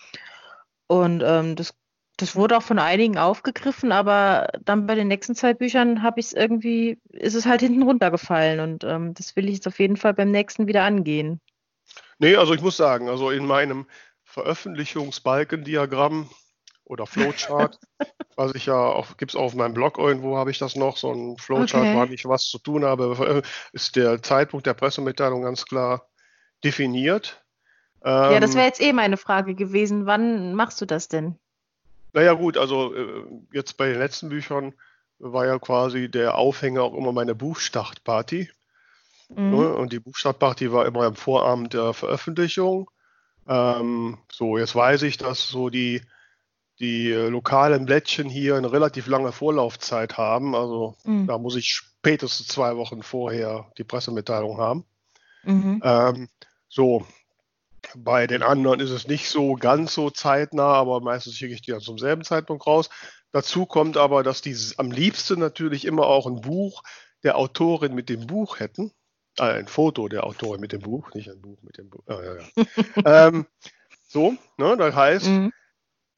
Und 0.88 1.24
ähm, 1.26 1.56
das, 1.56 1.74
das 2.18 2.36
wurde 2.36 2.58
auch 2.58 2.63
von 2.63 2.80
einigen 2.80 3.18
aufgegriffen, 3.18 3.94
aber 3.94 4.50
dann 4.63 4.88
bei 4.88 4.96
den 4.96 5.08
nächsten 5.08 5.36
zwei 5.36 5.54
Büchern 5.54 6.04
habe 6.04 6.20
ich 6.20 6.26
es 6.28 6.34
irgendwie, 6.34 7.00
ist 7.12 7.36
es 7.36 7.46
halt 7.46 7.62
hinten 7.62 7.84
runtergefallen 7.84 8.60
und 8.60 8.84
ähm, 8.84 9.13
das 9.13 9.38
will 9.38 9.48
ich 9.48 9.56
jetzt 9.56 9.68
auf 9.68 9.80
jeden 9.80 9.98
Fall 9.98 10.13
beim 10.13 10.32
nächsten 10.32 10.68
wieder 10.68 10.84
angehen. 10.84 11.40
Nee, 12.20 12.36
also 12.36 12.54
ich 12.54 12.62
muss 12.62 12.76
sagen, 12.76 13.08
also 13.10 13.30
in 13.30 13.46
meinem 13.46 13.86
Veröffentlichungsbalkendiagramm 14.24 16.30
oder 16.88 17.06
Flowchart, 17.06 17.80
was 18.36 18.56
ich 18.56 18.65
ja 18.65 18.76
auch, 18.76 19.17
gibt 19.17 19.32
es 19.32 19.36
auf 19.36 19.56
meinem 19.56 19.73
Blog 19.73 19.97
irgendwo, 19.97 20.38
habe 20.38 20.52
ich 20.52 20.60
das 20.60 20.76
noch, 20.76 20.97
so 20.97 21.12
ein 21.12 21.38
Flowchart, 21.38 21.84
okay. 21.84 21.95
wann 21.95 22.13
ich 22.13 22.26
was 22.26 22.45
zu 22.45 22.60
tun 22.60 22.86
habe, 22.86 23.43
ist 23.73 23.95
der 23.95 24.21
Zeitpunkt 24.21 24.65
der 24.65 24.73
Pressemitteilung 24.73 25.41
ganz 25.41 25.65
klar 25.65 26.08
definiert. 26.63 27.43
Ja, 28.04 28.39
das 28.39 28.52
ähm, 28.52 28.58
wäre 28.58 28.67
jetzt 28.67 28.82
eh 28.82 28.93
meine 28.93 29.17
Frage 29.17 29.54
gewesen. 29.54 30.06
Wann 30.06 30.54
machst 30.54 30.80
du 30.80 30.86
das 30.86 31.08
denn? 31.08 31.36
Naja, 32.13 32.34
gut, 32.34 32.58
also 32.58 32.93
äh, 32.95 33.26
jetzt 33.52 33.78
bei 33.78 33.89
den 33.89 34.00
letzten 34.00 34.30
Büchern 34.30 34.73
war 35.19 35.45
ja 35.45 35.60
quasi 35.60 36.10
der 36.10 36.36
Aufhänger 36.36 36.84
auch 36.84 36.93
immer 36.93 37.12
meine 37.12 37.36
Buchstartparty. 37.36 38.50
Mhm. 39.30 39.50
Ne? 39.50 39.73
Und 39.73 39.91
die 39.93 40.00
Buchstartparty 40.00 40.71
war 40.71 40.86
immer 40.86 41.04
am 41.04 41.15
Vorabend 41.15 41.73
der 41.73 41.93
Veröffentlichung. 41.93 42.89
Ähm, 43.47 44.17
so, 44.32 44.58
jetzt 44.58 44.76
weiß 44.76 45.02
ich, 45.04 45.17
dass 45.17 45.50
so 45.50 45.69
die 45.69 46.02
die 46.80 47.12
äh, 47.12 47.28
lokalen 47.30 47.86
Blättchen 47.86 48.30
hier 48.30 48.56
eine 48.56 48.72
relativ 48.72 49.08
lange 49.08 49.32
Vorlaufzeit 49.32 50.18
haben. 50.18 50.56
Also 50.56 50.96
mhm. 51.04 51.28
da 51.28 51.38
muss 51.38 51.56
ich 51.56 51.70
spätestens 51.70 52.48
zwei 52.48 52.78
Wochen 52.78 53.02
vorher 53.02 53.72
die 53.78 53.84
Pressemitteilung 53.84 54.58
haben. 54.58 54.86
Mhm. 55.44 55.82
Ähm, 55.84 56.30
so, 56.70 57.06
bei 57.96 58.28
den 58.28 58.44
anderen 58.44 58.80
ist 58.80 58.92
es 58.92 59.08
nicht 59.08 59.30
so 59.30 59.56
ganz 59.56 59.94
so 59.94 60.10
zeitnah, 60.10 60.74
aber 60.74 61.02
meistens 61.02 61.36
schicke 61.36 61.54
ich 61.54 61.62
die 61.62 61.72
dann 61.72 61.80
zum 61.80 61.98
selben 61.98 62.24
Zeitpunkt 62.24 62.68
raus. 62.68 62.90
Dazu 63.32 63.66
kommt 63.66 63.98
aber, 63.98 64.24
dass 64.24 64.42
die 64.42 64.56
am 64.78 64.92
liebsten 64.92 65.40
natürlich 65.40 65.86
immer 65.86 66.06
auch 66.06 66.28
ein 66.28 66.42
Buch 66.42 66.84
der 67.24 67.38
Autorin 67.38 67.96
mit 67.96 68.10
dem 68.10 68.28
Buch 68.28 68.60
hätten. 68.60 68.92
Äh, 69.40 69.44
ein 69.44 69.68
Foto 69.68 70.08
der 70.10 70.26
Autorin 70.26 70.62
mit 70.62 70.74
dem 70.74 70.82
Buch, 70.82 71.13
nicht 71.16 71.30
ein 71.30 71.42
Buch 71.42 71.58
mit 71.63 71.78
dem 71.78 71.90
Buch. 71.90 72.04
Ah, 72.06 72.22
ja, 72.22 72.36
ja. 72.36 73.28
ähm, 73.28 73.48
so, 74.08 74.36
ne, 74.58 74.78
das 74.78 74.94
heißt, 74.94 75.26
mhm 75.28 75.52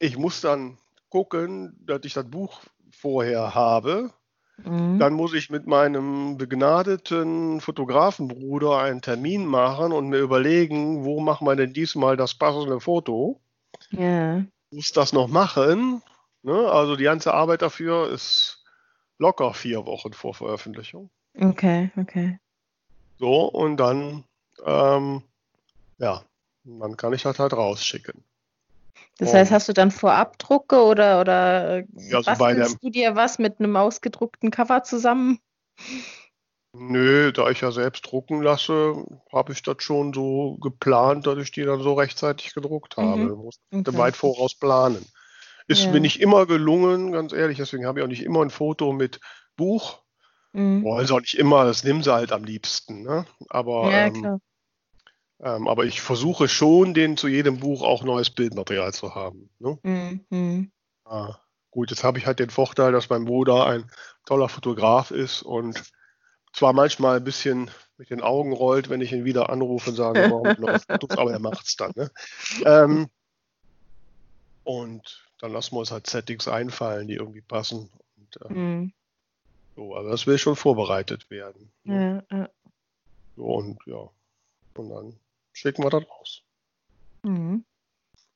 ich 0.00 0.18
muss 0.18 0.40
dann 0.40 0.78
gucken, 1.10 1.76
dass 1.86 2.00
ich 2.04 2.14
das 2.14 2.28
Buch 2.28 2.60
vorher 2.90 3.54
habe. 3.54 4.10
Mhm. 4.64 4.98
Dann 4.98 5.12
muss 5.12 5.34
ich 5.34 5.50
mit 5.50 5.66
meinem 5.66 6.36
begnadeten 6.36 7.60
Fotografenbruder 7.60 8.78
einen 8.78 9.02
Termin 9.02 9.46
machen 9.46 9.92
und 9.92 10.08
mir 10.08 10.18
überlegen, 10.18 11.04
wo 11.04 11.20
machen 11.20 11.46
wir 11.46 11.56
denn 11.56 11.72
diesmal 11.72 12.16
das 12.16 12.34
passende 12.34 12.80
Foto. 12.80 13.40
Ja. 13.90 14.44
Muss 14.70 14.92
das 14.92 15.12
noch 15.12 15.28
machen. 15.28 16.02
Ne? 16.42 16.70
Also 16.70 16.96
die 16.96 17.04
ganze 17.04 17.34
Arbeit 17.34 17.62
dafür 17.62 18.10
ist 18.10 18.64
locker 19.18 19.54
vier 19.54 19.86
Wochen 19.86 20.12
vor 20.12 20.34
Veröffentlichung. 20.34 21.10
Okay, 21.38 21.90
okay. 21.96 22.38
So, 23.18 23.44
und 23.44 23.76
dann, 23.76 24.24
ähm, 24.64 25.22
ja, 25.98 26.22
dann 26.64 26.96
kann 26.96 27.12
ich 27.12 27.22
das 27.22 27.38
halt 27.38 27.52
rausschicken. 27.52 28.24
Das 29.20 29.34
heißt, 29.34 29.50
hast 29.50 29.68
du 29.68 29.74
dann 29.74 29.90
Vorabdrucke 29.90 30.82
oder, 30.82 31.20
oder 31.20 31.76
äh, 31.76 31.86
ja, 31.92 32.22
so 32.22 32.30
bastelst 32.30 32.78
du 32.82 32.88
dir 32.88 33.16
was 33.16 33.38
mit 33.38 33.60
einem 33.60 33.76
ausgedruckten 33.76 34.50
Cover 34.50 34.82
zusammen? 34.82 35.38
Nö, 36.72 37.30
da 37.30 37.50
ich 37.50 37.60
ja 37.60 37.70
selbst 37.70 38.10
drucken 38.10 38.40
lasse, 38.40 39.04
habe 39.30 39.52
ich 39.52 39.62
das 39.62 39.82
schon 39.82 40.14
so 40.14 40.56
geplant, 40.62 41.26
dass 41.26 41.38
ich 41.38 41.50
die 41.50 41.64
dann 41.64 41.82
so 41.82 41.92
rechtzeitig 41.94 42.54
gedruckt 42.54 42.96
habe. 42.96 43.20
Mhm. 43.20 43.42
Musste 43.42 43.60
okay. 43.74 43.98
weit 43.98 44.16
voraus 44.16 44.54
planen. 44.54 45.04
Ist 45.66 45.84
ja. 45.84 45.92
mir 45.92 46.00
nicht 46.00 46.20
immer 46.20 46.46
gelungen, 46.46 47.12
ganz 47.12 47.34
ehrlich, 47.34 47.58
deswegen 47.58 47.86
habe 47.86 48.00
ich 48.00 48.04
auch 48.04 48.08
nicht 48.08 48.22
immer 48.22 48.40
ein 48.40 48.50
Foto 48.50 48.92
mit 48.92 49.20
Buch. 49.56 50.00
Mhm. 50.52 50.82
Wollen 50.82 51.06
sie 51.06 51.14
auch 51.14 51.20
nicht 51.20 51.34
immer, 51.34 51.64
das 51.64 51.84
nehmen 51.84 52.02
sie 52.02 52.12
halt 52.12 52.32
am 52.32 52.44
liebsten. 52.44 53.02
Ne? 53.02 53.26
Aber 53.50 53.90
ja, 53.90 54.06
ähm, 54.06 54.40
ähm, 55.42 55.68
aber 55.68 55.84
ich 55.84 56.00
versuche 56.00 56.48
schon, 56.48 56.94
den 56.94 57.16
zu 57.16 57.28
jedem 57.28 57.58
Buch 57.58 57.82
auch 57.82 58.02
neues 58.02 58.30
Bildmaterial 58.30 58.92
zu 58.92 59.14
haben. 59.14 59.50
Ne? 59.58 59.78
Mhm. 60.30 60.70
Ah, 61.04 61.36
gut, 61.70 61.90
jetzt 61.90 62.04
habe 62.04 62.18
ich 62.18 62.26
halt 62.26 62.38
den 62.38 62.50
Vorteil, 62.50 62.92
dass 62.92 63.08
mein 63.08 63.24
Bruder 63.24 63.66
ein 63.66 63.90
toller 64.26 64.48
Fotograf 64.48 65.10
ist 65.10 65.42
und 65.42 65.82
zwar 66.52 66.72
manchmal 66.72 67.16
ein 67.16 67.24
bisschen 67.24 67.70
mit 67.96 68.10
den 68.10 68.20
Augen 68.20 68.52
rollt, 68.52 68.90
wenn 68.90 69.00
ich 69.00 69.12
ihn 69.12 69.24
wieder 69.24 69.50
anrufe 69.50 69.90
und 69.90 69.96
sage, 69.96 70.30
warum 70.30 70.54
noch 70.58 70.80
Fotos, 70.80 71.18
aber 71.18 71.32
er 71.32 71.38
macht 71.38 71.66
es 71.66 71.76
dann. 71.76 71.92
Ne? 71.96 72.10
Ähm, 72.64 73.08
und 74.64 75.30
dann 75.38 75.52
lassen 75.52 75.74
wir 75.74 75.80
uns 75.80 75.90
halt 75.90 76.06
Settings 76.06 76.48
einfallen, 76.48 77.08
die 77.08 77.14
irgendwie 77.14 77.40
passen. 77.40 77.90
Und, 78.16 78.40
äh, 78.42 78.52
mhm. 78.52 78.92
so, 79.76 79.94
also 79.94 80.10
das 80.10 80.26
will 80.26 80.38
schon 80.38 80.56
vorbereitet 80.56 81.30
werden. 81.30 81.70
Ne? 81.84 82.24
Ja, 82.30 82.38
ja. 82.38 82.48
So, 83.36 83.44
und 83.44 83.78
ja. 83.86 84.08
Und 84.74 84.88
dann 84.88 85.14
schicken 85.52 85.82
wir 85.82 85.90
das 85.90 86.02
raus. 86.08 86.42
Mhm. 87.22 87.64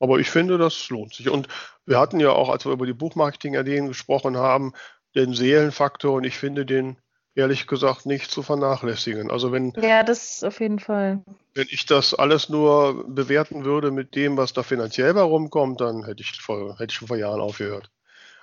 Aber 0.01 0.19
ich 0.19 0.31
finde, 0.31 0.59
das 0.59 0.89
lohnt 0.91 1.15
sich. 1.15 1.31
Und 1.31 1.49
wir 1.87 1.99
hatten 1.99 2.21
ja 2.21 2.31
auch, 2.31 2.51
als 2.51 2.65
wir 2.65 2.73
über 2.73 2.87
die 2.87 2.93
Buchmarketing-Ideen 2.93 3.89
gesprochen 3.89 4.37
haben, 4.37 4.73
den 5.15 5.35
Seelenfaktor 5.35 6.15
und 6.15 6.25
ich 6.25 6.37
finde 6.37 6.67
den 6.67 6.97
ehrlich 7.35 7.67
gesagt 7.67 8.07
nicht 8.07 8.31
zu 8.31 8.43
vernachlässigen. 8.43 9.31
Also 9.31 9.53
wenn 9.53 9.73
ja, 9.81 10.03
das 10.03 10.45
auf 10.45 10.61
jeden 10.61 10.79
Fall. 10.79 11.23
Wenn 11.55 11.67
ich 11.71 11.87
das 11.87 12.15
alles 12.15 12.49
nur 12.49 13.05
bewerten 13.09 13.65
würde 13.65 13.91
mit 13.91 14.15
dem, 14.15 14.37
was 14.37 14.53
da 14.53 14.63
finanziell 14.63 15.15
bei 15.15 15.23
rumkommt, 15.23 15.81
dann 15.81 16.05
hätte 16.05 16.23
ich, 16.23 16.41
vor, 16.41 16.75
hätte 16.75 16.93
ich 16.93 16.95
schon 16.95 17.09
vor 17.09 17.17
Jahren 17.17 17.41
aufgehört. 17.41 17.91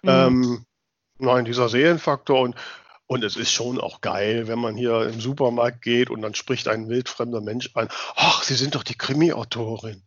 Mhm. 0.04 0.10
Ähm, 0.10 0.66
nein, 1.20 1.46
dieser 1.46 1.70
Seelenfaktor 1.70 2.42
und 2.42 2.56
und 3.12 3.26
es 3.26 3.36
ist 3.36 3.52
schon 3.52 3.78
auch 3.78 4.00
geil, 4.00 4.48
wenn 4.48 4.58
man 4.58 4.78
hier 4.78 5.02
im 5.02 5.20
Supermarkt 5.20 5.82
geht 5.82 6.10
und 6.10 6.22
dann 6.22 6.34
spricht 6.34 6.70
ein 6.70 6.88
wildfremder 6.88 7.42
Mensch 7.42 7.70
an. 7.74 7.90
Ach, 8.16 8.42
Sie 8.42 8.54
sind 8.54 8.74
doch 8.74 8.84
die 8.84 8.98
Krimi-Autorin. 8.98 10.02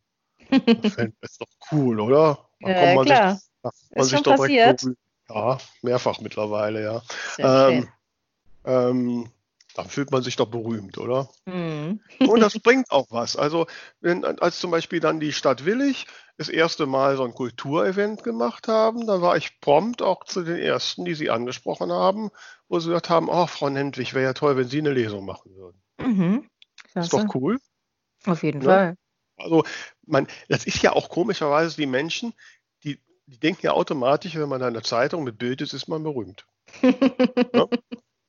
das 0.49 0.63
ist 1.21 1.39
doch 1.39 1.47
cool, 1.71 2.01
oder? 2.01 2.49
Da 2.61 2.71
ja, 2.71 2.95
man 2.95 3.05
klar. 3.05 3.35
Sich, 3.35 3.73
man 3.95 4.07
ist 4.07 4.11
schon 4.11 4.23
passiert. 4.23 4.83
Direkt, 4.83 4.99
ja, 5.29 5.59
mehrfach 5.83 6.21
mittlerweile, 6.21 6.83
ja. 6.83 7.03
Ähm, 7.37 7.89
ähm, 8.65 9.31
dann 9.75 9.89
fühlt 9.89 10.11
man 10.11 10.23
sich 10.23 10.37
doch 10.37 10.49
berühmt, 10.49 10.97
oder? 10.97 11.29
Mhm. 11.45 12.01
Und 12.21 12.41
das 12.41 12.59
bringt 12.63 12.91
auch 12.91 13.09
was. 13.11 13.37
Also, 13.37 13.67
wenn, 14.01 14.25
als 14.25 14.61
zum 14.61 14.71
Beispiel 14.71 15.01
dann 15.01 15.21
die 15.21 15.35
Stadt 15.35 15.67
Willig 15.67 16.07
das 16.37 16.49
erste 16.49 16.87
Mal 16.87 17.17
so 17.17 17.25
ein 17.25 17.35
Kulturevent 17.35 18.25
gemacht 18.25 18.67
haben, 18.67 19.07
da 19.07 19.21
war 19.21 19.37
ich 19.37 19.61
prompt 19.61 20.03
auch 20.03 20.25
zu 20.25 20.43
den 20.43 20.57
ersten, 20.57 21.05
die 21.05 21.15
Sie 21.15 21.31
angesprochen 21.31 21.93
haben, 21.93 22.31
wo 22.69 22.79
sie 22.81 22.89
gesagt 22.89 23.11
haben: 23.11 23.29
Oh, 23.29 23.47
Frau 23.47 23.71
Nentwig, 23.71 24.15
wäre 24.15 24.25
ja 24.25 24.33
toll, 24.33 24.57
wenn 24.57 24.69
Sie 24.69 24.79
eine 24.79 24.93
Lesung 24.93 25.25
machen 25.25 25.55
würden. 25.55 25.83
Mhm. 25.99 26.49
Ist 26.95 27.13
doch 27.13 27.35
cool. 27.35 27.59
Auf 28.27 28.43
jeden? 28.43 28.59
Ne? 28.59 28.65
Fall. 28.65 28.97
Also, 29.37 29.65
man, 30.07 30.29
das 30.49 30.65
ist 30.65 30.83
ja 30.83 30.93
auch 30.93 31.09
komischerweise 31.09 31.77
die 31.77 31.87
Menschen, 31.87 32.35
die, 32.85 33.01
die 33.27 33.39
denken 33.39 33.67
ja 33.67 33.73
automatisch, 33.73 34.37
wenn 34.37 34.49
man 34.49 34.61
in 34.61 34.69
einer 34.69 34.83
Zeitung 34.83 35.25
mit 35.25 35.39
Bild 35.39 35.61
ist, 35.61 35.73
ist 35.73 35.89
man 35.89 36.03
berühmt. 36.03 36.47
Ne? 36.83 37.69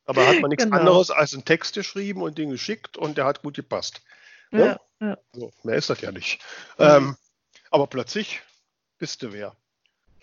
Aber 0.07 0.27
hat 0.27 0.39
man 0.39 0.49
nichts 0.49 0.65
genau. 0.65 0.77
anderes 0.77 1.09
als 1.09 1.33
einen 1.33 1.45
Text 1.45 1.73
geschrieben 1.73 2.21
und 2.21 2.37
den 2.37 2.51
geschickt 2.51 2.95
und 2.95 3.17
der 3.17 3.25
hat 3.25 3.41
gut 3.41 3.55
gepasst. 3.55 4.03
Ja, 4.51 4.79
ja. 5.01 5.17
So, 5.33 5.51
mehr 5.63 5.77
ist 5.77 5.89
das 5.89 5.99
ja 6.01 6.11
nicht. 6.11 6.43
Mhm. 6.77 6.85
Ähm, 6.85 7.17
aber 7.71 7.87
plötzlich 7.87 8.41
bist 8.99 9.23
du 9.23 9.33
wer. 9.33 9.55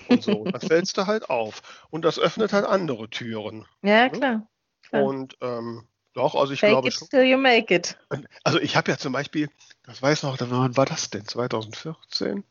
Und 0.09 0.23
so, 0.23 0.45
dann 0.45 0.61
fällst 0.61 0.97
du 0.97 1.07
halt 1.07 1.31
auf. 1.31 1.63
Und 1.91 2.05
das 2.05 2.19
öffnet 2.19 2.53
halt 2.53 2.65
andere 2.65 3.09
Türen. 3.09 3.67
Ja, 3.83 4.09
klar. 4.09 4.47
klar. 4.83 5.05
Und 5.05 5.37
ähm, 5.41 5.87
doch, 6.15 6.35
also 6.35 6.53
ich 6.53 6.61
Fake 6.61 6.71
glaube 6.71 6.89
it 6.89 6.95
schon. 6.95 7.09
Till 7.09 7.25
you 7.25 7.39
make 7.39 7.75
it. 7.75 7.97
Also 8.45 8.59
ich 8.59 8.77
habe 8.77 8.91
ja 8.91 8.99
zum 8.99 9.13
Beispiel, 9.13 9.49
das 9.85 10.03
weiß 10.03 10.23
noch, 10.25 10.39
wann 10.41 10.77
war 10.77 10.87
das 10.87 11.11
denn? 11.11 11.27
2014? 11.27 12.45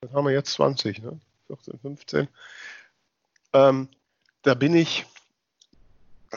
Dann 0.00 0.12
haben 0.12 0.24
wir 0.24 0.32
jetzt 0.32 0.52
20, 0.52 1.02
ne? 1.02 1.20
14, 1.48 1.78
15. 1.80 2.28
Ähm, 3.54 3.88
da 4.42 4.54
bin 4.54 4.74
ich 4.74 5.06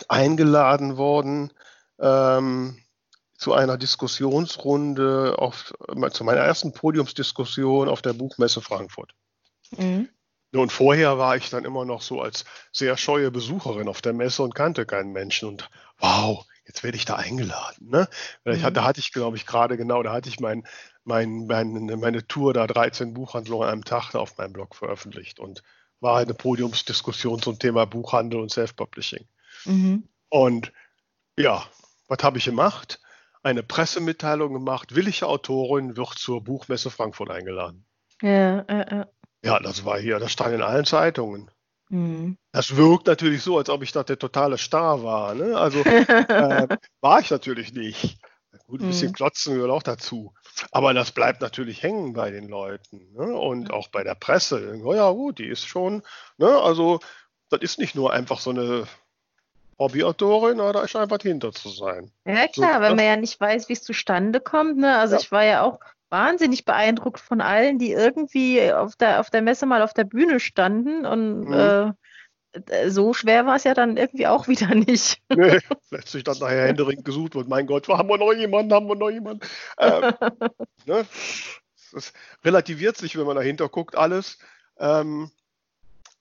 eingeladen 0.07 0.97
worden 0.97 1.51
ähm, 1.99 2.81
zu 3.37 3.53
einer 3.53 3.77
Diskussionsrunde, 3.77 5.35
auf, 5.37 5.73
zu 6.11 6.23
meiner 6.23 6.41
ersten 6.41 6.73
Podiumsdiskussion 6.73 7.89
auf 7.89 8.01
der 8.01 8.13
Buchmesse 8.13 8.61
Frankfurt. 8.61 9.13
Mhm. 9.77 10.09
Und 10.53 10.71
vorher 10.71 11.17
war 11.17 11.37
ich 11.37 11.49
dann 11.49 11.63
immer 11.63 11.85
noch 11.85 12.01
so 12.01 12.21
als 12.21 12.45
sehr 12.71 12.97
scheue 12.97 13.31
Besucherin 13.31 13.87
auf 13.87 14.01
der 14.01 14.13
Messe 14.13 14.43
und 14.43 14.53
kannte 14.53 14.85
keinen 14.85 15.13
Menschen. 15.13 15.47
Und 15.47 15.69
wow, 15.99 16.45
jetzt 16.65 16.83
werde 16.83 16.97
ich 16.97 17.05
da 17.05 17.15
eingeladen. 17.15 17.89
Ne? 17.89 18.07
Mhm. 18.43 18.61
Hatte, 18.61 18.73
da 18.73 18.83
hatte 18.83 18.99
ich, 18.99 19.13
glaube 19.13 19.37
ich, 19.37 19.45
gerade 19.45 19.77
genau, 19.77 20.03
da 20.03 20.11
hatte 20.11 20.29
ich 20.29 20.39
mein, 20.39 20.67
mein, 21.05 21.45
mein, 21.47 21.85
meine 21.99 22.27
Tour 22.27 22.53
da 22.53 22.67
13 22.67 23.13
Buchhandlungen 23.13 23.67
an 23.67 23.73
einem 23.73 23.85
Tag 23.85 24.13
auf 24.15 24.37
meinem 24.37 24.53
Blog 24.53 24.75
veröffentlicht 24.75 25.39
und 25.39 25.63
war 26.01 26.17
eine 26.17 26.33
Podiumsdiskussion 26.33 27.41
zum 27.41 27.59
Thema 27.59 27.85
Buchhandel 27.85 28.41
und 28.41 28.51
Self-Publishing. 28.51 29.27
Mhm. 29.65 30.09
Und 30.29 30.73
ja, 31.37 31.63
was 32.07 32.23
habe 32.23 32.39
ich 32.39 32.45
gemacht? 32.45 32.99
Eine 33.43 33.63
Pressemitteilung 33.63 34.53
gemacht, 34.53 34.95
willige 34.95 35.27
Autorin 35.27 35.95
wird 35.95 36.17
zur 36.17 36.43
Buchmesse 36.43 36.91
Frankfurt 36.91 37.31
eingeladen. 37.31 37.85
Ja, 38.21 38.59
äh, 38.61 39.01
äh. 39.01 39.05
Ja, 39.43 39.59
das 39.59 39.85
war 39.85 39.99
hier, 39.99 40.19
das 40.19 40.31
stand 40.31 40.55
in 40.55 40.61
allen 40.61 40.85
Zeitungen. 40.85 41.49
Mhm. 41.89 42.37
Das 42.51 42.75
wirkt 42.77 43.07
natürlich 43.07 43.43
so, 43.43 43.57
als 43.57 43.69
ob 43.69 43.83
ich 43.83 43.91
da 43.91 44.03
der 44.03 44.17
totale 44.17 44.57
Star 44.57 45.03
war. 45.03 45.33
Ne? 45.35 45.57
Also 45.57 45.79
äh, 45.83 46.67
war 47.01 47.19
ich 47.19 47.29
natürlich 47.29 47.73
nicht. 47.73 48.19
Gut, 48.67 48.81
ein 48.81 48.87
bisschen 48.87 49.09
mhm. 49.09 49.13
klotzen 49.13 49.55
gehört 49.55 49.71
auch 49.71 49.83
dazu. 49.83 50.33
Aber 50.71 50.93
das 50.93 51.11
bleibt 51.11 51.41
natürlich 51.41 51.83
hängen 51.83 52.13
bei 52.13 52.31
den 52.31 52.47
Leuten 52.47 53.13
ne? 53.13 53.37
und 53.37 53.71
auch 53.71 53.89
bei 53.89 54.03
der 54.03 54.15
Presse. 54.15 54.79
Oh 54.83 54.93
ja, 54.93 55.09
gut, 55.11 55.39
die 55.39 55.47
ist 55.47 55.65
schon, 55.65 56.03
ne? 56.37 56.47
also 56.61 56.99
das 57.49 57.61
ist 57.61 57.79
nicht 57.79 57.95
nur 57.95 58.13
einfach 58.13 58.39
so 58.39 58.51
eine 58.51 58.87
Hobbyautorin 59.77 60.59
oder 60.59 60.87
scheint 60.87 61.11
was 61.11 61.23
hinter 61.23 61.51
zu 61.51 61.69
sein. 61.69 62.11
Ja, 62.25 62.47
klar, 62.47 62.75
so, 62.75 62.81
wenn 62.81 62.95
man 62.95 63.05
ja 63.05 63.15
nicht 63.17 63.39
weiß, 63.39 63.67
wie 63.67 63.73
es 63.73 63.81
zustande 63.81 64.39
kommt. 64.39 64.77
Ne? 64.77 64.97
Also 64.97 65.15
ja. 65.15 65.21
ich 65.21 65.31
war 65.31 65.43
ja 65.43 65.63
auch 65.63 65.79
wahnsinnig 66.11 66.65
beeindruckt 66.65 67.19
von 67.19 67.41
allen, 67.41 67.79
die 67.79 67.91
irgendwie 67.91 68.71
auf 68.71 68.95
der, 68.95 69.19
auf 69.19 69.29
der 69.29 69.41
Messe 69.41 69.65
mal 69.65 69.81
auf 69.81 69.93
der 69.93 70.03
Bühne 70.03 70.39
standen 70.39 71.05
und 71.05 71.45
mhm. 71.45 71.53
äh, 71.53 71.91
so 72.89 73.13
schwer 73.13 73.45
war 73.45 73.55
es 73.55 73.63
ja 73.63 73.73
dann 73.73 73.97
irgendwie 73.97 74.27
auch 74.27 74.47
wieder 74.49 74.75
nicht. 74.75 75.21
Nee, 75.29 75.59
letztlich 75.89 76.23
dann 76.23 76.37
nachher 76.39 76.67
händeringend 76.67 77.05
gesucht 77.05 77.35
wird. 77.35 77.47
Mein 77.47 77.65
Gott, 77.65 77.87
haben 77.87 78.09
wir 78.09 78.17
noch 78.17 78.33
jemanden, 78.33 78.73
haben 78.73 78.87
wir 78.87 78.95
noch 78.95 79.09
jemanden? 79.09 79.45
Ähm, 79.79 80.13
ne? 80.85 81.05
Das 81.93 82.13
relativiert 82.45 82.97
sich, 82.97 83.17
wenn 83.17 83.25
man 83.25 83.35
dahinter 83.35 83.67
guckt, 83.67 83.95
alles. 83.95 84.37
Ähm, 84.77 85.31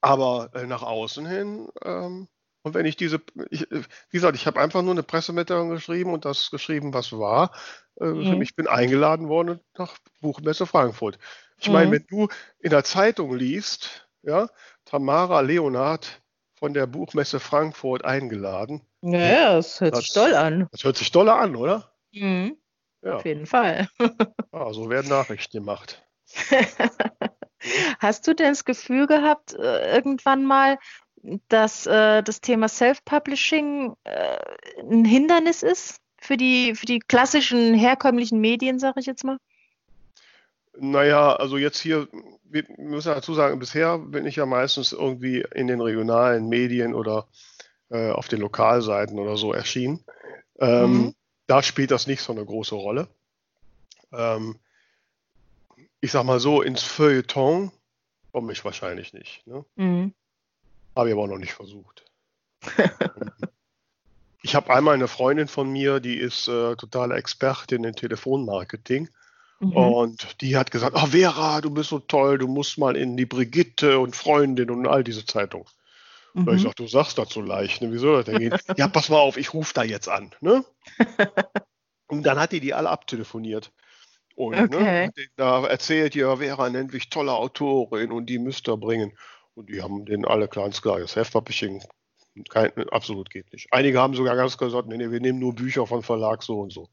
aber 0.00 0.50
äh, 0.54 0.66
nach 0.66 0.82
außen 0.82 1.26
hin 1.26 1.68
ähm, 1.84 2.28
und 2.62 2.74
wenn 2.74 2.86
ich 2.86 2.96
diese, 2.96 3.20
ich, 3.50 3.66
wie 3.70 3.82
gesagt, 4.10 4.36
ich 4.36 4.46
habe 4.46 4.60
einfach 4.60 4.82
nur 4.82 4.92
eine 4.92 5.02
Pressemitteilung 5.02 5.70
geschrieben 5.70 6.12
und 6.12 6.24
das 6.24 6.50
geschrieben, 6.50 6.92
was 6.92 7.12
war. 7.12 7.52
Mhm. 7.98 8.40
Ich 8.42 8.54
bin 8.54 8.66
eingeladen 8.66 9.28
worden 9.28 9.60
nach 9.76 9.96
Buchmesse 10.20 10.66
Frankfurt. 10.66 11.18
Ich 11.58 11.68
mhm. 11.68 11.74
meine, 11.74 11.90
wenn 11.92 12.06
du 12.08 12.28
in 12.58 12.70
der 12.70 12.84
Zeitung 12.84 13.34
liest, 13.34 14.08
ja, 14.22 14.48
Tamara 14.84 15.40
Leonhardt 15.40 16.20
von 16.54 16.74
der 16.74 16.86
Buchmesse 16.86 17.40
Frankfurt 17.40 18.04
eingeladen. 18.04 18.82
Ja, 19.02 19.54
das 19.54 19.80
hört 19.80 19.94
das, 19.94 20.04
sich 20.04 20.12
toll 20.12 20.34
an. 20.34 20.68
Das 20.72 20.84
hört 20.84 20.98
sich 20.98 21.10
toll 21.10 21.28
an, 21.30 21.56
oder? 21.56 21.92
Mhm. 22.12 22.56
Ja. 23.02 23.16
Auf 23.16 23.24
jeden 23.24 23.46
Fall. 23.46 23.88
ja, 24.52 24.72
so 24.72 24.90
werden 24.90 25.08
Nachrichten 25.08 25.58
gemacht. 25.58 26.02
Hast 27.98 28.26
du 28.26 28.34
denn 28.34 28.50
das 28.50 28.64
Gefühl 28.64 29.06
gehabt, 29.06 29.54
äh, 29.54 29.94
irgendwann 29.94 30.44
mal, 30.44 30.78
dass 31.48 31.86
äh, 31.86 32.22
das 32.22 32.40
Thema 32.40 32.68
Self-Publishing 32.68 33.94
äh, 34.04 34.38
ein 34.80 35.04
Hindernis 35.04 35.62
ist 35.62 36.00
für 36.20 36.36
die, 36.36 36.74
für 36.74 36.86
die 36.86 37.00
klassischen 37.00 37.74
herkömmlichen 37.74 38.40
Medien, 38.40 38.78
sage 38.78 39.00
ich 39.00 39.06
jetzt 39.06 39.24
mal? 39.24 39.38
Naja, 40.78 41.34
also 41.34 41.56
jetzt 41.58 41.78
hier, 41.78 42.08
wir 42.44 42.64
müssen 42.78 43.12
dazu 43.12 43.34
sagen, 43.34 43.58
bisher 43.58 43.98
bin 43.98 44.26
ich 44.26 44.36
ja 44.36 44.46
meistens 44.46 44.92
irgendwie 44.92 45.44
in 45.54 45.66
den 45.66 45.80
regionalen 45.80 46.48
Medien 46.48 46.94
oder 46.94 47.26
äh, 47.90 48.10
auf 48.10 48.28
den 48.28 48.40
Lokalseiten 48.40 49.18
oder 49.18 49.36
so 49.36 49.52
erschienen. 49.52 50.04
Ähm, 50.58 50.92
mhm. 50.92 51.14
Da 51.46 51.62
spielt 51.62 51.90
das 51.90 52.06
nicht 52.06 52.22
so 52.22 52.32
eine 52.32 52.44
große 52.44 52.74
Rolle. 52.74 53.08
Ähm, 54.12 54.56
ich 56.00 56.12
sag 56.12 56.24
mal 56.24 56.40
so, 56.40 56.62
ins 56.62 56.82
Feuilleton 56.82 57.72
komme 58.32 58.52
ich 58.52 58.64
wahrscheinlich 58.64 59.12
nicht. 59.12 59.46
Ne? 59.46 59.64
Mhm. 59.76 60.14
Habe 60.96 61.08
ich 61.08 61.14
aber 61.14 61.28
noch 61.28 61.38
nicht 61.38 61.52
versucht. 61.52 62.04
ich 64.42 64.54
habe 64.54 64.72
einmal 64.74 64.94
eine 64.94 65.08
Freundin 65.08 65.48
von 65.48 65.70
mir, 65.70 66.00
die 66.00 66.16
ist 66.16 66.48
äh, 66.48 66.76
totale 66.76 67.14
Expertin 67.16 67.84
in 67.84 67.94
Telefonmarketing. 67.94 69.08
Mhm. 69.60 69.72
Und 69.72 70.40
die 70.40 70.56
hat 70.56 70.70
gesagt, 70.70 70.96
oh 70.96 71.06
Vera, 71.06 71.60
du 71.60 71.70
bist 71.70 71.90
so 71.90 71.98
toll, 71.98 72.38
du 72.38 72.48
musst 72.48 72.78
mal 72.78 72.96
in 72.96 73.16
die 73.16 73.26
Brigitte 73.26 73.98
und 73.98 74.16
Freundin 74.16 74.70
und 74.70 74.86
all 74.86 75.04
diese 75.04 75.24
Zeitungen. 75.24 75.66
Mhm. 76.32 76.48
ich 76.54 76.62
sage, 76.62 76.74
du 76.76 76.86
sagst 76.86 77.18
das 77.18 77.30
so 77.30 77.40
leicht, 77.40 77.82
ne? 77.82 77.92
wie 77.92 77.98
soll 77.98 78.16
das 78.16 78.26
denn 78.26 78.38
gehen? 78.38 78.54
ja, 78.76 78.88
pass 78.88 79.08
mal 79.08 79.18
auf, 79.18 79.36
ich 79.36 79.52
rufe 79.52 79.74
da 79.74 79.82
jetzt 79.82 80.08
an. 80.08 80.30
Ne? 80.40 80.64
und 82.06 82.22
dann 82.24 82.38
hat 82.38 82.52
die 82.52 82.60
die 82.60 82.74
alle 82.74 82.88
abtelefoniert. 82.88 83.72
Und 84.36 84.52
ne, 84.52 84.64
okay. 84.64 85.06
ne, 85.06 85.12
da 85.36 85.66
erzählt 85.66 86.14
ihr, 86.14 86.38
Vera 86.38 86.70
nennt 86.70 86.92
mich 86.92 87.10
tolle 87.10 87.32
Autorin 87.32 88.12
und 88.12 88.26
die 88.26 88.38
müsst 88.38 88.68
ihr 88.68 88.76
bringen. 88.76 89.12
Und 89.54 89.68
die 89.68 89.82
haben 89.82 90.06
den 90.06 90.24
alle 90.24 90.48
ganz 90.48 90.80
klar, 90.80 91.00
das 91.00 91.12
Self-Publishing 91.12 91.82
absolut 92.90 93.30
geht 93.30 93.52
nicht. 93.52 93.72
Einige 93.72 94.00
haben 94.00 94.14
sogar 94.14 94.36
ganz 94.36 94.56
klar 94.56 94.70
gesagt, 94.70 94.88
nee, 94.88 94.96
nee, 94.96 95.10
wir 95.10 95.20
nehmen 95.20 95.38
nur 95.38 95.54
Bücher 95.54 95.86
von 95.86 96.02
Verlag 96.02 96.42
so 96.42 96.60
und 96.60 96.72
so. 96.72 96.88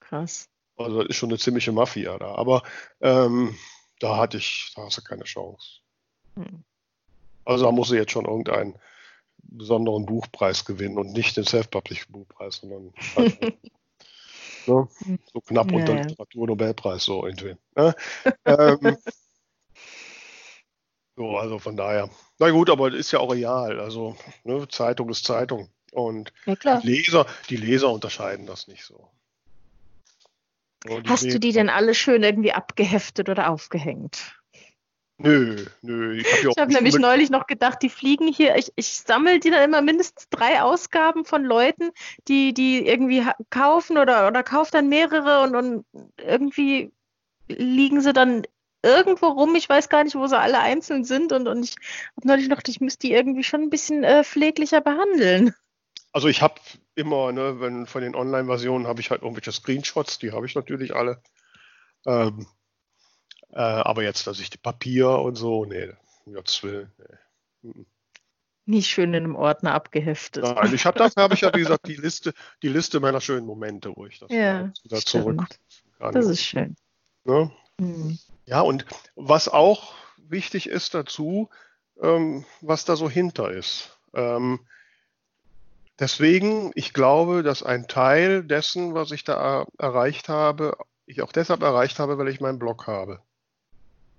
Krass. 0.00 0.48
Also 0.76 1.00
das 1.00 1.08
ist 1.10 1.16
schon 1.16 1.30
eine 1.30 1.38
ziemliche 1.38 1.72
Mafia 1.72 2.16
da. 2.18 2.34
Aber 2.36 2.62
ähm, 3.00 3.56
da 3.98 4.16
hatte 4.16 4.38
ich, 4.38 4.72
da 4.76 4.82
hast 4.82 4.98
du 4.98 5.02
keine 5.02 5.24
Chance. 5.24 5.80
Hm. 6.36 6.62
Also 7.44 7.64
da 7.64 7.72
muss 7.72 7.88
sie 7.88 7.96
jetzt 7.96 8.12
schon 8.12 8.26
irgendeinen 8.26 8.78
besonderen 9.42 10.06
Buchpreis 10.06 10.64
gewinnen 10.64 10.98
und 10.98 11.12
nicht 11.12 11.36
den 11.36 11.44
Self-Publishing-Buchpreis, 11.44 12.56
sondern 12.56 12.92
halt, 13.16 13.40
ne, 14.66 14.88
so 15.32 15.40
knapp 15.40 15.72
unter 15.72 15.94
ja. 15.94 16.02
Literatur-Nobelpreis 16.02 17.04
so 17.04 17.26
irgendwie. 17.26 17.56
Ne? 17.74 17.94
ähm, 18.44 18.96
so, 21.18 21.36
also 21.36 21.58
von 21.58 21.76
daher. 21.76 22.08
Na 22.38 22.50
gut, 22.50 22.70
aber 22.70 22.94
ist 22.94 23.10
ja 23.10 23.18
auch 23.18 23.32
real. 23.32 23.80
Also, 23.80 24.16
ne, 24.44 24.68
Zeitung 24.68 25.10
ist 25.10 25.24
Zeitung. 25.24 25.68
Und 25.90 26.32
ja, 26.46 26.80
die, 26.80 26.86
Leser, 26.86 27.26
die 27.50 27.56
Leser 27.56 27.90
unterscheiden 27.90 28.46
das 28.46 28.68
nicht 28.68 28.84
so. 28.84 29.10
Hast 31.06 31.24
du 31.24 31.40
die 31.40 31.52
denn 31.52 31.70
alle 31.70 31.92
schön 31.94 32.22
irgendwie 32.22 32.52
abgeheftet 32.52 33.28
oder 33.28 33.50
aufgehängt? 33.50 34.38
Nö, 35.20 35.66
nö. 35.82 36.16
Ich 36.18 36.32
habe 36.32 36.54
hab 36.56 36.68
nämlich 36.68 36.96
neulich 36.96 37.30
noch 37.30 37.48
gedacht, 37.48 37.82
die 37.82 37.88
fliegen 37.88 38.32
hier. 38.32 38.54
Ich, 38.54 38.72
ich 38.76 39.00
sammle 39.00 39.40
die 39.40 39.50
dann 39.50 39.64
immer 39.64 39.82
mindestens 39.82 40.28
drei 40.28 40.62
Ausgaben 40.62 41.24
von 41.24 41.42
Leuten, 41.42 41.90
die, 42.28 42.54
die 42.54 42.86
irgendwie 42.86 43.26
kaufen 43.50 43.98
oder, 43.98 44.28
oder 44.28 44.44
kauft 44.44 44.74
dann 44.74 44.88
mehrere 44.88 45.42
und, 45.42 45.56
und 45.56 45.84
irgendwie 46.18 46.92
liegen 47.48 48.00
sie 48.00 48.12
dann 48.12 48.44
irgendwo 48.82 49.26
rum. 49.26 49.54
Ich 49.54 49.68
weiß 49.68 49.88
gar 49.88 50.04
nicht, 50.04 50.16
wo 50.16 50.26
sie 50.26 50.38
alle 50.38 50.60
einzeln 50.60 51.04
sind. 51.04 51.32
Und, 51.32 51.48
und 51.48 51.64
ich 51.64 51.76
habe 52.16 52.28
neulich 52.28 52.48
noch, 52.48 52.60
ich 52.66 52.80
müsste 52.80 53.06
die 53.06 53.12
irgendwie 53.12 53.44
schon 53.44 53.62
ein 53.62 53.70
bisschen 53.70 54.04
äh, 54.04 54.24
pfleglicher 54.24 54.80
behandeln. 54.80 55.54
Also 56.12 56.28
ich 56.28 56.42
habe 56.42 56.54
immer, 56.94 57.32
ne, 57.32 57.60
wenn 57.60 57.86
von 57.86 58.02
den 58.02 58.14
Online-Versionen 58.14 58.86
habe 58.86 59.00
ich 59.00 59.10
halt 59.10 59.22
irgendwelche 59.22 59.52
Screenshots, 59.52 60.18
die 60.18 60.32
habe 60.32 60.46
ich 60.46 60.54
natürlich 60.54 60.94
alle. 60.94 61.22
Ähm, 62.06 62.46
äh, 63.50 63.60
aber 63.60 64.02
jetzt, 64.02 64.26
dass 64.26 64.40
ich 64.40 64.50
die 64.50 64.58
Papier 64.58 65.10
und 65.10 65.36
so, 65.36 65.64
nee, 65.64 65.92
Gottes 66.32 66.62
Willen, 66.62 66.92
nee. 67.62 67.84
Nicht 68.66 68.88
schön 68.88 69.14
in 69.14 69.24
einem 69.24 69.36
Ordner 69.36 69.72
abgeheftet. 69.72 70.44
Nein, 70.44 70.74
ich 70.74 70.84
habe 70.84 70.98
dafür 70.98 71.22
habe 71.22 71.34
ich 71.34 71.40
ja, 71.40 71.54
wie 71.54 71.60
gesagt, 71.60 71.86
die 71.88 71.96
Liste, 71.96 72.34
die 72.62 72.68
Liste 72.68 73.00
meiner 73.00 73.20
schönen 73.20 73.46
Momente, 73.46 73.96
wo 73.96 74.04
ich 74.04 74.18
das 74.18 74.30
ja, 74.30 74.70
wieder 74.82 74.98
zurück 74.98 75.42
kann. 75.98 76.12
Das 76.12 76.26
ist 76.26 76.44
schön. 76.44 76.76
Ne? 77.24 77.50
Mhm. 77.78 78.18
Ja, 78.48 78.62
und 78.62 78.86
was 79.14 79.46
auch 79.50 79.92
wichtig 80.16 80.70
ist 80.70 80.94
dazu, 80.94 81.50
ähm, 82.00 82.46
was 82.62 82.86
da 82.86 82.96
so 82.96 83.10
hinter 83.10 83.50
ist. 83.50 83.98
Ähm, 84.14 84.66
deswegen, 85.98 86.72
ich 86.74 86.94
glaube, 86.94 87.42
dass 87.42 87.62
ein 87.62 87.88
Teil 87.88 88.42
dessen, 88.42 88.94
was 88.94 89.10
ich 89.10 89.22
da 89.22 89.66
erreicht 89.76 90.30
habe, 90.30 90.78
ich 91.04 91.20
auch 91.20 91.32
deshalb 91.32 91.62
erreicht 91.62 91.98
habe, 91.98 92.16
weil 92.16 92.28
ich 92.28 92.40
meinen 92.40 92.58
Blog 92.58 92.86
habe. 92.86 93.20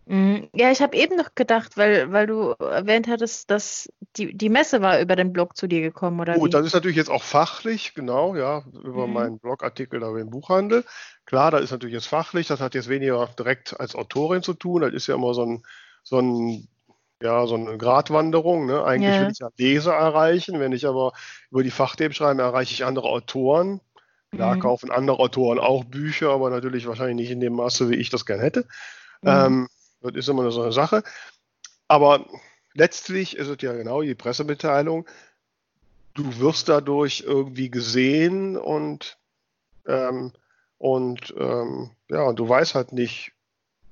Mhm. 0.10 0.50
Ja, 0.56 0.72
ich 0.72 0.82
habe 0.82 0.98
eben 0.98 1.16
noch 1.16 1.36
gedacht, 1.36 1.78
weil, 1.78 2.12
weil 2.12 2.26
du 2.26 2.56
erwähnt 2.60 3.08
hattest, 3.08 3.52
dass 3.52 3.88
die, 4.18 4.36
die 4.36 4.50
Messe 4.50 4.82
war 4.82 5.00
über 5.00 5.16
den 5.16 5.32
Blog 5.32 5.56
zu 5.56 5.68
dir 5.68 5.82
gekommen, 5.82 6.20
oder? 6.20 6.34
Gut, 6.34 6.48
wie? 6.48 6.50
das 6.50 6.66
ist 6.66 6.74
natürlich 6.74 6.98
jetzt 6.98 7.12
auch 7.12 7.22
fachlich, 7.22 7.94
genau, 7.94 8.36
ja, 8.36 8.64
über 8.84 9.06
mhm. 9.06 9.14
meinen 9.14 9.40
Blogartikel 9.40 10.00
da 10.00 10.18
im 10.18 10.32
Buchhandel. 10.32 10.84
Klar, 11.28 11.52
das 11.52 11.62
ist 11.62 11.72
natürlich 11.72 11.94
jetzt 11.94 12.08
fachlich, 12.08 12.48
das 12.48 12.60
hat 12.60 12.74
jetzt 12.74 12.90
weniger 12.90 13.30
direkt 13.38 13.80
als 13.80 13.94
Autorin 13.94 14.42
zu 14.42 14.56
tun, 14.56 14.82
das 14.82 14.94
ist 14.94 15.06
ja 15.06 15.14
immer 15.14 15.36
so 15.36 15.46
ein, 15.46 15.64
so 16.02 16.18
ein 16.20 16.68
ja, 17.22 17.46
so 17.46 17.56
eine 17.56 17.78
Gratwanderung. 17.78 18.66
Ne? 18.66 18.84
Eigentlich 18.84 19.14
ja. 19.14 19.22
will 19.22 19.32
ich 19.32 19.40
ja 19.40 19.50
Leser 19.58 19.94
erreichen, 19.94 20.60
wenn 20.60 20.72
ich 20.72 20.88
aber 20.88 21.12
über 21.52 21.64
die 21.64 21.70
Fachthemen 21.70 22.14
schreibe, 22.14 22.42
erreiche 22.42 22.74
ich 22.74 22.86
andere 22.86 23.10
Autoren. 23.10 23.82
Da 24.32 24.56
mhm. 24.56 24.60
kaufen 24.60 24.90
andere 24.90 25.20
Autoren 25.20 25.60
auch 25.60 25.84
Bücher, 25.84 26.30
aber 26.30 26.50
natürlich 26.50 26.88
wahrscheinlich 26.88 27.16
nicht 27.16 27.32
in 27.32 27.42
dem 27.42 27.54
Maße, 27.54 27.90
wie 27.90 27.96
ich 27.96 28.10
das 28.10 28.26
gern 28.26 28.40
hätte. 28.40 28.62
Mhm. 29.22 29.30
Ähm, 29.30 29.70
das 30.02 30.16
ist 30.16 30.30
immer 30.30 30.50
so 30.52 30.62
eine 30.62 30.72
Sache. 30.72 31.04
Aber 31.88 32.26
letztlich 32.74 33.36
ist 33.38 33.48
es 33.48 33.62
ja 33.62 33.74
genau 33.74 34.02
die 34.02 34.16
Pressemitteilung. 34.16 35.08
Du 36.14 36.40
wirst 36.40 36.70
dadurch 36.70 37.24
irgendwie 37.26 37.70
gesehen 37.70 38.58
und, 38.58 39.18
ähm, 39.86 40.34
und 40.78 41.34
ähm, 41.38 41.92
ja, 42.10 42.24
und 42.24 42.40
du 42.40 42.48
weißt 42.48 42.76
halt 42.76 42.94
nicht, 42.94 43.34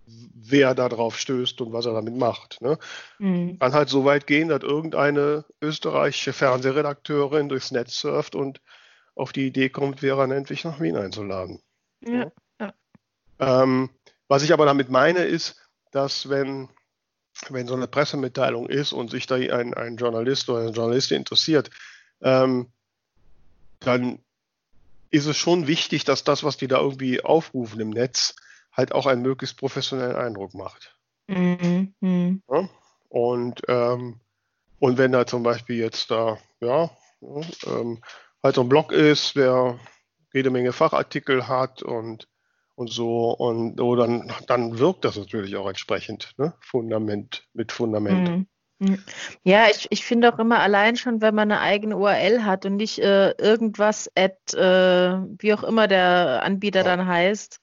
wer 0.08 0.74
da 0.74 0.88
drauf 0.88 1.20
stößt 1.20 1.60
und 1.62 1.74
was 1.74 1.86
er 1.86 1.93
damit 1.93 2.16
macht. 2.16 2.62
Ne? 2.62 2.78
Mhm. 3.20 3.60
Kann 3.60 3.74
halt 3.74 3.89
so 3.89 4.05
weit 4.05 4.26
gehen, 4.26 4.47
dass 4.47 4.64
irgendeine 4.64 5.45
österreichische 5.62 6.34
Fernsehredakteurin 6.34 7.49
durchs 7.49 7.72
Netz 7.72 7.99
surft 7.99 8.36
und 8.36 8.62
auf 9.16 9.34
die 9.34 9.47
Idee 9.47 9.70
kommt, 9.70 9.99
Vera 9.99 10.28
Nentwich 10.28 10.64
nach 10.64 10.80
Wien 10.80 10.95
einzuladen. 10.95 11.62
Ja. 12.01 12.32
ja. 12.62 12.74
Ähm, 13.39 13.89
was 14.28 14.43
ich 14.43 14.53
aber 14.53 14.66
damit 14.66 14.89
meine, 14.89 15.24
ist, 15.24 15.66
dass 15.92 16.30
wenn, 16.30 16.70
wenn 17.50 17.68
so 17.68 17.76
eine 17.76 17.88
Pressemitteilung 17.88 18.68
ist 18.68 18.94
und 18.94 19.12
sich 19.12 19.28
da 19.28 19.36
ein, 19.36 19.74
ein 19.74 19.98
Journalist 19.98 20.50
oder 20.50 20.62
eine 20.62 20.72
Journalistin 20.72 21.18
interessiert, 21.18 21.70
ähm, 22.22 22.72
dann 23.80 24.20
ist 25.10 25.26
es 25.26 25.38
schon 25.38 25.68
wichtig, 25.68 26.04
dass 26.04 26.24
das, 26.24 26.44
was 26.44 26.58
die 26.58 26.68
da 26.68 26.80
irgendwie 26.80 27.24
aufrufen 27.24 27.80
im 27.80 27.90
Netz, 27.90 28.36
halt 28.72 28.92
auch 28.92 29.06
einen 29.06 29.22
möglichst 29.22 29.58
professionellen 29.58 30.16
Eindruck 30.16 30.54
macht. 30.54 30.96
Mhm. 31.28 31.94
Ja? 32.50 32.70
Und, 33.10 33.62
ähm, 33.68 34.20
und 34.80 34.98
wenn 34.98 35.12
da 35.12 35.26
zum 35.26 35.44
Beispiel 35.44 35.78
jetzt 35.78 36.12
da, 36.12 36.38
ja, 36.60 36.90
ähm, 37.66 38.02
halt 38.44 38.56
so 38.56 38.62
ein 38.62 38.70
Blog 38.70 38.92
ist, 38.92 39.36
der 39.36 39.80
jede 40.34 40.50
Menge 40.50 40.74
Fachartikel 40.74 41.48
hat 41.48 41.82
und 41.82 42.28
und 42.78 42.91
so. 42.91 43.32
Und 43.32 43.82
oh, 43.82 43.95
dann, 43.95 44.32
dann 44.47 44.78
wirkt 44.78 45.03
das 45.03 45.17
natürlich 45.17 45.55
auch 45.55 45.67
entsprechend, 45.67 46.34
ne? 46.38 46.53
Fundament 46.61 47.47
mit 47.53 47.71
Fundament. 47.71 48.30
Mhm. 48.30 48.47
mhm. 48.88 49.03
Ja, 49.43 49.67
ich, 49.69 49.88
ich 49.89 50.05
finde 50.05 50.32
auch 50.32 50.38
immer 50.38 50.59
allein 50.59 50.95
schon, 50.95 51.19
wenn 51.21 51.34
man 51.34 51.51
eine 51.51 51.59
eigene 51.59 51.97
URL 51.97 52.43
hat 52.43 52.65
und 52.65 52.75
nicht 52.75 52.99
äh, 52.99 53.32
irgendwas 53.32 54.11
at, 54.15 54.53
äh, 54.53 55.17
wie 55.39 55.53
auch 55.53 55.63
immer 55.63 55.88
der 55.88 56.43
Anbieter 56.43 56.82
ja. 56.82 56.95
dann 56.95 57.07
heißt, 57.07 57.59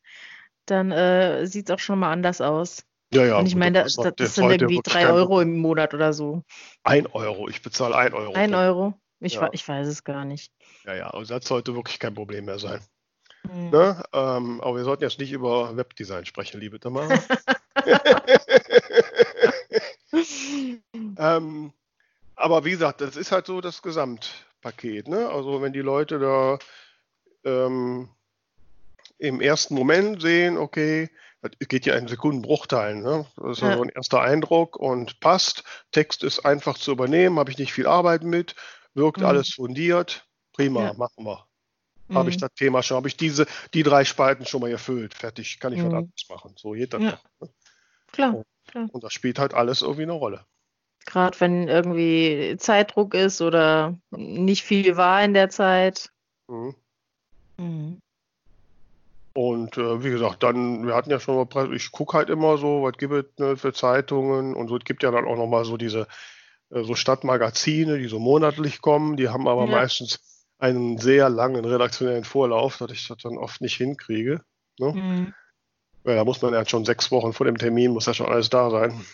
dann 0.66 0.90
äh, 0.90 1.46
sieht 1.46 1.70
es 1.70 1.74
auch 1.74 1.78
schon 1.78 2.00
mal 2.00 2.10
anders 2.10 2.40
aus. 2.40 2.84
Ja, 3.12 3.24
ja. 3.24 3.38
Und 3.38 3.46
ich 3.46 3.54
meine, 3.54 3.84
das, 3.84 3.94
das, 3.94 4.14
das 4.16 4.34
sind 4.34 4.50
irgendwie 4.50 4.80
drei 4.82 5.08
Euro 5.08 5.40
im 5.40 5.58
Monat 5.58 5.94
oder 5.94 6.12
so. 6.12 6.42
Ein 6.82 7.06
Euro, 7.06 7.48
ich 7.48 7.62
bezahle 7.62 7.94
ein 7.94 8.12
Euro. 8.12 8.32
Ein 8.32 8.54
Euro? 8.54 8.94
Ich, 9.20 9.34
ja. 9.34 9.48
ich 9.52 9.66
weiß 9.66 9.86
es 9.86 10.02
gar 10.02 10.24
nicht. 10.24 10.52
Ja, 10.84 10.94
ja, 10.96 11.10
also 11.10 11.32
das 11.32 11.46
sollte 11.46 11.76
wirklich 11.76 12.00
kein 12.00 12.14
Problem 12.14 12.46
mehr 12.46 12.58
sein. 12.58 12.80
Mhm. 13.52 13.70
Ne? 13.70 14.02
Ähm, 14.12 14.60
aber 14.60 14.76
wir 14.76 14.84
sollten 14.84 15.04
jetzt 15.04 15.18
nicht 15.18 15.32
über 15.32 15.76
Webdesign 15.76 16.26
sprechen, 16.26 16.60
liebe 16.60 16.80
Tamara. 16.80 17.18
ähm, 21.18 21.72
aber 22.36 22.64
wie 22.64 22.72
gesagt, 22.72 23.00
das 23.00 23.16
ist 23.16 23.32
halt 23.32 23.46
so 23.46 23.60
das 23.60 23.82
Gesamtpaket. 23.82 25.08
Ne? 25.08 25.28
Also 25.28 25.62
wenn 25.62 25.72
die 25.72 25.80
Leute 25.80 26.18
da 26.18 26.58
ähm, 27.44 28.08
im 29.18 29.40
ersten 29.40 29.74
Moment 29.74 30.20
sehen, 30.20 30.58
okay, 30.58 31.10
das 31.42 31.52
geht 31.68 31.86
ja 31.86 31.94
in 31.94 32.08
Sekundenbruchteilen. 32.08 33.02
Ne? 33.02 33.26
Das 33.36 33.58
ist 33.58 33.62
ja. 33.62 33.76
so 33.76 33.82
ein 33.82 33.90
erster 33.90 34.22
Eindruck 34.22 34.76
und 34.76 35.20
passt. 35.20 35.62
Text 35.92 36.22
ist 36.22 36.44
einfach 36.44 36.78
zu 36.78 36.92
übernehmen, 36.92 37.38
habe 37.38 37.50
ich 37.50 37.58
nicht 37.58 37.72
viel 37.72 37.86
Arbeit 37.86 38.22
mit, 38.22 38.54
wirkt 38.94 39.20
mhm. 39.20 39.26
alles 39.26 39.54
fundiert. 39.54 40.26
Prima, 40.52 40.84
ja. 40.84 40.94
machen 40.94 41.24
wir. 41.24 41.46
Mhm. 42.08 42.16
Habe 42.16 42.30
ich 42.30 42.36
das 42.36 42.52
Thema 42.54 42.82
schon, 42.82 42.96
habe 42.96 43.08
ich 43.08 43.16
diese, 43.16 43.46
die 43.72 43.82
drei 43.82 44.04
Spalten 44.04 44.46
schon 44.46 44.60
mal 44.60 44.70
erfüllt. 44.70 45.14
Fertig, 45.14 45.58
kann 45.60 45.72
ich 45.72 45.80
mhm. 45.80 45.86
was 45.86 45.94
anderes 45.94 46.26
machen. 46.28 46.54
So 46.56 46.72
geht 46.72 46.92
das 46.92 47.02
ja. 47.02 47.10
doch. 47.10 47.24
Ne? 47.40 47.54
Klar, 48.12 48.34
und, 48.36 48.46
klar. 48.68 48.88
Und 48.92 49.04
das 49.04 49.12
spielt 49.12 49.38
halt 49.38 49.54
alles 49.54 49.82
irgendwie 49.82 50.02
eine 50.02 50.12
Rolle. 50.12 50.44
Gerade 51.06 51.38
wenn 51.40 51.68
irgendwie 51.68 52.56
Zeitdruck 52.58 53.14
ist 53.14 53.42
oder 53.42 53.98
nicht 54.10 54.62
viel 54.62 54.96
war 54.96 55.22
in 55.22 55.34
der 55.34 55.50
Zeit. 55.50 56.10
Mhm. 56.48 56.74
Mhm. 57.56 58.00
Und 59.34 59.76
äh, 59.78 60.04
wie 60.04 60.10
gesagt, 60.10 60.44
dann, 60.44 60.86
wir 60.86 60.94
hatten 60.94 61.10
ja 61.10 61.18
schon 61.18 61.48
mal, 61.52 61.74
ich 61.74 61.90
gucke 61.90 62.16
halt 62.16 62.30
immer 62.30 62.56
so, 62.56 62.84
was 62.84 62.96
gibt 62.96 63.12
es 63.12 63.38
ne, 63.38 63.56
für 63.56 63.72
Zeitungen 63.72 64.54
und 64.54 64.68
so, 64.68 64.76
es 64.76 64.84
gibt 64.84 65.02
ja 65.02 65.10
dann 65.10 65.26
auch 65.26 65.36
nochmal 65.36 65.64
so 65.64 65.76
diese 65.76 66.06
äh, 66.70 66.84
so 66.84 66.94
Stadtmagazine, 66.94 67.98
die 67.98 68.06
so 68.06 68.20
monatlich 68.20 68.80
kommen, 68.80 69.16
die 69.16 69.28
haben 69.28 69.48
aber 69.48 69.64
ja. 69.64 69.72
meistens 69.72 70.20
einen 70.64 70.96
sehr 70.96 71.28
langen 71.28 71.66
redaktionellen 71.66 72.24
Vorlauf, 72.24 72.78
dass 72.78 72.90
ich 72.90 73.06
das 73.06 73.18
dann 73.18 73.36
oft 73.36 73.60
nicht 73.60 73.76
hinkriege. 73.76 74.42
Ne? 74.78 74.92
Mhm. 74.92 75.34
Ja, 76.04 76.14
da 76.14 76.24
muss 76.24 76.40
man 76.40 76.54
ja 76.54 76.64
schon 76.64 76.86
sechs 76.86 77.10
Wochen 77.10 77.34
vor 77.34 77.44
dem 77.44 77.58
Termin, 77.58 77.92
muss 77.92 78.06
ja 78.06 78.14
schon 78.14 78.28
alles 78.28 78.48
da 78.48 78.70
sein. 78.70 79.04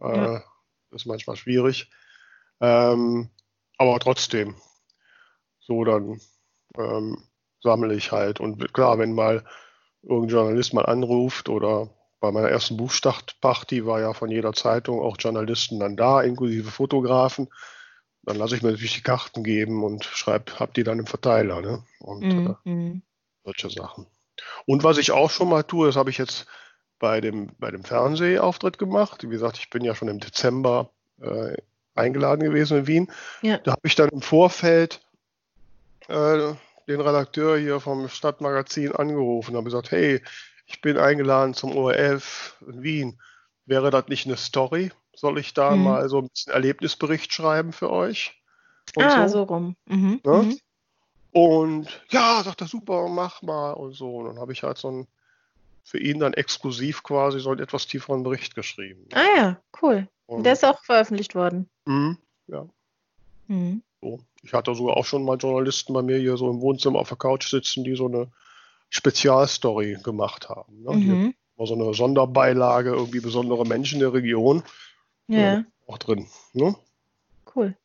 Ja. 0.00 0.36
Äh, 0.36 0.40
das 0.90 1.02
ist 1.02 1.06
manchmal 1.06 1.34
schwierig. 1.34 1.90
Ähm, 2.60 3.28
aber 3.76 3.98
trotzdem, 3.98 4.54
so 5.58 5.84
dann 5.84 6.20
ähm, 6.78 7.18
sammle 7.60 7.94
ich 7.94 8.12
halt. 8.12 8.38
Und 8.38 8.72
klar, 8.72 8.98
wenn 8.98 9.12
mal 9.12 9.44
irgendein 10.02 10.36
Journalist 10.36 10.74
mal 10.74 10.86
anruft 10.86 11.48
oder 11.48 11.90
bei 12.20 12.30
meiner 12.30 12.50
ersten 12.50 12.76
Buchstartparty 12.76 13.84
war 13.84 14.00
ja 14.00 14.12
von 14.12 14.30
jeder 14.30 14.52
Zeitung 14.52 15.00
auch 15.00 15.16
Journalisten 15.18 15.80
dann 15.80 15.96
da, 15.96 16.22
inklusive 16.22 16.70
Fotografen 16.70 17.48
dann 18.22 18.36
lasse 18.36 18.56
ich 18.56 18.62
mir 18.62 18.70
natürlich 18.70 18.94
die 18.94 19.02
Karten 19.02 19.42
geben 19.42 19.82
und 19.82 20.04
schreibe, 20.04 20.58
habe 20.58 20.72
die 20.74 20.84
dann 20.84 20.98
im 20.98 21.06
Verteiler, 21.06 21.60
ne? 21.60 21.82
Und 22.00 22.20
mhm. 22.64 23.02
äh, 23.44 23.44
solche 23.44 23.70
Sachen. 23.70 24.06
Und 24.66 24.84
was 24.84 24.98
ich 24.98 25.10
auch 25.10 25.30
schon 25.30 25.48
mal 25.48 25.62
tue, 25.62 25.86
das 25.86 25.96
habe 25.96 26.10
ich 26.10 26.18
jetzt 26.18 26.46
bei 26.98 27.20
dem, 27.20 27.50
bei 27.58 27.70
dem 27.70 27.84
Fernsehauftritt 27.84 28.78
gemacht. 28.78 29.22
Wie 29.22 29.28
gesagt, 29.28 29.58
ich 29.58 29.70
bin 29.70 29.84
ja 29.84 29.94
schon 29.94 30.08
im 30.08 30.20
Dezember 30.20 30.90
äh, 31.20 31.56
eingeladen 31.94 32.44
gewesen 32.44 32.78
in 32.78 32.86
Wien. 32.86 33.12
Ja. 33.42 33.58
Da 33.58 33.72
habe 33.72 33.80
ich 33.84 33.94
dann 33.94 34.10
im 34.10 34.22
Vorfeld 34.22 35.00
äh, 36.08 36.52
den 36.88 37.00
Redakteur 37.00 37.58
hier 37.58 37.80
vom 37.80 38.08
Stadtmagazin 38.08 38.94
angerufen 38.94 39.52
und 39.52 39.56
habe 39.56 39.64
gesagt, 39.64 39.90
hey, 39.90 40.22
ich 40.66 40.80
bin 40.80 40.98
eingeladen 40.98 41.54
zum 41.54 41.76
ORF 41.76 42.56
in 42.66 42.82
Wien. 42.82 43.20
Wäre 43.66 43.90
das 43.90 44.08
nicht 44.08 44.26
eine 44.26 44.36
Story? 44.36 44.90
Soll 45.20 45.38
ich 45.38 45.52
da 45.52 45.76
mhm. 45.76 45.84
mal 45.84 46.08
so 46.08 46.18
ein 46.18 46.28
bisschen 46.28 46.54
Erlebnisbericht 46.54 47.30
schreiben 47.30 47.74
für 47.74 47.90
euch? 47.90 48.42
Und 48.96 49.04
ah, 49.04 49.28
so, 49.28 49.38
so 49.38 49.42
rum. 49.42 49.76
Mhm. 49.84 50.18
Ne? 50.24 50.32
Mhm. 50.32 50.60
Und 51.32 52.02
ja, 52.08 52.42
sagt 52.42 52.62
er, 52.62 52.66
super, 52.66 53.06
mach 53.08 53.42
mal 53.42 53.72
und 53.72 53.92
so. 53.92 54.16
Und 54.16 54.28
dann 54.28 54.38
habe 54.38 54.54
ich 54.54 54.62
halt 54.62 54.78
so 54.78 54.90
ein, 54.90 55.06
für 55.84 55.98
ihn 55.98 56.20
dann 56.20 56.32
exklusiv 56.32 57.02
quasi 57.02 57.38
so 57.38 57.50
einen 57.50 57.60
etwas 57.60 57.86
tieferen 57.86 58.22
Bericht 58.22 58.54
geschrieben. 58.54 59.06
Ah 59.12 59.36
ja, 59.36 59.60
cool. 59.82 60.08
Und 60.24 60.44
Der 60.44 60.54
ist 60.54 60.64
auch 60.64 60.82
veröffentlicht 60.84 61.34
worden. 61.34 61.68
Mh, 61.84 62.16
ja. 62.46 62.66
Mhm. 63.48 63.82
So. 64.00 64.20
Ich 64.42 64.54
hatte 64.54 64.74
sogar 64.74 64.96
auch 64.96 65.04
schon 65.04 65.26
mal 65.26 65.36
Journalisten 65.36 65.92
bei 65.92 66.00
mir 66.00 66.16
hier 66.16 66.38
so 66.38 66.48
im 66.48 66.62
Wohnzimmer 66.62 66.98
auf 66.98 67.08
der 67.08 67.18
Couch 67.18 67.46
sitzen, 67.46 67.84
die 67.84 67.94
so 67.94 68.06
eine 68.06 68.32
Spezialstory 68.88 69.98
gemacht 70.02 70.48
haben. 70.48 70.82
Ne? 70.82 70.96
Mhm. 70.96 71.34
War 71.56 71.66
so 71.66 71.74
eine 71.74 71.92
Sonderbeilage, 71.92 72.88
irgendwie 72.88 73.20
besondere 73.20 73.66
Menschen 73.66 74.00
der 74.00 74.14
Region. 74.14 74.62
Ja. 75.36 75.64
auch 75.86 75.98
drin. 75.98 76.28
Ne? 76.52 76.74
Cool. 77.54 77.76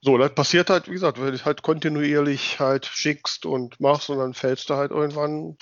So, 0.00 0.18
das 0.18 0.34
passiert 0.34 0.70
halt, 0.70 0.88
wie 0.88 0.92
gesagt, 0.92 1.20
wenn 1.20 1.32
du 1.32 1.44
halt 1.44 1.62
kontinuierlich 1.62 2.60
halt 2.60 2.86
schickst 2.86 3.46
und 3.46 3.80
machst 3.80 4.10
und 4.10 4.18
dann 4.18 4.34
fällst 4.34 4.70
du 4.70 4.74
halt 4.74 4.90
irgendwann, 4.90 5.56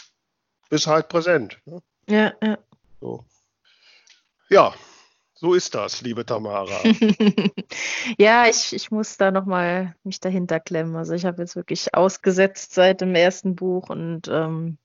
bist 0.69 0.87
halt 0.87 1.09
präsent. 1.09 1.59
Ne? 1.65 1.83
Ja, 2.09 2.33
ja. 2.43 2.59
So. 3.01 3.25
Ja, 4.51 4.75
so 5.35 5.55
ist 5.55 5.75
das, 5.75 6.01
liebe 6.03 6.25
Tamara. 6.25 6.83
ja, 8.19 8.47
ich, 8.47 8.73
ich 8.73 8.91
muss 8.91 9.17
da 9.17 9.31
nochmal 9.31 9.95
mich 10.05 10.21
dahinter 10.21 10.61
klemmen. 10.61 10.97
Also 10.97 11.15
ich 11.15 11.25
habe 11.25 11.43
jetzt 11.43 11.57
wirklich 11.57 11.95
ausgesetzt 11.95 12.75
seit 12.75 13.01
dem 13.01 13.15
ersten 13.15 13.57
Buch 13.57 13.89
und 13.89 14.29
ähm, 14.29 14.79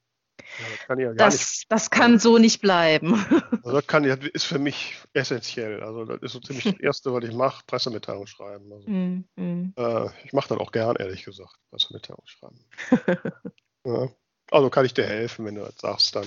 ja, 0.60 0.66
das 0.70 0.88
kann, 0.88 1.00
ja 1.00 1.14
das, 1.14 1.64
das 1.70 1.90
kann 1.90 2.20
so 2.20 2.38
nicht 2.38 2.62
bleiben. 2.62 3.26
Also 3.64 3.82
das 3.82 3.88
kann, 3.88 4.04
ist 4.04 4.46
für 4.46 4.58
mich 4.58 4.98
essentiell. 5.14 5.84
Also 5.84 6.06
das 6.06 6.22
ist 6.22 6.32
so 6.32 6.40
ziemlich 6.40 6.64
das 6.64 6.74
Erste, 6.80 7.14
was 7.14 7.24
ich 7.24 7.34
mache, 7.34 7.64
Pressemitteilung 7.68 8.26
schreiben. 8.26 8.72
Also, 8.72 8.90
mm, 8.90 9.26
mm. 9.36 9.74
Äh, 9.76 10.10
ich 10.26 10.34
mache 10.34 10.50
das 10.50 10.58
auch 10.58 10.72
gern, 10.72 10.96
ehrlich 10.96 11.24
gesagt, 11.24 11.56
Pressemitteilung 11.70 12.24
schreiben. 12.26 12.66
ja. 13.86 14.10
Also 14.52 14.70
kann 14.70 14.86
ich 14.86 14.94
dir 14.94 15.06
helfen, 15.06 15.46
wenn 15.46 15.56
du 15.56 15.62
das 15.62 15.78
sagst, 15.78 16.16
dann. 16.16 16.26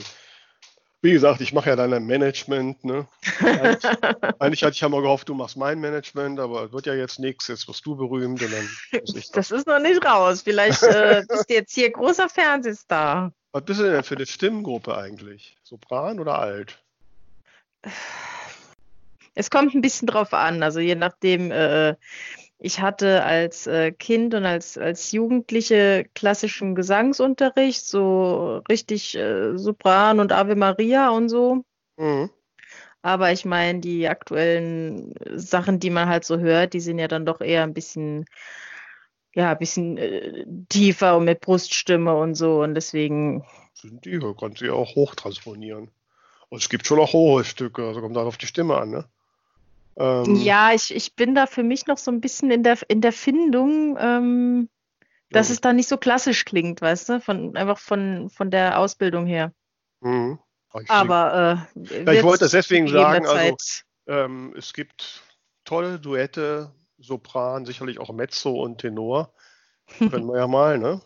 Wie 1.05 1.13
gesagt, 1.13 1.41
ich 1.41 1.53
mache 1.53 1.71
ja 1.71 1.75
dein 1.75 2.07
Management. 2.07 2.85
Ne? 2.85 3.09
Eigentlich, 3.41 3.85
eigentlich, 4.39 4.63
hatte 4.63 4.75
ich 4.75 4.81
ja 4.81 4.89
mal 4.89 5.03
gehofft, 5.03 5.29
du 5.29 5.35
machst 5.35 5.57
mein 5.57 5.81
Management, 5.81 6.39
aber 6.39 6.67
es 6.67 6.73
wird 6.73 6.87
ja 6.87 6.95
jetzt 6.95 7.19
nichts. 7.19 7.49
Jetzt 7.49 7.67
wirst 7.67 7.85
du 7.85 7.97
berühmt 7.97 8.41
und 8.41 8.53
dann. 8.53 9.03
das. 9.13 9.29
das 9.31 9.51
ist 9.51 9.67
noch 9.67 9.81
nicht 9.81 10.05
raus. 10.05 10.43
Vielleicht 10.43 10.85
äh, 10.85 11.25
bist 11.29 11.51
du 11.51 11.55
jetzt 11.55 11.75
hier 11.75 11.91
großer 11.91 12.29
Fernsehstar. 12.29 13.33
Was 13.53 13.65
bist 13.65 13.81
du 13.81 13.85
denn 13.85 14.03
für 14.03 14.17
eine 14.17 14.27
Stimmgruppe 14.27 14.97
eigentlich? 14.97 15.57
Sopran 15.63 16.19
oder 16.19 16.39
alt? 16.39 16.83
Es 19.35 19.51
kommt 19.51 19.75
ein 19.75 19.83
bisschen 19.83 20.09
drauf 20.09 20.33
an. 20.33 20.63
Also 20.63 20.81
je 20.81 20.95
nachdem, 20.95 21.51
äh, 21.51 21.97
ich 22.59 22.81
hatte 22.81 23.25
als 23.25 23.67
äh, 23.67 23.93
Kind 23.93 24.35
und 24.35 24.47
als, 24.47 24.79
als 24.79 25.13
Jugendliche 25.13 26.07
klassischen 26.15 26.75
Gesangsunterricht, 26.75 27.87
so 27.87 28.63
richtig 28.71 29.17
äh, 29.17 29.57
Sopran 29.59 30.21
und 30.21 30.33
Ave 30.33 30.57
Maria 30.57 31.11
und 31.11 31.29
so. 31.29 31.65
Mhm. 31.99 32.31
Aber 33.03 33.33
ich 33.33 33.45
meine, 33.45 33.81
die 33.81 34.09
aktuellen 34.09 35.13
Sachen, 35.35 35.81
die 35.81 35.91
man 35.91 36.09
halt 36.09 36.25
so 36.25 36.39
hört, 36.39 36.73
die 36.73 36.81
sind 36.81 36.99
ja 36.99 37.09
dann 37.09 37.27
doch 37.27 37.41
eher 37.41 37.65
ein 37.65 37.75
bisschen 37.75 38.25
ja, 39.35 39.53
ein 39.53 39.59
bisschen 39.59 39.99
äh, 39.99 40.45
tiefer 40.69 41.17
und 41.17 41.25
mit 41.25 41.41
Bruststimme 41.41 42.15
und 42.15 42.35
so. 42.35 42.63
Und 42.63 42.75
deswegen. 42.75 43.45
Sind 43.75 44.05
die, 44.05 44.19
kann 44.39 44.55
sie 44.57 44.71
auch 44.71 44.95
hochtransponieren. 44.95 45.91
Und 46.49 46.59
es 46.59 46.69
gibt 46.69 46.87
schon 46.87 47.01
auch 47.01 47.15
hohe 47.15 47.45
Stücke, 47.45 47.87
also 47.87 48.01
kommt 48.01 48.15
dann 48.15 48.27
auf 48.27 48.37
die 48.37 48.47
Stimme 48.47 48.77
an, 48.77 48.91
ne? 48.91 49.09
Ähm, 49.97 50.37
ja, 50.37 50.73
ich, 50.73 50.95
ich 50.95 51.15
bin 51.15 51.35
da 51.35 51.47
für 51.47 51.63
mich 51.63 51.87
noch 51.87 51.99
so 51.99 52.11
ein 52.11 52.21
bisschen 52.21 52.51
in 52.51 52.63
der, 52.63 52.79
in 52.89 53.01
der 53.01 53.13
Findung, 53.13 53.97
ähm, 53.99 54.69
dass 55.31 55.49
ja. 55.49 55.55
es 55.55 55.61
da 55.61 55.73
nicht 55.73 55.89
so 55.89 55.97
klassisch 55.97 56.45
klingt, 56.45 56.81
weißt 56.81 57.09
du? 57.09 57.21
Von, 57.21 57.57
einfach 57.57 57.79
von, 57.79 58.31
von 58.31 58.51
der 58.51 58.79
Ausbildung 58.79 59.27
her. 59.27 59.53
Mhm. 60.01 60.39
Aber 60.89 61.67
äh, 61.75 62.05
ja, 62.05 62.13
ich 62.13 62.23
wollte 62.23 62.45
das 62.45 62.53
deswegen 62.53 62.89
sagen, 62.89 63.27
also, 63.27 63.57
ähm, 64.07 64.55
es 64.57 64.73
gibt 64.73 65.23
tolle 65.65 65.99
Duette 65.99 66.71
Sopran, 67.03 67.67
sicherlich 67.67 68.01
auch 68.01 68.13
Mezzo 68.13 68.63
und 68.63 68.79
Tenor. 68.79 69.33
Können 69.99 70.27
wir 70.27 70.39
ja 70.39 70.47
mal, 70.47 70.79
ne? 70.79 71.01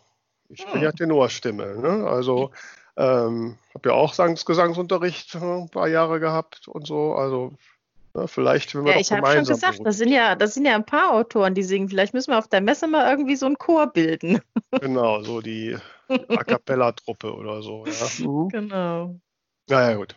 Ich 0.48 0.64
bin 0.66 0.82
ja 0.82 0.92
Tenorstimme, 0.92 1.76
ne? 1.76 2.06
Also 2.06 2.52
ähm, 2.96 3.58
habe 3.74 3.88
ja 3.90 3.94
auch 3.94 4.14
Gesangsunterricht 4.16 5.34
äh, 5.34 5.38
ein 5.38 5.68
paar 5.68 5.88
Jahre 5.88 6.20
gehabt 6.20 6.68
und 6.68 6.86
so. 6.86 7.14
Also 7.14 7.52
ne, 8.14 8.26
vielleicht, 8.26 8.74
wenn 8.74 8.84
wir 8.84 8.94
ja, 8.94 9.00
ich 9.00 9.12
habe 9.12 9.26
schon 9.26 9.44
gesagt, 9.44 9.80
das 9.84 9.98
sind 9.98 10.10
ja, 10.10 10.34
das 10.34 10.54
sind 10.54 10.64
ja 10.64 10.74
ein 10.74 10.86
paar 10.86 11.12
Autoren, 11.12 11.54
die 11.54 11.62
singen. 11.62 11.88
Vielleicht 11.88 12.14
müssen 12.14 12.30
wir 12.30 12.38
auf 12.38 12.48
der 12.48 12.60
Messe 12.60 12.86
mal 12.86 13.10
irgendwie 13.10 13.36
so 13.36 13.46
einen 13.46 13.58
Chor 13.58 13.88
bilden. 13.88 14.40
Genau, 14.80 15.22
so 15.22 15.40
die 15.40 15.76
A 16.08 16.44
cappella-Truppe 16.44 17.34
oder 17.34 17.62
so. 17.62 17.86
Ja. 17.86 18.26
Mhm. 18.26 18.48
Genau. 18.52 19.16
Naja, 19.68 19.96
gut. 19.96 20.14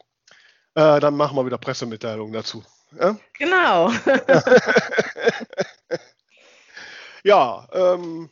Äh, 0.76 1.00
dann 1.00 1.16
machen 1.16 1.38
wir 1.38 1.46
wieder 1.46 1.58
Pressemitteilungen 1.58 2.34
dazu. 2.34 2.64
Ja? 2.98 3.18
Genau. 3.38 3.92
ja, 7.24 7.68
ähm, 7.72 8.30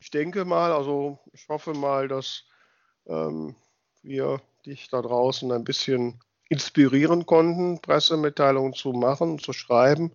ich 0.00 0.10
denke 0.10 0.44
mal, 0.44 0.72
also 0.72 1.18
ich 1.32 1.48
hoffe 1.48 1.74
mal, 1.74 2.08
dass 2.08 2.44
ähm, 3.06 3.54
wir 4.02 4.40
dich 4.66 4.88
da 4.88 5.02
draußen 5.02 5.50
ein 5.52 5.64
bisschen 5.64 6.20
inspirieren 6.48 7.26
konnten, 7.26 7.80
Pressemitteilungen 7.80 8.74
zu 8.74 8.92
machen, 8.92 9.38
zu 9.38 9.52
schreiben. 9.52 10.12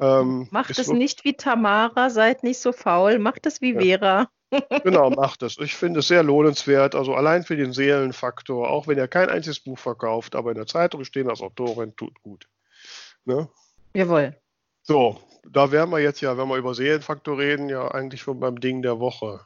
Ähm, 0.00 0.48
macht 0.50 0.78
es 0.78 0.88
nicht 0.88 1.24
wie 1.24 1.34
Tamara, 1.34 2.10
seid 2.10 2.42
nicht 2.42 2.58
so 2.58 2.72
faul, 2.72 3.18
macht 3.18 3.46
es 3.46 3.60
wie 3.60 3.74
ja. 3.74 3.80
Vera. 3.80 4.30
Genau, 4.84 5.10
macht 5.10 5.42
es. 5.42 5.58
Ich 5.58 5.74
finde 5.74 6.00
es 6.00 6.08
sehr 6.08 6.22
lohnenswert, 6.22 6.94
also 6.94 7.14
allein 7.14 7.42
für 7.42 7.56
den 7.56 7.72
Seelenfaktor, 7.72 8.68
auch 8.70 8.86
wenn 8.86 8.98
ihr 8.98 9.08
kein 9.08 9.30
einziges 9.30 9.60
Buch 9.60 9.78
verkauft, 9.78 10.34
aber 10.34 10.50
in 10.50 10.56
der 10.56 10.66
Zeitung 10.66 11.04
stehen 11.04 11.30
als 11.30 11.40
Autorin, 11.40 11.96
tut 11.96 12.20
gut. 12.22 12.48
Ne? 13.24 13.48
Jawohl. 13.94 14.36
So, 14.82 15.18
da 15.50 15.70
wären 15.70 15.90
wir 15.90 16.00
jetzt 16.00 16.20
ja, 16.20 16.36
wenn 16.36 16.48
wir 16.48 16.56
über 16.56 16.74
Seelenfaktor 16.74 17.38
reden, 17.38 17.68
ja 17.68 17.88
eigentlich 17.88 18.20
schon 18.20 18.40
beim 18.40 18.60
Ding 18.60 18.82
der 18.82 18.98
Woche. 18.98 19.40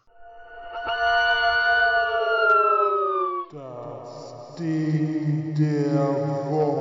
Das 3.52 4.56
Ding 4.58 5.54
der 5.54 6.50
Woche. 6.50 6.76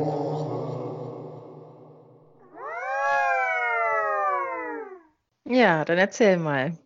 Ja, 5.48 5.86
dann 5.86 6.00
erzähl 6.00 6.38
mal. 6.38 6.78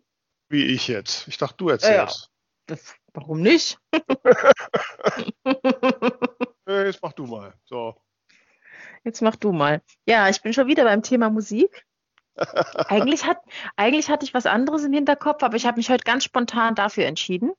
Wie 0.50 0.66
ich 0.66 0.88
jetzt. 0.88 1.28
Ich 1.28 1.38
dachte, 1.38 1.54
du 1.58 1.68
erzählst. 1.68 2.28
Ja, 2.68 2.74
das, 2.74 2.94
warum 3.14 3.40
nicht? 3.40 3.78
jetzt 6.66 7.02
mach 7.02 7.12
du 7.12 7.26
mal. 7.26 7.54
So. 7.64 7.94
Jetzt 9.04 9.22
mach 9.22 9.36
du 9.36 9.52
mal. 9.52 9.80
Ja, 10.06 10.28
ich 10.28 10.42
bin 10.42 10.52
schon 10.52 10.66
wieder 10.66 10.82
beim 10.84 11.02
Thema 11.02 11.30
Musik. 11.30 11.86
eigentlich, 12.88 13.24
hat, 13.24 13.38
eigentlich 13.76 14.10
hatte 14.10 14.24
ich 14.24 14.34
was 14.34 14.46
anderes 14.46 14.84
im 14.84 14.92
Hinterkopf, 14.92 15.42
aber 15.44 15.56
ich 15.56 15.66
habe 15.66 15.76
mich 15.76 15.88
heute 15.88 16.04
ganz 16.04 16.24
spontan 16.24 16.74
dafür 16.74 17.06
entschieden. 17.06 17.52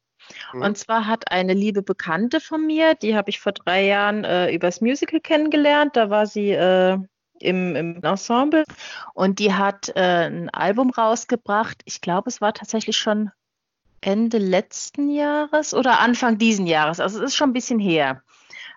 Mhm. 0.51 0.61
Und 0.61 0.77
zwar 0.77 1.07
hat 1.07 1.31
eine 1.31 1.53
liebe 1.53 1.83
Bekannte 1.83 2.41
von 2.41 2.67
mir, 2.67 2.95
die 2.95 3.15
habe 3.15 3.29
ich 3.29 3.39
vor 3.39 3.53
drei 3.53 3.85
Jahren 3.85 4.25
äh, 4.25 4.53
übers 4.53 4.81
Musical 4.81 5.21
kennengelernt. 5.21 5.95
Da 5.95 6.09
war 6.09 6.25
sie 6.25 6.51
äh, 6.51 6.97
im, 7.41 7.75
im, 7.75 8.03
Ensemble 8.03 8.65
und 9.13 9.39
die 9.39 9.53
hat 9.53 9.89
äh, 9.95 10.27
ein 10.27 10.49
Album 10.49 10.89
rausgebracht. 10.89 11.81
Ich 11.85 12.01
glaube, 12.01 12.29
es 12.29 12.41
war 12.41 12.53
tatsächlich 12.53 12.97
schon 12.97 13.31
Ende 14.01 14.39
letzten 14.39 15.09
Jahres 15.09 15.73
oder 15.73 15.99
Anfang 15.99 16.37
diesen 16.37 16.67
Jahres. 16.67 16.99
Also 16.99 17.19
es 17.19 17.25
ist 17.25 17.35
schon 17.35 17.51
ein 17.51 17.53
bisschen 17.53 17.79
her. 17.79 18.23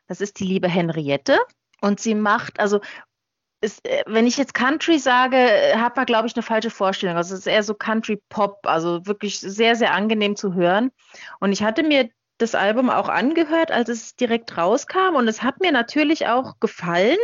Das 0.07 0.21
ist 0.21 0.39
die 0.39 0.45
liebe 0.45 0.69
Henriette. 0.69 1.39
Und 1.81 2.01
sie 2.01 2.15
macht, 2.15 2.61
also 2.61 2.81
ist, 3.65 3.87
äh, 3.89 4.05
wenn 4.07 4.27
ich 4.27 4.37
jetzt 4.37 4.55
Country 4.55 4.99
sage, 4.99 5.39
hat 5.77 5.97
man, 5.97 6.07
glaube 6.07 6.29
ich, 6.29 6.37
eine 6.37 6.43
falsche 6.43 6.71
Vorstellung. 6.71 7.17
Also 7.17 7.35
es 7.35 7.41
ist 7.41 7.47
eher 7.47 7.63
so 7.63 7.75
Country-Pop, 7.75 8.67
also 8.67 9.07
wirklich 9.07 9.41
sehr, 9.41 9.75
sehr 9.77 9.93
angenehm 9.95 10.37
zu 10.37 10.55
hören. 10.55 10.93
Und 11.41 11.53
ich 11.53 11.63
hatte 11.63 11.83
mir 11.83 12.11
das 12.39 12.55
Album 12.55 12.91
auch 12.91 13.09
angehört, 13.09 13.71
als 13.71 13.89
es 13.89 14.17
direkt 14.17 14.57
rauskam. 14.57 15.15
Und 15.15 15.29
es 15.29 15.43
hat 15.43 15.61
mir 15.61 15.73
natürlich 15.73 16.27
auch 16.27 16.61
gefallen, 16.61 17.19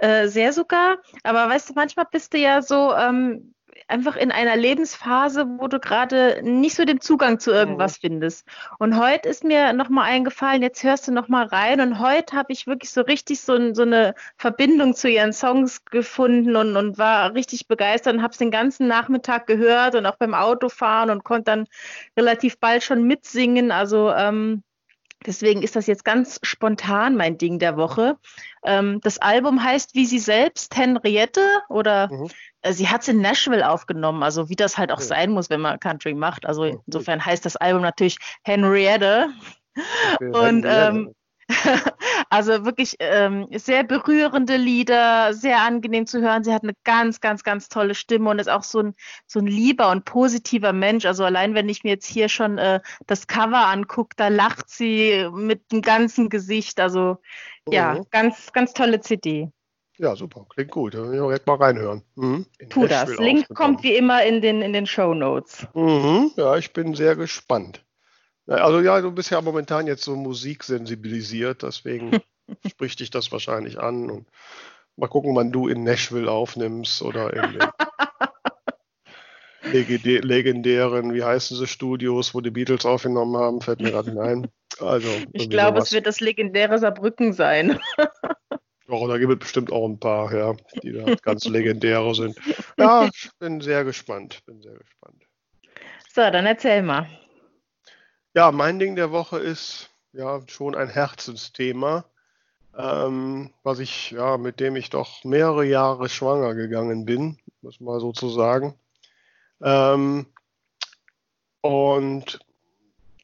äh, 0.00 0.28
sehr 0.28 0.52
sogar. 0.52 0.98
Aber 1.22 1.48
weißt 1.48 1.70
du, 1.70 1.74
manchmal 1.74 2.06
bist 2.10 2.34
du 2.34 2.38
ja 2.38 2.62
so, 2.62 2.94
ähm, 2.94 3.54
einfach 3.90 4.16
in 4.16 4.30
einer 4.30 4.56
Lebensphase, 4.56 5.46
wo 5.58 5.66
du 5.66 5.80
gerade 5.80 6.40
nicht 6.42 6.76
so 6.76 6.84
den 6.84 7.00
Zugang 7.00 7.38
zu 7.38 7.50
irgendwas 7.50 7.98
mhm. 7.98 8.08
findest. 8.08 8.46
Und 8.78 8.98
heute 8.98 9.28
ist 9.28 9.44
mir 9.44 9.72
nochmal 9.72 10.06
eingefallen, 10.06 10.62
jetzt 10.62 10.82
hörst 10.82 11.08
du 11.08 11.12
nochmal 11.12 11.46
rein 11.46 11.80
und 11.80 11.98
heute 11.98 12.36
habe 12.36 12.52
ich 12.52 12.66
wirklich 12.66 12.90
so 12.90 13.02
richtig 13.02 13.40
so, 13.40 13.74
so, 13.74 13.82
eine 13.82 14.14
Verbindung 14.36 14.94
zu 14.94 15.08
ihren 15.08 15.32
Songs 15.32 15.84
gefunden 15.84 16.56
und, 16.56 16.76
und 16.76 16.98
war 16.98 17.34
richtig 17.34 17.68
begeistert 17.68 18.14
und 18.14 18.22
habe 18.22 18.32
es 18.32 18.38
den 18.38 18.50
ganzen 18.50 18.86
Nachmittag 18.86 19.46
gehört 19.46 19.94
und 19.94 20.06
auch 20.06 20.16
beim 20.16 20.34
Autofahren 20.34 21.10
und 21.10 21.24
konnte 21.24 21.44
dann 21.44 21.66
relativ 22.16 22.58
bald 22.58 22.82
schon 22.84 23.04
mitsingen. 23.04 23.72
Also 23.72 24.12
ähm, 24.12 24.62
Deswegen 25.26 25.62
ist 25.62 25.76
das 25.76 25.86
jetzt 25.86 26.04
ganz 26.04 26.40
spontan 26.42 27.16
mein 27.16 27.36
Ding 27.36 27.58
der 27.58 27.76
Woche. 27.76 28.16
Ähm, 28.64 29.00
das 29.02 29.18
Album 29.18 29.62
heißt 29.62 29.94
wie 29.94 30.06
sie 30.06 30.18
selbst, 30.18 30.76
Henriette, 30.76 31.46
oder 31.68 32.10
mhm. 32.10 32.30
äh, 32.62 32.72
sie 32.72 32.88
hat 32.88 33.02
es 33.02 33.08
in 33.08 33.20
Nashville 33.20 33.68
aufgenommen, 33.68 34.22
also 34.22 34.48
wie 34.48 34.56
das 34.56 34.78
halt 34.78 34.90
auch 34.90 35.00
ja. 35.00 35.06
sein 35.06 35.30
muss, 35.30 35.50
wenn 35.50 35.60
man 35.60 35.78
Country 35.78 36.14
macht. 36.14 36.46
Also 36.46 36.64
insofern 36.86 37.24
heißt 37.24 37.44
das 37.44 37.56
Album 37.56 37.82
natürlich 37.82 38.18
Henriette. 38.44 39.28
Okay, 40.14 40.26
und 40.26 40.64
Henriette. 40.64 40.88
Ähm, 40.88 41.14
also 42.30 42.64
wirklich 42.64 42.94
ähm, 43.00 43.48
sehr 43.50 43.82
berührende 43.82 44.56
Lieder, 44.56 45.34
sehr 45.34 45.60
angenehm 45.62 46.06
zu 46.06 46.20
hören. 46.20 46.44
Sie 46.44 46.54
hat 46.54 46.62
eine 46.62 46.74
ganz, 46.84 47.20
ganz, 47.20 47.42
ganz 47.42 47.68
tolle 47.68 47.96
Stimme 47.96 48.30
und 48.30 48.38
ist 48.38 48.48
auch 48.48 48.62
so 48.62 48.78
ein, 48.80 48.94
so 49.26 49.40
ein 49.40 49.46
lieber 49.46 49.90
und 49.90 50.04
positiver 50.04 50.72
Mensch. 50.72 51.04
Also 51.06 51.24
allein 51.24 51.54
wenn 51.54 51.68
ich 51.68 51.82
mir 51.82 51.90
jetzt 51.90 52.06
hier 52.06 52.28
schon 52.28 52.56
äh, 52.58 52.80
das 53.06 53.26
Cover 53.26 53.66
angucke, 53.66 54.14
da 54.16 54.28
lacht 54.28 54.70
sie 54.70 55.28
mit 55.32 55.72
dem 55.72 55.82
ganzen 55.82 56.28
Gesicht. 56.28 56.78
Also 56.80 57.18
mhm. 57.66 57.72
ja, 57.72 58.00
ganz, 58.12 58.52
ganz 58.52 58.72
tolle 58.74 59.00
CD. 59.00 59.50
Ja, 59.98 60.14
super, 60.14 60.46
klingt 60.48 60.70
gut. 60.70 60.94
Da 60.94 61.02
will 61.02 61.14
ich 61.14 61.20
direkt 61.20 61.46
mal 61.48 61.56
reinhören. 61.56 62.02
Mhm. 62.14 62.46
Tu 62.70 62.86
das. 62.86 63.18
Link 63.18 63.48
kommt 63.54 63.82
wie 63.82 63.96
immer 63.96 64.24
in 64.24 64.40
den, 64.40 64.62
in 64.62 64.72
den 64.72 64.86
Show 64.86 65.14
Notes. 65.14 65.66
Mhm. 65.74 66.30
Ja, 66.36 66.56
ich 66.56 66.72
bin 66.72 66.94
sehr 66.94 67.16
gespannt. 67.16 67.84
Also 68.50 68.80
ja, 68.80 69.00
du 69.00 69.12
bist 69.12 69.30
ja 69.30 69.40
momentan 69.40 69.86
jetzt 69.86 70.02
so 70.02 70.16
musiksensibilisiert, 70.16 71.62
deswegen 71.62 72.20
spricht 72.66 73.00
dich 73.00 73.10
das 73.10 73.30
wahrscheinlich 73.30 73.78
an. 73.78 74.10
Und 74.10 74.26
mal 74.96 75.06
gucken, 75.08 75.36
wann 75.36 75.52
du 75.52 75.68
in 75.68 75.84
Nashville 75.84 76.30
aufnimmst 76.30 77.02
oder 77.02 77.32
in 77.32 77.58
den 79.72 79.86
legendären, 80.22 81.14
wie 81.14 81.22
heißen 81.22 81.56
sie, 81.56 81.66
Studios, 81.68 82.34
wo 82.34 82.40
die 82.40 82.50
Beatles 82.50 82.84
aufgenommen 82.84 83.36
haben, 83.36 83.60
fällt 83.60 83.80
mir 83.80 83.92
gerade 83.92 84.20
ein. 84.20 84.48
Also, 84.80 85.08
ich 85.32 85.48
glaube, 85.48 85.78
es 85.78 85.92
wird 85.92 86.06
das 86.06 86.20
legendäre 86.20 86.78
Saarbrücken 86.78 87.32
sein. 87.32 87.78
Oh, 88.92 89.06
da 89.06 89.18
gibt 89.18 89.32
es 89.32 89.38
bestimmt 89.38 89.70
auch 89.70 89.88
ein 89.88 90.00
paar, 90.00 90.34
ja, 90.34 90.52
die 90.82 90.90
da 90.90 91.14
ganz 91.22 91.44
legendäre 91.44 92.12
sind. 92.12 92.36
Ja, 92.76 93.04
ich 93.04 93.30
bin 93.38 93.60
sehr 93.60 93.84
gespannt. 93.84 94.44
Bin 94.46 94.60
sehr 94.60 94.74
gespannt. 94.74 95.22
So, 96.12 96.22
dann 96.22 96.44
erzähl 96.44 96.82
mal. 96.82 97.06
Ja, 98.32 98.52
mein 98.52 98.78
Ding 98.78 98.94
der 98.94 99.10
Woche 99.10 99.38
ist 99.38 99.90
ja 100.12 100.40
schon 100.46 100.76
ein 100.76 100.88
Herzensthema, 100.88 102.04
ähm, 102.78 103.50
was 103.64 103.80
ich, 103.80 104.12
ja, 104.12 104.36
mit 104.38 104.60
dem 104.60 104.76
ich 104.76 104.88
doch 104.88 105.24
mehrere 105.24 105.64
Jahre 105.64 106.08
schwanger 106.08 106.54
gegangen 106.54 107.04
bin, 107.04 107.38
muss 107.60 107.80
man 107.80 107.98
so 107.98 108.12
zu 108.12 108.28
sagen. 108.28 108.74
Ähm, 109.60 110.26
und 111.60 112.38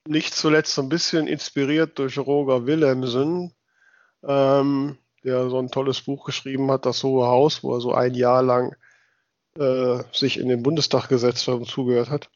nicht 0.09 0.35
zuletzt 0.35 0.77
ein 0.81 0.89
bisschen 0.89 1.29
inspiriert 1.29 2.01
durch 2.01 2.19
Roger 2.19 2.67
Willemsen, 2.67 3.53
ähm, 4.25 4.99
der 5.23 5.49
so 5.51 5.61
ein 5.61 5.71
tolles 5.71 6.01
Buch 6.03 6.25
geschrieben 6.27 6.69
hat, 6.73 6.85
Das 6.85 7.05
Hohe 7.05 7.27
Haus, 7.29 7.63
wo 7.63 7.75
er 7.75 7.81
so 7.81 7.95
ein 7.95 8.15
Jahr 8.15 8.43
lang 8.43 8.75
äh, 9.57 10.03
sich 10.13 10.39
in 10.39 10.49
den 10.49 10.65
Bundestag 10.65 11.09
gesetzt 11.09 11.47
hat 11.47 11.55
und 11.55 11.69
zugehört 11.69 12.11
hat. 12.11 12.29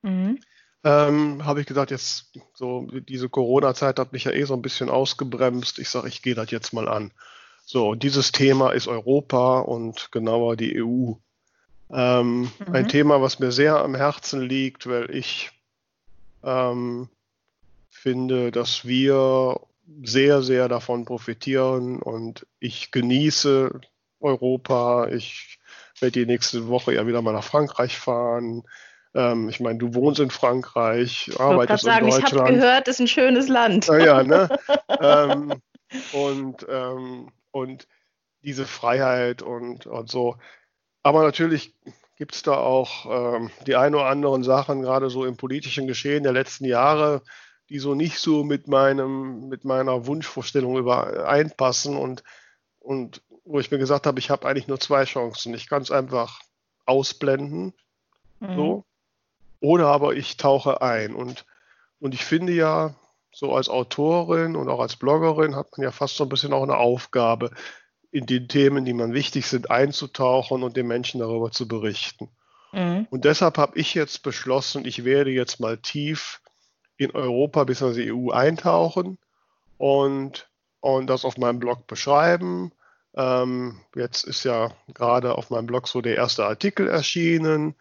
Mhm 0.00 0.38
ähm, 0.86 1.44
habe 1.44 1.60
ich 1.60 1.66
gesagt, 1.66 1.90
jetzt 1.90 2.30
so 2.54 2.86
diese 3.08 3.28
Corona-Zeit 3.28 3.98
hat 3.98 4.12
mich 4.12 4.22
ja 4.22 4.30
eh 4.30 4.44
so 4.44 4.54
ein 4.54 4.62
bisschen 4.62 4.88
ausgebremst. 4.88 5.80
Ich 5.80 5.90
sage, 5.90 6.06
ich 6.06 6.22
gehe 6.22 6.36
das 6.36 6.52
jetzt 6.52 6.72
mal 6.72 6.88
an. 6.88 7.10
So, 7.64 7.96
dieses 7.96 8.30
Thema 8.30 8.70
ist 8.70 8.86
Europa 8.86 9.58
und 9.58 10.12
genauer 10.12 10.54
die 10.54 10.80
EU. 10.80 11.14
Ähm, 11.90 12.42
mhm. 12.42 12.50
Ein 12.72 12.86
Thema, 12.86 13.20
was 13.20 13.40
mir 13.40 13.50
sehr 13.50 13.78
am 13.78 13.96
Herzen 13.96 14.42
liegt, 14.42 14.86
weil 14.86 15.10
ich 15.10 15.50
ähm, 16.44 17.08
finde, 17.90 18.52
dass 18.52 18.84
wir 18.84 19.58
sehr, 20.04 20.42
sehr 20.42 20.68
davon 20.68 21.04
profitieren 21.04 22.00
und 22.00 22.46
ich 22.60 22.92
genieße 22.92 23.80
Europa. 24.20 25.08
Ich 25.08 25.58
werde 25.98 26.20
die 26.20 26.26
nächste 26.26 26.68
Woche 26.68 26.94
ja 26.94 27.08
wieder 27.08 27.22
mal 27.22 27.32
nach 27.32 27.42
Frankreich 27.42 27.98
fahren. 27.98 28.62
Ähm, 29.16 29.48
ich 29.48 29.60
meine, 29.60 29.78
du 29.78 29.94
wohnst 29.94 30.20
in 30.20 30.30
Frankreich, 30.30 31.30
arbeitest 31.38 31.84
ich 31.84 31.90
sagen, 31.90 32.04
in 32.04 32.10
Deutschland. 32.10 32.32
Ich 32.32 32.40
habe 32.40 32.52
gehört, 32.52 32.88
ist 32.88 33.00
ein 33.00 33.08
schönes 33.08 33.48
Land. 33.48 33.86
Ja, 33.86 34.22
ne? 34.22 34.48
ähm, 35.00 35.54
und, 36.12 36.66
ähm, 36.68 37.30
und 37.50 37.88
diese 38.42 38.66
Freiheit 38.66 39.40
und, 39.40 39.86
und 39.86 40.10
so. 40.10 40.36
Aber 41.02 41.22
natürlich 41.22 41.74
gibt 42.16 42.34
es 42.34 42.42
da 42.42 42.56
auch 42.56 43.06
ähm, 43.36 43.50
die 43.66 43.74
ein 43.74 43.94
oder 43.94 44.06
anderen 44.06 44.42
Sachen, 44.42 44.82
gerade 44.82 45.08
so 45.08 45.24
im 45.24 45.38
politischen 45.38 45.86
Geschehen 45.86 46.22
der 46.22 46.32
letzten 46.32 46.66
Jahre, 46.66 47.22
die 47.70 47.78
so 47.78 47.94
nicht 47.94 48.18
so 48.18 48.44
mit 48.44 48.68
meinem, 48.68 49.48
mit 49.48 49.64
meiner 49.64 50.06
Wunschvorstellung 50.06 50.76
übereinpassen 50.76 51.96
und, 51.96 52.22
und 52.80 53.22
wo 53.44 53.60
ich 53.60 53.70
mir 53.70 53.78
gesagt 53.78 54.06
habe, 54.06 54.18
ich 54.18 54.28
habe 54.28 54.46
eigentlich 54.46 54.68
nur 54.68 54.78
zwei 54.78 55.04
Chancen. 55.04 55.54
Ich 55.54 55.68
kann 55.68 55.80
es 55.80 55.90
einfach 55.90 56.40
ausblenden, 56.84 57.72
mhm. 58.40 58.56
so, 58.56 58.84
oder 59.60 59.86
aber 59.88 60.14
ich 60.14 60.36
tauche 60.36 60.82
ein. 60.82 61.14
Und, 61.14 61.44
und 62.00 62.14
ich 62.14 62.24
finde 62.24 62.52
ja, 62.52 62.94
so 63.32 63.54
als 63.54 63.68
Autorin 63.68 64.56
und 64.56 64.70
auch 64.70 64.80
als 64.80 64.96
Bloggerin 64.96 65.56
hat 65.56 65.76
man 65.76 65.84
ja 65.84 65.92
fast 65.92 66.16
so 66.16 66.24
ein 66.24 66.30
bisschen 66.30 66.54
auch 66.54 66.62
eine 66.62 66.78
Aufgabe, 66.78 67.50
in 68.10 68.24
die 68.24 68.48
Themen, 68.48 68.86
die 68.86 68.94
man 68.94 69.12
wichtig 69.12 69.46
sind, 69.46 69.70
einzutauchen 69.70 70.62
und 70.62 70.74
den 70.74 70.86
Menschen 70.86 71.20
darüber 71.20 71.50
zu 71.50 71.68
berichten. 71.68 72.30
Mhm. 72.72 73.06
Und 73.10 73.26
deshalb 73.26 73.58
habe 73.58 73.78
ich 73.78 73.92
jetzt 73.92 74.22
beschlossen, 74.22 74.86
ich 74.86 75.04
werde 75.04 75.30
jetzt 75.30 75.60
mal 75.60 75.76
tief 75.76 76.40
in 76.96 77.10
Europa 77.10 77.64
bzw. 77.64 78.12
EU 78.12 78.30
eintauchen 78.30 79.18
und, 79.76 80.48
und 80.80 81.08
das 81.08 81.26
auf 81.26 81.36
meinem 81.36 81.58
Blog 81.58 81.86
beschreiben. 81.86 82.72
Ähm, 83.14 83.80
jetzt 83.94 84.24
ist 84.24 84.44
ja 84.44 84.70
gerade 84.94 85.36
auf 85.36 85.50
meinem 85.50 85.66
Blog 85.66 85.86
so 85.86 86.00
der 86.00 86.16
erste 86.16 86.46
Artikel 86.46 86.88
erschienen. 86.88 87.74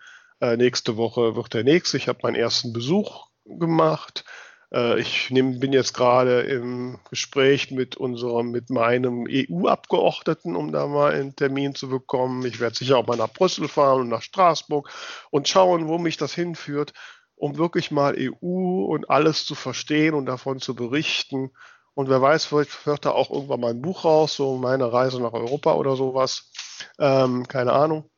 Äh, 0.46 0.58
nächste 0.58 0.96
Woche 0.96 1.36
wird 1.36 1.54
der 1.56 1.64
nächste. 1.64 1.98
Ich 1.98 2.08
habe 2.08 2.20
meinen 2.22 2.36
ersten 2.36 2.72
Besuch 2.72 3.28
gemacht. 3.46 4.26
Äh, 4.72 5.00
ich 5.00 5.32
nehm, 5.32 5.60
bin 5.60 5.74
jetzt 5.74 5.94
gerade 5.94 6.42
im 6.42 7.00
Gespräch 7.10 7.72
mit 7.72 7.98
unserem, 7.98 8.52
mit 8.52 8.70
meinem 8.70 9.26
EU-Abgeordneten, 9.28 10.56
um 10.56 10.72
da 10.72 10.86
mal 10.86 11.14
einen 11.14 11.36
Termin 11.36 11.74
zu 11.74 11.90
bekommen. 11.90 12.46
Ich 12.46 12.60
werde 12.60 12.76
sicher 12.76 12.98
auch 12.98 13.08
mal 13.08 13.18
nach 13.18 13.34
Brüssel 13.34 13.68
fahren 13.68 14.02
und 14.02 14.10
nach 14.10 14.22
Straßburg 14.22 14.90
und 15.32 15.48
schauen, 15.48 15.88
wo 15.88 15.98
mich 15.98 16.18
das 16.18 16.36
hinführt, 16.36 16.94
um 17.36 17.58
wirklich 17.58 17.90
mal 17.90 18.16
EU 18.16 18.86
und 18.86 19.10
alles 19.10 19.46
zu 19.46 19.56
verstehen 19.56 20.14
und 20.14 20.28
davon 20.28 20.60
zu 20.60 20.76
berichten. 20.76 21.52
Und 21.96 22.08
wer 22.08 22.22
weiß, 22.22 22.46
vielleicht 22.46 22.86
hört 22.86 23.06
da 23.06 23.12
auch 23.12 23.32
irgendwann 23.32 23.62
mal 23.62 23.72
ein 23.72 23.82
Buch 23.82 24.06
raus, 24.06 24.36
so 24.36 24.58
meine 24.58 24.94
Reise 24.94 25.20
nach 25.20 25.34
Europa 25.34 25.74
oder 25.74 25.96
sowas. 25.96 26.52
Ähm, 27.00 27.48
keine 27.48 27.74
Ahnung. 27.74 28.12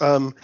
Ähm, 0.00 0.34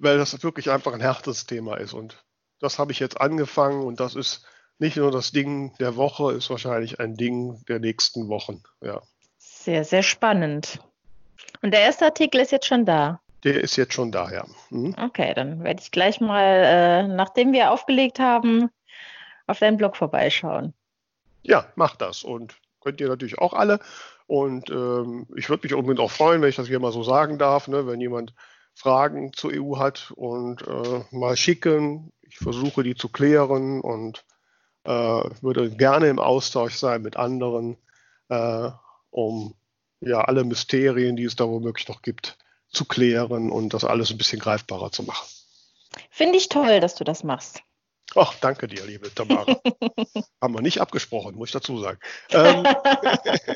weil 0.00 0.18
das 0.18 0.42
wirklich 0.42 0.70
einfach 0.70 0.92
ein 0.92 1.00
Herzensthema 1.00 1.76
ist. 1.76 1.92
Und 1.92 2.24
das 2.58 2.78
habe 2.78 2.92
ich 2.92 2.98
jetzt 2.98 3.20
angefangen 3.20 3.82
und 3.82 4.00
das 4.00 4.14
ist 4.14 4.44
nicht 4.78 4.96
nur 4.96 5.10
das 5.10 5.30
Ding 5.30 5.74
der 5.78 5.96
Woche, 5.96 6.32
ist 6.32 6.50
wahrscheinlich 6.50 7.00
ein 7.00 7.14
Ding 7.14 7.62
der 7.68 7.78
nächsten 7.78 8.28
Wochen. 8.28 8.62
Ja. 8.80 9.02
Sehr, 9.38 9.84
sehr 9.84 10.02
spannend. 10.02 10.80
Und 11.62 11.72
der 11.72 11.80
erste 11.80 12.06
Artikel 12.06 12.40
ist 12.40 12.50
jetzt 12.50 12.66
schon 12.66 12.86
da. 12.86 13.20
Der 13.44 13.60
ist 13.60 13.76
jetzt 13.76 13.94
schon 13.94 14.10
da, 14.10 14.30
ja. 14.30 14.44
Mhm. 14.70 14.94
Okay, 14.98 15.34
dann 15.34 15.62
werde 15.64 15.82
ich 15.82 15.90
gleich 15.90 16.20
mal, 16.20 16.44
äh, 16.44 17.08
nachdem 17.08 17.52
wir 17.52 17.70
aufgelegt 17.70 18.18
haben, 18.18 18.70
auf 19.46 19.58
deinen 19.58 19.76
Blog 19.76 19.96
vorbeischauen. 19.96 20.72
Ja, 21.42 21.66
mach 21.74 21.96
das. 21.96 22.22
Und 22.22 22.54
könnt 22.80 23.00
ihr 23.00 23.08
natürlich 23.08 23.38
auch 23.38 23.52
alle. 23.52 23.80
Und 24.26 24.70
ähm, 24.70 25.26
ich 25.36 25.48
würde 25.48 25.66
mich 25.66 25.74
unbedingt 25.74 26.00
auch 26.00 26.10
freuen, 26.10 26.40
wenn 26.40 26.48
ich 26.48 26.56
das 26.56 26.68
hier 26.68 26.80
mal 26.80 26.92
so 26.92 27.02
sagen 27.02 27.38
darf, 27.38 27.68
ne, 27.68 27.86
wenn 27.86 28.00
jemand 28.00 28.34
Fragen 28.80 29.34
zur 29.34 29.52
EU 29.52 29.76
hat 29.76 30.10
und 30.16 30.66
äh, 30.66 31.04
mal 31.10 31.36
schicken. 31.36 32.14
Ich 32.22 32.38
versuche 32.38 32.82
die 32.82 32.94
zu 32.94 33.10
klären 33.10 33.82
und 33.82 34.24
äh, 34.84 34.90
würde 34.90 35.70
gerne 35.70 36.08
im 36.08 36.18
Austausch 36.18 36.76
sein 36.76 37.02
mit 37.02 37.18
anderen, 37.18 37.76
äh, 38.30 38.70
um 39.10 39.54
ja 40.00 40.22
alle 40.22 40.44
Mysterien, 40.44 41.16
die 41.16 41.24
es 41.24 41.36
da 41.36 41.46
womöglich 41.46 41.88
noch 41.88 42.00
gibt, 42.00 42.38
zu 42.70 42.86
klären 42.86 43.50
und 43.50 43.74
das 43.74 43.84
alles 43.84 44.10
ein 44.10 44.16
bisschen 44.16 44.40
greifbarer 44.40 44.90
zu 44.90 45.02
machen. 45.02 45.28
Finde 46.08 46.38
ich 46.38 46.48
toll, 46.48 46.80
dass 46.80 46.94
du 46.94 47.04
das 47.04 47.22
machst. 47.22 47.62
Ach, 48.14 48.34
danke 48.40 48.66
dir, 48.66 48.86
liebe 48.86 49.14
Tamara. 49.14 49.60
Haben 50.40 50.54
wir 50.54 50.62
nicht 50.62 50.80
abgesprochen, 50.80 51.34
muss 51.36 51.50
ich 51.50 51.52
dazu 51.52 51.78
sagen. 51.78 51.98
Ähm, 52.30 52.64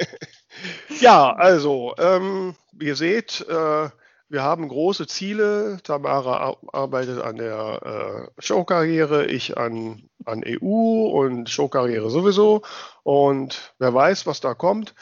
ja, 1.00 1.32
also, 1.32 1.94
ähm, 1.96 2.56
ihr 2.78 2.94
seht, 2.94 3.40
äh, 3.48 3.88
wir 4.28 4.42
haben 4.42 4.68
große 4.68 5.06
Ziele. 5.06 5.78
Tamara 5.82 6.56
arbeitet 6.72 7.22
an 7.22 7.36
der 7.36 8.30
äh, 8.36 8.42
Showkarriere, 8.42 9.26
ich 9.26 9.56
an, 9.58 10.08
an 10.24 10.42
EU 10.46 11.06
und 11.06 11.48
Showkarriere 11.48 12.10
sowieso. 12.10 12.62
Und 13.02 13.74
wer 13.78 13.92
weiß, 13.92 14.26
was 14.26 14.40
da 14.40 14.54
kommt. 14.54 14.94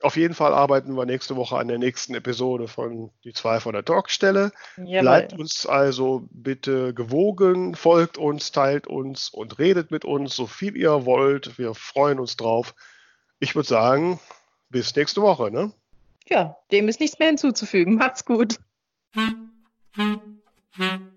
Auf 0.00 0.16
jeden 0.16 0.34
Fall 0.34 0.54
arbeiten 0.54 0.94
wir 0.94 1.06
nächste 1.06 1.34
Woche 1.34 1.58
an 1.58 1.66
der 1.66 1.78
nächsten 1.78 2.14
Episode 2.14 2.68
von 2.68 3.10
Die 3.24 3.32
zwei 3.32 3.58
von 3.58 3.72
der 3.72 3.84
Talkstelle. 3.84 4.52
Jawohl. 4.76 5.00
Bleibt 5.00 5.32
uns 5.32 5.66
also 5.66 6.28
bitte 6.30 6.94
gewogen, 6.94 7.74
folgt 7.74 8.16
uns, 8.16 8.52
teilt 8.52 8.86
uns 8.86 9.28
und 9.28 9.58
redet 9.58 9.90
mit 9.90 10.04
uns, 10.04 10.36
so 10.36 10.46
viel 10.46 10.76
ihr 10.76 11.04
wollt. 11.04 11.58
Wir 11.58 11.74
freuen 11.74 12.20
uns 12.20 12.36
drauf. 12.36 12.76
Ich 13.40 13.56
würde 13.56 13.68
sagen, 13.68 14.20
bis 14.68 14.94
nächste 14.94 15.20
Woche. 15.20 15.50
Ne? 15.50 15.72
ja, 16.30 16.56
dem 16.70 16.88
ist 16.88 17.00
nichts 17.00 17.18
mehr 17.18 17.28
hinzuzufügen. 17.28 17.94
Macht's 17.96 18.24
gut. 18.24 18.58
Hm. 19.14 19.50
Hm. 19.94 20.42
Hm. 20.72 21.07